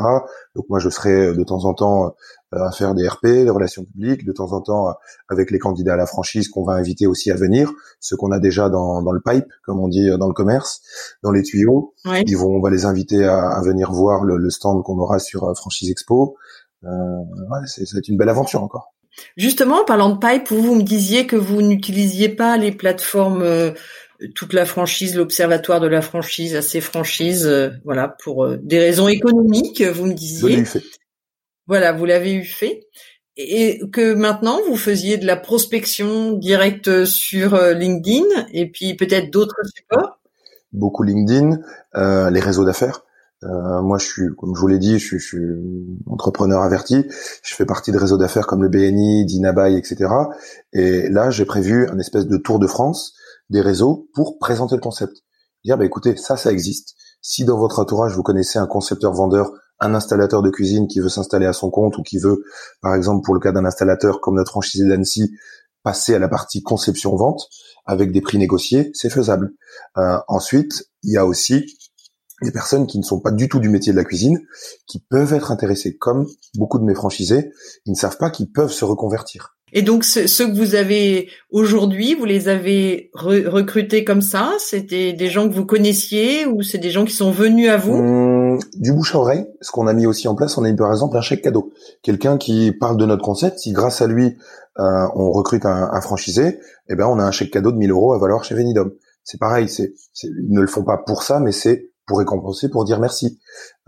Donc 0.55 0.65
moi, 0.69 0.79
je 0.79 0.89
serai 0.89 1.33
de 1.33 1.43
temps 1.43 1.65
en 1.65 1.73
temps 1.73 2.15
euh, 2.53 2.63
à 2.63 2.71
faire 2.71 2.95
des 2.95 3.05
RP, 3.05 3.25
des 3.25 3.49
relations 3.49 3.83
publiques, 3.83 4.25
de 4.25 4.31
temps 4.31 4.53
en 4.53 4.61
temps 4.61 4.95
avec 5.27 5.51
les 5.51 5.59
candidats 5.59 5.95
à 5.95 5.97
la 5.97 6.05
franchise 6.05 6.47
qu'on 6.47 6.63
va 6.63 6.73
inviter 6.73 7.05
aussi 7.05 7.29
à 7.29 7.35
venir, 7.35 7.73
ceux 7.99 8.15
qu'on 8.15 8.31
a 8.31 8.39
déjà 8.39 8.69
dans, 8.69 9.01
dans 9.01 9.11
le 9.11 9.19
pipe, 9.19 9.47
comme 9.65 9.81
on 9.81 9.89
dit 9.89 10.09
dans 10.17 10.27
le 10.27 10.33
commerce, 10.33 10.81
dans 11.23 11.31
les 11.31 11.43
tuyaux. 11.43 11.93
Ils 12.05 12.37
vont, 12.37 12.55
on 12.55 12.61
va 12.61 12.69
les 12.69 12.85
inviter 12.85 13.25
à, 13.25 13.49
à 13.49 13.61
venir 13.61 13.91
voir 13.91 14.23
le, 14.23 14.37
le 14.37 14.49
stand 14.49 14.81
qu'on 14.83 14.97
aura 14.97 15.19
sur 15.19 15.43
euh, 15.43 15.53
Franchise 15.55 15.91
Expo. 15.91 16.37
Euh, 16.85 16.87
ouais, 16.87 17.59
c'est 17.65 18.07
une 18.07 18.15
belle 18.15 18.29
aventure 18.29 18.63
encore. 18.63 18.93
Justement, 19.35 19.81
en 19.81 19.85
parlant 19.85 20.15
de 20.15 20.17
pipe, 20.17 20.47
vous, 20.49 20.61
vous 20.61 20.75
me 20.75 20.83
disiez 20.83 21.27
que 21.27 21.35
vous 21.35 21.61
n'utilisiez 21.61 22.29
pas 22.29 22.55
les 22.55 22.71
plateformes 22.71 23.43
toute 24.36 24.53
la 24.53 24.65
franchise, 24.65 25.15
l'observatoire 25.15 25.80
de 25.80 25.88
la 25.88 26.01
franchise, 26.01 26.56
assez 26.56 26.82
franchise, 26.82 27.45
euh, 27.45 27.69
voilà, 27.84 28.15
pour 28.23 28.45
euh, 28.45 28.58
des 28.62 28.80
raisons 28.80 29.08
économiques, 29.08 29.82
vous 29.82 30.06
me 30.06 30.13
disiez. 30.13 30.65
fait. 30.65 30.84
Voilà, 31.67 31.91
vous 31.91 32.06
l'avez 32.06 32.34
eu 32.34 32.43
fait. 32.43 32.88
Et 33.36 33.82
que 33.91 34.15
maintenant, 34.15 34.60
vous 34.67 34.77
faisiez 34.77 35.17
de 35.17 35.27
la 35.27 35.36
prospection 35.36 36.34
directe 36.34 37.06
sur 37.06 37.53
euh, 37.53 37.73
LinkedIn 37.73 38.25
et 38.51 38.71
puis 38.71 38.95
peut-être 38.95 39.32
d'autres 39.32 39.62
supports? 39.75 40.19
Beaucoup 40.71 41.03
LinkedIn, 41.03 41.60
les 41.95 42.39
réseaux 42.39 42.65
d'affaires. 42.65 43.03
moi, 43.41 43.97
je 43.97 44.06
suis, 44.06 44.23
comme 44.38 44.53
je 44.53 44.60
vous 44.60 44.67
l'ai 44.67 44.80
dit, 44.80 44.99
je 44.99 45.17
suis, 45.17 45.39
entrepreneur 46.08 46.62
averti. 46.62 47.06
Je 47.43 47.56
fais 47.56 47.65
partie 47.65 47.91
de 47.91 47.97
réseaux 47.97 48.17
d'affaires 48.17 48.47
comme 48.47 48.63
le 48.63 48.69
BNI, 48.69 49.25
Dinabai, 49.25 49.77
etc. 49.77 50.10
Et 50.73 51.10
là, 51.10 51.30
j'ai 51.30 51.45
prévu 51.45 51.88
un 51.89 51.99
espèce 51.99 52.27
de 52.27 52.38
tour 52.38 52.60
de 52.60 52.67
France 52.67 53.15
des 53.49 53.62
réseaux 53.62 54.10
pour 54.13 54.38
présenter 54.39 54.75
le 54.75 54.81
concept. 54.81 55.17
Dire, 55.63 55.77
bah, 55.77 55.86
écoutez, 55.86 56.15
ça, 56.15 56.38
ça 56.38 56.51
existe. 56.51 56.95
Si 57.21 57.45
dans 57.45 57.57
votre 57.57 57.79
entourage, 57.79 58.15
vous 58.15 58.23
connaissez 58.23 58.60
un 58.60 58.67
concepteur 58.67 59.13
vendeur, 59.13 59.51
un 59.79 59.93
installateur 59.93 60.41
de 60.41 60.49
cuisine 60.49 60.88
qui 60.88 60.99
veut 60.99 61.10
s'installer 61.10 61.45
à 61.45 61.53
son 61.53 61.69
compte 61.69 61.97
ou 61.97 62.03
qui 62.03 62.17
veut, 62.17 62.43
par 62.81 62.95
exemple, 62.95 63.23
pour 63.23 63.33
le 63.33 63.39
cas 63.39 63.51
d'un 63.51 63.65
installateur 63.65 64.21
comme 64.21 64.36
notre 64.36 64.51
franchisé 64.51 64.88
d'Annecy, 64.88 65.31
passer 65.83 66.15
à 66.15 66.19
la 66.19 66.27
partie 66.27 66.63
conception-vente 66.63 67.47
avec 67.86 68.12
des 68.12 68.21
prix 68.21 68.38
négociés, 68.38 68.91
c'est 68.93 69.10
faisable. 69.10 69.53
Euh, 69.97 70.17
ensuite, 70.27 70.86
il 71.03 71.13
y 71.13 71.17
a 71.17 71.25
aussi 71.25 71.65
des 72.41 72.51
personnes 72.51 72.86
qui 72.86 72.99
ne 72.99 73.03
sont 73.03 73.19
pas 73.19 73.31
du 73.31 73.49
tout 73.49 73.60
du 73.60 73.69
métier 73.69 73.91
de 73.91 73.97
la 73.97 74.03
cuisine, 74.03 74.39
qui 74.86 74.99
peuvent 74.99 75.33
être 75.33 75.51
intéressées, 75.51 75.97
comme 75.97 76.27
beaucoup 76.55 76.77
de 76.77 76.83
mes 76.83 76.93
franchisés, 76.93 77.51
ils 77.86 77.91
ne 77.91 77.97
savent 77.97 78.17
pas 78.17 78.29
qu'ils 78.29 78.51
peuvent 78.51 78.71
se 78.71 78.86
reconvertir. 78.86 79.56
Et 79.73 79.82
donc 79.82 80.06
ceux 80.06 80.47
que 80.47 80.56
vous 80.56 80.75
avez 80.75 81.30
aujourd'hui, 81.51 82.15
vous 82.15 82.25
les 82.25 82.47
avez 82.47 83.12
recrutés 83.13 84.06
comme 84.06 84.21
ça? 84.21 84.53
C'était 84.60 85.12
des 85.13 85.27
gens 85.27 85.49
que 85.49 85.53
vous 85.53 85.65
connaissiez 85.65 86.45
ou 86.45 86.62
c'est 86.62 86.77
des 86.77 86.89
gens 86.89 87.03
qui 87.03 87.13
sont 87.13 87.32
venus 87.32 87.69
à 87.69 87.77
vous? 87.77 87.93
Hum, 87.93 88.60
Du 88.75 88.93
bouche 88.93 89.13
à 89.13 89.19
oreille. 89.19 89.45
Ce 89.62 89.71
qu'on 89.71 89.88
a 89.88 89.93
mis 89.93 90.06
aussi 90.06 90.27
en 90.27 90.36
place, 90.36 90.58
on 90.58 90.63
a 90.63 90.69
eu 90.69 90.75
par 90.75 90.91
exemple 90.91 91.17
un 91.17 91.21
chèque 91.21 91.41
cadeau. 91.41 91.73
Quelqu'un 92.01 92.38
qui 92.38 92.71
parle 92.71 92.97
de 92.97 93.06
notre 93.06 93.23
concept, 93.23 93.60
si 93.60 93.73
grâce 93.73 94.01
à 94.01 94.08
lui 94.08 94.38
euh, 94.80 95.08
on 95.15 95.32
recrute 95.32 95.65
un, 95.65 95.89
un, 95.91 96.01
franchisé, 96.01 96.60
eh 96.88 96.95
ben 96.95 97.06
on 97.08 97.19
a 97.19 97.23
un 97.23 97.32
chèque 97.32 97.51
cadeau 97.51 97.71
de 97.71 97.77
1000 97.77 97.91
euros 97.91 98.13
à 98.13 98.19
valoir 98.19 98.43
chez 98.43 98.56
Venidom. 98.56 98.91
C'est 99.23 99.39
pareil, 99.39 99.67
c'est 99.67 99.93
ils 100.23 100.51
ne 100.53 100.62
le 100.62 100.67
font 100.67 100.84
pas 100.84 100.97
pour 100.97 101.23
ça, 101.23 101.39
mais 101.41 101.51
c'est 101.51 101.89
pour 102.07 102.19
récompenser, 102.19 102.69
pour 102.69 102.85
dire 102.85 102.99
merci. 102.99 103.39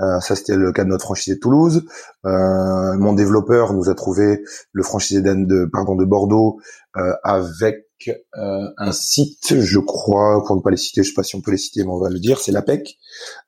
Euh, 0.01 0.19
ça, 0.19 0.36
c'était 0.36 0.55
le 0.55 0.71
cas 0.71 0.84
de 0.84 0.89
notre 0.89 1.05
franchisé 1.05 1.36
de 1.36 1.39
Toulouse. 1.39 1.86
Euh, 2.25 2.97
mon 2.97 3.13
développeur 3.13 3.73
nous 3.73 3.89
a 3.89 3.95
trouvé 3.95 4.43
le 4.73 4.84
franchisé 4.84 5.21
de, 5.21 5.65
pardon, 5.71 5.95
de 5.95 6.05
Bordeaux 6.05 6.60
euh, 6.97 7.13
avec 7.23 7.86
euh, 8.08 8.67
un 8.77 8.91
site, 8.91 9.60
je 9.60 9.79
crois, 9.79 10.43
pour 10.45 10.55
ne 10.55 10.62
pas 10.62 10.69
les 10.69 10.77
citer, 10.77 11.01
je 11.01 11.10
sais 11.10 11.15
pas 11.15 11.23
si 11.23 11.36
on 11.36 11.41
peut 11.41 11.51
les 11.51 11.58
citer, 11.58 11.84
mais 11.84 11.91
on 11.91 11.99
va 11.99 12.10
le 12.10 12.19
dire, 12.19 12.39
c'est 12.39 12.51
l'APEC. 12.51 12.97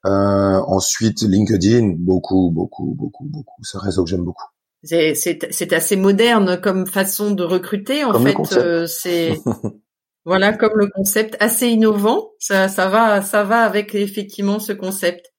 Euh, 0.06 0.10
ensuite, 0.10 1.22
LinkedIn, 1.22 1.96
beaucoup, 1.98 2.50
beaucoup, 2.52 2.96
beaucoup, 2.98 3.26
beaucoup. 3.26 3.62
C'est 3.64 3.78
un 3.78 3.82
réseau 3.82 4.04
que 4.06 4.10
j'aime 4.10 4.24
beaucoup. 4.24 4.46
C'est 4.84 5.74
assez 5.74 5.96
moderne 5.96 6.60
comme 6.60 6.88
façon 6.88 7.32
de 7.32 7.44
recruter. 7.44 8.04
En 8.04 8.20
fait, 8.20 8.88
c'est 8.88 9.40
Voilà, 10.26 10.54
comme 10.54 10.74
le 10.76 10.88
concept 10.88 11.36
assez 11.40 11.68
innovant, 11.68 12.32
ça, 12.40 12.68
ça 12.68 12.88
va, 12.90 13.22
ça 13.22 13.44
va 13.44 13.64
avec 13.64 13.96
effectivement 13.96 14.60
ce 14.60 14.72
concept. 14.72 15.32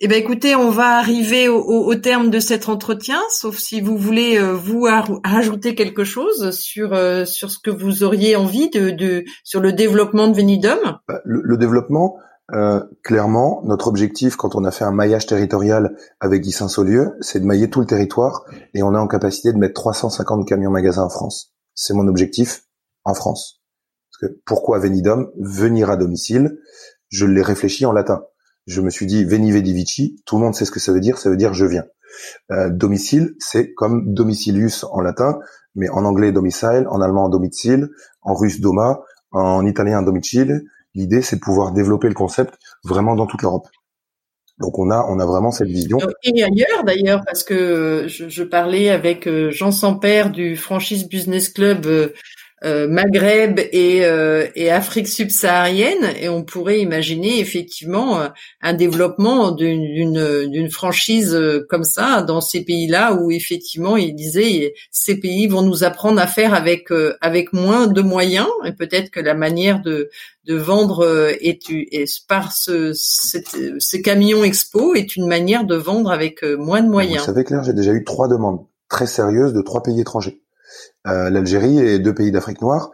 Eh 0.00 0.06
ben, 0.06 0.16
écoutez, 0.16 0.54
on 0.54 0.70
va 0.70 0.98
arriver 0.98 1.48
au, 1.48 1.92
terme 1.96 2.30
de 2.30 2.38
cet 2.38 2.68
entretien, 2.68 3.20
sauf 3.30 3.58
si 3.58 3.80
vous 3.80 3.96
voulez 3.96 4.38
euh, 4.38 4.52
vous 4.52 4.86
rajouter 5.24 5.74
quelque 5.74 6.04
chose 6.04 6.52
sur 6.52 6.94
euh, 6.94 7.24
sur 7.24 7.50
ce 7.50 7.58
que 7.58 7.70
vous 7.70 8.04
auriez 8.04 8.36
envie 8.36 8.70
de, 8.70 8.90
de 8.90 9.24
sur 9.42 9.60
le 9.60 9.72
développement 9.72 10.28
de 10.28 10.36
Venidum. 10.36 10.78
Bah, 11.08 11.20
le, 11.24 11.56
développement, 11.56 12.16
euh, 12.54 12.80
clairement, 13.02 13.60
notre 13.64 13.88
objectif 13.88 14.36
quand 14.36 14.54
on 14.54 14.62
a 14.62 14.70
fait 14.70 14.84
un 14.84 14.92
maillage 14.92 15.26
territorial 15.26 15.96
avec 16.20 16.42
Guy 16.42 16.52
Saint-Saulieu, 16.52 17.16
c'est 17.20 17.40
de 17.40 17.46
mailler 17.46 17.68
tout 17.68 17.80
le 17.80 17.86
territoire 17.86 18.44
et 18.74 18.84
on 18.84 18.94
est 18.94 18.98
en 18.98 19.08
capacité 19.08 19.52
de 19.52 19.58
mettre 19.58 19.74
350 19.74 20.46
camions 20.46 20.70
magasins 20.70 21.02
en 21.02 21.10
France. 21.10 21.54
C'est 21.74 21.94
mon 21.94 22.06
objectif 22.06 22.62
en 23.02 23.14
France 23.14 23.57
pourquoi 24.44 24.78
venidum 24.78 25.30
Venir 25.38 25.90
à 25.90 25.96
domicile? 25.96 26.58
Je 27.08 27.26
l'ai 27.26 27.42
réfléchi 27.42 27.86
en 27.86 27.92
latin. 27.92 28.24
Je 28.66 28.80
me 28.80 28.90
suis 28.90 29.06
dit 29.06 29.24
veni 29.24 29.50
vedi 29.50 29.72
vici. 29.72 30.22
Tout 30.26 30.36
le 30.36 30.44
monde 30.44 30.54
sait 30.54 30.64
ce 30.64 30.70
que 30.70 30.80
ça 30.80 30.92
veut 30.92 31.00
dire. 31.00 31.18
Ça 31.18 31.30
veut 31.30 31.36
dire 31.36 31.54
je 31.54 31.64
viens. 31.64 31.84
Euh, 32.50 32.70
domicile, 32.70 33.34
c'est 33.38 33.72
comme 33.74 34.12
domicilius 34.12 34.84
en 34.84 35.00
latin, 35.00 35.38
mais 35.74 35.88
en 35.88 36.04
anglais 36.04 36.32
domicile, 36.32 36.86
en 36.90 37.00
allemand 37.00 37.28
domicile, 37.28 37.88
en 38.22 38.34
russe 38.34 38.60
doma, 38.60 39.00
en 39.30 39.64
italien 39.66 40.02
domicile. 40.02 40.64
L'idée, 40.94 41.22
c'est 41.22 41.36
de 41.36 41.40
pouvoir 41.40 41.72
développer 41.72 42.08
le 42.08 42.14
concept 42.14 42.54
vraiment 42.84 43.14
dans 43.14 43.26
toute 43.26 43.42
l'Europe. 43.42 43.68
Donc 44.58 44.78
on 44.78 44.90
a 44.90 45.06
on 45.08 45.20
a 45.20 45.26
vraiment 45.26 45.52
cette 45.52 45.68
vision. 45.68 45.98
Et 46.24 46.42
ailleurs 46.42 46.82
d'ailleurs 46.84 47.22
parce 47.24 47.44
que 47.44 48.06
je, 48.08 48.28
je, 48.28 48.42
parlais 48.42 48.90
avec 48.90 49.28
euh, 49.28 49.52
Jean 49.52 49.70
Sampère 49.70 50.30
du 50.30 50.56
Franchise 50.56 51.08
Business 51.08 51.48
Club 51.48 51.86
euh, 52.64 52.88
Maghreb 52.88 53.60
et, 53.60 54.04
euh, 54.04 54.48
et 54.56 54.68
Afrique 54.68 55.06
subsaharienne 55.06 56.12
et 56.20 56.28
on 56.28 56.42
pourrait 56.42 56.80
imaginer 56.80 57.38
effectivement 57.38 58.20
euh, 58.20 58.28
un 58.60 58.72
développement 58.72 59.52
d'une 59.52 60.68
franchise 60.68 61.38
comme 61.68 61.84
ça 61.84 62.22
dans 62.22 62.40
ces 62.40 62.64
pays-là 62.64 63.14
où 63.14 63.30
effectivement 63.30 63.96
il 63.96 64.12
disait 64.16 64.74
ces 64.90 65.20
pays 65.20 65.46
vont 65.46 65.62
nous 65.62 65.84
apprendre 65.84 66.20
à 66.20 66.26
faire 66.26 66.52
avec 66.52 66.88
avec 67.20 67.52
moins 67.52 67.86
de 67.86 68.02
moyens 68.02 68.48
et 68.64 68.72
peut-être 68.72 69.10
que 69.10 69.20
la 69.20 69.34
manière 69.34 69.80
de 69.80 70.10
de 70.44 70.56
vendre 70.56 71.06
est, 71.40 71.70
est 71.70 72.26
par 72.26 72.52
ce, 72.52 72.92
ces 72.92 74.02
camions 74.02 74.42
expo 74.42 74.94
est 74.94 75.14
une 75.14 75.28
manière 75.28 75.64
de 75.64 75.76
vendre 75.76 76.10
avec 76.10 76.42
moins 76.42 76.82
de 76.82 76.88
moyens. 76.88 77.20
Vous 77.20 77.26
savez 77.26 77.44
Claire, 77.44 77.62
j'ai 77.62 77.74
déjà 77.74 77.92
eu 77.92 78.02
trois 78.02 78.28
demandes 78.28 78.64
très 78.88 79.06
sérieuses 79.06 79.52
de 79.52 79.60
trois 79.60 79.82
pays 79.82 80.00
étrangers 80.00 80.40
l'Algérie 81.30 81.78
et 81.78 81.98
deux 81.98 82.14
pays 82.14 82.30
d'Afrique 82.30 82.60
noire, 82.60 82.90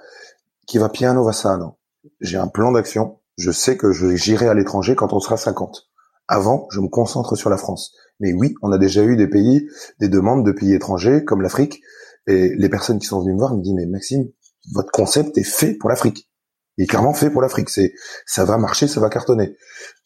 qui 0.66 0.78
va 0.78 0.88
piano 0.88 1.24
va 1.24 1.32
sano. 1.32 1.78
J'ai 2.20 2.36
un 2.36 2.48
plan 2.48 2.72
d'action. 2.72 3.20
Je 3.36 3.50
sais 3.50 3.76
que 3.76 3.92
j'irai 3.92 4.48
à 4.48 4.54
l'étranger 4.54 4.94
quand 4.94 5.12
on 5.12 5.20
sera 5.20 5.36
50. 5.36 5.88
Avant, 6.28 6.66
je 6.70 6.80
me 6.80 6.88
concentre 6.88 7.36
sur 7.36 7.50
la 7.50 7.56
France. 7.56 7.94
Mais 8.20 8.32
oui, 8.32 8.54
on 8.62 8.72
a 8.72 8.78
déjà 8.78 9.02
eu 9.02 9.16
des 9.16 9.28
pays, 9.28 9.68
des 10.00 10.08
demandes 10.08 10.46
de 10.46 10.52
pays 10.52 10.72
étrangers 10.72 11.24
comme 11.24 11.42
l'Afrique. 11.42 11.82
Et 12.26 12.54
les 12.56 12.68
personnes 12.68 12.98
qui 12.98 13.06
sont 13.06 13.20
venues 13.20 13.34
me 13.34 13.38
voir 13.38 13.54
me 13.54 13.62
disent 13.62 13.74
mais 13.74 13.86
Maxime, 13.86 14.28
votre 14.72 14.90
concept 14.92 15.36
est 15.36 15.44
fait 15.44 15.74
pour 15.74 15.90
l'Afrique. 15.90 16.30
Il 16.76 16.84
est 16.84 16.86
clairement 16.86 17.12
fait 17.12 17.30
pour 17.30 17.42
l'Afrique. 17.42 17.68
C'est, 17.68 17.92
ça 18.26 18.44
va 18.44 18.56
marcher, 18.56 18.88
ça 18.88 19.00
va 19.00 19.10
cartonner. 19.10 19.56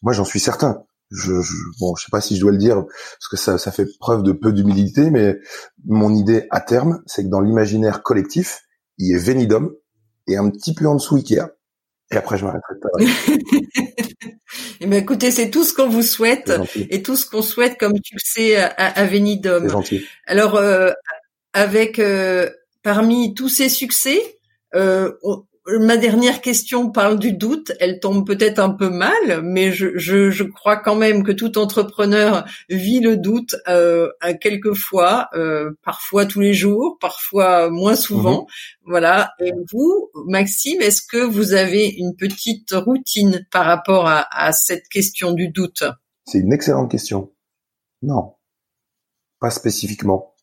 Moi, 0.01 0.13
j'en 0.13 0.25
suis 0.25 0.39
certain 0.39 0.83
je, 1.11 1.41
je, 1.41 1.53
bon, 1.79 1.95
je 1.95 2.05
sais 2.05 2.11
pas 2.11 2.21
si 2.21 2.35
je 2.35 2.41
dois 2.41 2.51
le 2.51 2.57
dire 2.57 2.83
parce 2.85 3.27
que 3.29 3.37
ça, 3.37 3.57
ça 3.57 3.71
fait 3.71 3.87
preuve 3.99 4.23
de 4.23 4.31
peu 4.31 4.51
d'humilité, 4.51 5.09
mais 5.09 5.37
mon 5.85 6.13
idée 6.13 6.47
à 6.51 6.61
terme, 6.61 7.01
c'est 7.05 7.23
que 7.23 7.29
dans 7.29 7.41
l'imaginaire 7.41 8.03
collectif, 8.03 8.61
il 8.97 9.07
y 9.07 9.13
ait 9.13 9.17
Venidom 9.17 9.71
et 10.27 10.37
un 10.37 10.49
petit 10.49 10.73
peu 10.73 10.85
en 10.87 10.95
dessous 10.95 11.15
Ikea. 11.15 11.47
Et 12.11 12.17
après, 12.17 12.37
je 12.37 12.45
m'arrêterai 12.45 12.73
de 12.75 13.05
Eh 14.81 14.87
ben, 14.87 14.97
écoutez, 14.97 15.29
c'est 15.31 15.49
tout 15.49 15.63
ce 15.63 15.73
qu'on 15.73 15.89
vous 15.89 16.01
souhaite 16.01 16.51
et 16.89 17.03
tout 17.03 17.15
ce 17.15 17.29
qu'on 17.29 17.41
souhaite 17.41 17.77
comme 17.77 17.93
tu 18.01 18.15
le 18.15 18.21
sais 18.23 18.55
à, 18.55 18.67
à. 18.77 19.67
Gentil. 19.67 20.05
Alors, 20.25 20.55
euh, 20.55 20.91
avec 21.53 21.99
euh, 21.99 22.49
parmi 22.81 23.33
tous 23.33 23.49
ces 23.49 23.69
succès, 23.69 24.19
euh, 24.75 25.11
ma 25.67 25.97
dernière 25.97 26.41
question 26.41 26.91
parle 26.91 27.19
du 27.19 27.33
doute. 27.33 27.71
Elle 27.79 27.99
tombe 27.99 28.25
peut-être 28.25 28.59
un 28.59 28.69
peu 28.69 28.89
mal, 28.89 29.41
mais 29.43 29.71
je, 29.71 29.97
je, 29.97 30.31
je, 30.31 30.43
crois 30.43 30.77
quand 30.77 30.95
même 30.95 31.23
que 31.23 31.31
tout 31.31 31.57
entrepreneur 31.57 32.45
vit 32.69 32.99
le 32.99 33.17
doute 33.17 33.55
euh, 33.67 34.09
à 34.21 34.33
quelques 34.33 34.73
fois, 34.73 35.29
euh, 35.33 35.71
parfois 35.83 36.25
tous 36.25 36.39
les 36.39 36.53
jours, 36.53 36.97
parfois 36.99 37.69
moins 37.69 37.95
souvent. 37.95 38.41
Mhm. 38.41 38.47
Voilà. 38.85 39.31
Et 39.39 39.51
vous, 39.71 40.09
Maxime, 40.27 40.81
est-ce 40.81 41.01
que 41.01 41.23
vous 41.23 41.53
avez 41.53 41.87
une 41.87 42.15
petite 42.15 42.71
routine 42.71 43.45
par 43.51 43.65
rapport 43.65 44.07
à, 44.07 44.27
à 44.31 44.51
cette 44.51 44.87
question 44.87 45.33
du 45.33 45.49
doute? 45.49 45.83
C'est 46.25 46.39
une 46.39 46.53
excellente 46.53 46.91
question. 46.91 47.31
Non, 48.01 48.35
pas 49.39 49.49
spécifiquement. 49.49 50.35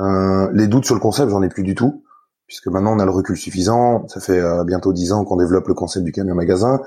Euh, 0.00 0.50
les 0.52 0.66
doutes 0.66 0.84
sur 0.84 0.94
le 0.94 1.00
concept, 1.00 1.30
j'en 1.30 1.42
ai 1.42 1.48
plus 1.48 1.62
du 1.62 1.74
tout 1.74 2.04
puisque 2.52 2.66
maintenant 2.66 2.94
on 2.94 2.98
a 2.98 3.06
le 3.06 3.10
recul 3.10 3.34
suffisant. 3.34 4.06
Ça 4.08 4.20
fait 4.20 4.38
euh, 4.38 4.62
bientôt 4.62 4.92
dix 4.92 5.12
ans 5.12 5.24
qu'on 5.24 5.36
développe 5.36 5.68
le 5.68 5.72
concept 5.72 6.04
du 6.04 6.12
camion 6.12 6.34
magasin. 6.34 6.82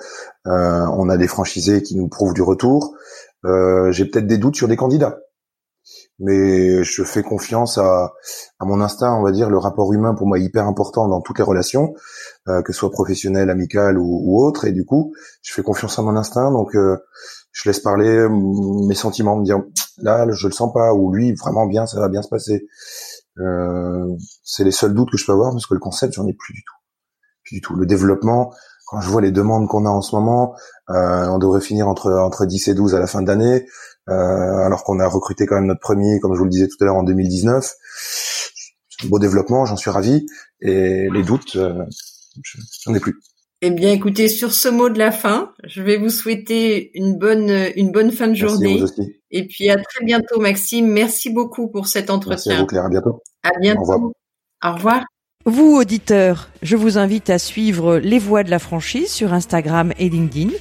Euh, 0.45 0.85
on 0.95 1.09
a 1.09 1.17
des 1.17 1.27
franchisés 1.27 1.81
qui 1.81 1.97
nous 1.97 2.07
prouvent 2.07 2.35
du 2.35 2.43
retour. 2.43 2.93
Euh, 3.45 3.91
j'ai 3.91 4.05
peut-être 4.05 4.27
des 4.27 4.37
doutes 4.37 4.55
sur 4.55 4.67
des 4.67 4.75
candidats, 4.75 5.17
mais 6.19 6.83
je 6.83 7.03
fais 7.03 7.23
confiance 7.23 7.79
à, 7.79 8.13
à, 8.59 8.65
mon 8.65 8.79
instinct. 8.79 9.15
On 9.15 9.23
va 9.23 9.31
dire 9.31 9.49
le 9.49 9.57
rapport 9.57 9.91
humain 9.91 10.13
pour 10.13 10.27
moi 10.27 10.37
est 10.37 10.43
hyper 10.43 10.67
important 10.67 11.07
dans 11.07 11.21
toutes 11.21 11.39
les 11.39 11.43
relations, 11.43 11.95
que 12.45 12.71
ce 12.71 12.77
soit 12.77 12.91
professionnelles, 12.91 13.49
amicales 13.49 13.97
ou, 13.97 14.21
ou 14.23 14.45
autres. 14.45 14.65
Et 14.65 14.71
du 14.71 14.85
coup, 14.85 15.15
je 15.41 15.51
fais 15.51 15.63
confiance 15.63 15.97
à 15.97 16.03
mon 16.03 16.15
instinct. 16.15 16.51
Donc 16.51 16.75
je 16.75 17.69
laisse 17.69 17.79
parler 17.79 18.27
mes 18.29 18.93
sentiments, 18.93 19.35
me 19.35 19.43
dire 19.43 19.63
là 19.97 20.27
je 20.31 20.45
le 20.45 20.53
sens 20.53 20.71
pas 20.71 20.93
ou 20.93 21.11
lui 21.11 21.33
vraiment 21.33 21.65
bien, 21.65 21.87
ça 21.87 21.99
va 21.99 22.07
bien 22.07 22.21
se 22.21 22.29
passer. 22.29 22.67
Euh, 23.39 24.15
c'est 24.43 24.63
les 24.63 24.71
seuls 24.71 24.93
doutes 24.93 25.11
que 25.11 25.17
je 25.17 25.25
peux 25.25 25.33
avoir 25.33 25.51
parce 25.51 25.65
que 25.65 25.73
le 25.73 25.79
concept, 25.79 26.13
j'en 26.13 26.27
ai 26.27 26.33
plus 26.33 26.53
du 26.53 26.63
tout. 26.63 26.75
Plus 27.43 27.55
du 27.55 27.61
tout. 27.61 27.75
Le 27.75 27.85
développement, 27.85 28.53
quand 28.85 29.01
je 29.01 29.09
vois 29.09 29.21
les 29.21 29.31
demandes 29.31 29.67
qu'on 29.67 29.85
a 29.85 29.89
en 29.89 30.01
ce 30.01 30.15
moment, 30.15 30.55
euh, 30.89 31.27
on 31.27 31.37
devrait 31.37 31.61
finir 31.61 31.87
entre 31.87 32.11
entre 32.11 32.45
10 32.45 32.67
et 32.69 32.73
12 32.73 32.95
à 32.95 32.99
la 32.99 33.07
fin 33.07 33.21
de 33.21 33.27
l'année, 33.27 33.65
euh, 34.09 34.65
alors 34.65 34.83
qu'on 34.83 34.99
a 34.99 35.07
recruté 35.07 35.45
quand 35.45 35.55
même 35.55 35.65
notre 35.65 35.81
premier, 35.81 36.19
comme 36.19 36.33
je 36.33 36.39
vous 36.39 36.45
le 36.45 36.49
disais 36.49 36.67
tout 36.67 36.77
à 36.81 36.85
l'heure, 36.85 36.95
en 36.95 37.03
2019. 37.03 37.73
Beau 39.05 39.19
développement, 39.19 39.65
j'en 39.65 39.75
suis 39.75 39.89
ravi. 39.89 40.25
Et 40.61 41.09
les 41.09 41.23
doutes, 41.23 41.55
euh, 41.55 41.83
j'en 42.85 42.93
ai 42.93 42.99
plus. 42.99 43.19
Eh 43.67 43.71
bien, 43.71 43.91
écoutez, 43.91 44.27
sur 44.29 44.53
ce 44.53 44.67
mot 44.69 44.89
de 44.89 44.99
la 44.99 45.11
fin, 45.11 45.51
je 45.63 45.81
vais 45.81 45.97
vous 45.97 46.09
souhaiter 46.09 46.91
une 46.93 47.17
bonne 47.17 47.51
une 47.75 47.91
bonne 47.91 48.11
fin 48.11 48.27
de 48.27 48.35
journée. 48.35 48.83
Et 49.31 49.47
puis 49.47 49.71
à 49.71 49.75
très 49.75 50.05
bientôt, 50.05 50.39
Maxime. 50.39 50.85
Merci 50.85 51.31
beaucoup 51.31 51.67
pour 51.67 51.87
cet 51.87 52.11
entretien. 52.11 52.51
Merci 52.51 52.51
à 52.51 52.61
vous, 52.61 52.67
Claire. 52.67 52.85
À 52.85 52.89
bientôt. 52.89 53.23
À 53.41 53.59
bientôt. 53.59 53.81
Au 53.81 53.85
revoir. 53.85 54.11
Au 54.63 54.73
revoir. 54.75 55.05
Vous, 55.45 55.77
auditeurs, 55.77 56.49
je 56.61 56.75
vous 56.75 56.99
invite 56.99 57.31
à 57.31 57.39
suivre 57.39 57.97
Les 57.97 58.19
Voix 58.19 58.43
de 58.43 58.51
la 58.51 58.59
franchise 58.59 59.09
sur 59.09 59.33
Instagram 59.33 59.93
et 59.97 60.09
LinkedIn 60.09 60.51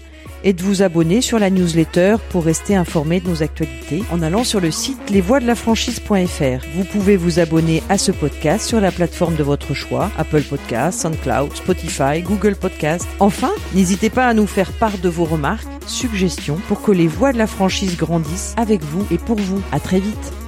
et 0.45 0.53
de 0.53 0.63
vous 0.63 0.83
abonner 0.83 1.21
sur 1.21 1.39
la 1.39 1.51
newsletter 1.51 2.17
pour 2.31 2.45
rester 2.45 2.77
informé 2.77 3.21
de 3.21 3.29
nos 3.29 3.43
actualités 3.43 4.05
en 4.13 4.23
allant 4.23 4.45
sur 4.45 4.61
le 4.61 4.71
site 4.71 5.11
lesvoixdelafranchise.fr. 5.11 6.67
Vous 6.75 6.85
pouvez 6.85 7.17
vous 7.17 7.41
abonner 7.41 7.83
à 7.89 7.99
ce 7.99 8.13
podcast 8.13 8.69
sur 8.69 8.81
la 8.81 8.93
plateforme 8.93 9.35
de 9.35 9.43
votre 9.43 9.75
choix, 9.75 10.11
Apple 10.17 10.43
Podcasts, 10.43 11.01
SoundCloud, 11.01 11.57
Spotify, 11.57 12.23
Google 12.23 12.55
Podcasts. 12.55 13.09
Enfin, 13.19 13.51
n'hésitez 13.75 14.11
pas 14.11 14.29
à 14.29 14.35
nous 14.35 14.47
faire 14.47 14.73
part 14.73 14.99
de 14.99 15.09
vos 15.09 15.25
remarques, 15.25 15.67
suggestions 15.87 16.59
pour 16.69 16.83
que 16.83 16.93
les 16.93 17.09
voix 17.09 17.33
de 17.33 17.39
la 17.39 17.47
franchise 17.47 17.97
grandissent 17.97 18.55
avec 18.57 18.83
vous 18.83 19.07
et 19.11 19.19
pour 19.19 19.37
vous. 19.37 19.63
À 19.73 19.81
très 19.81 19.99
vite. 19.99 20.44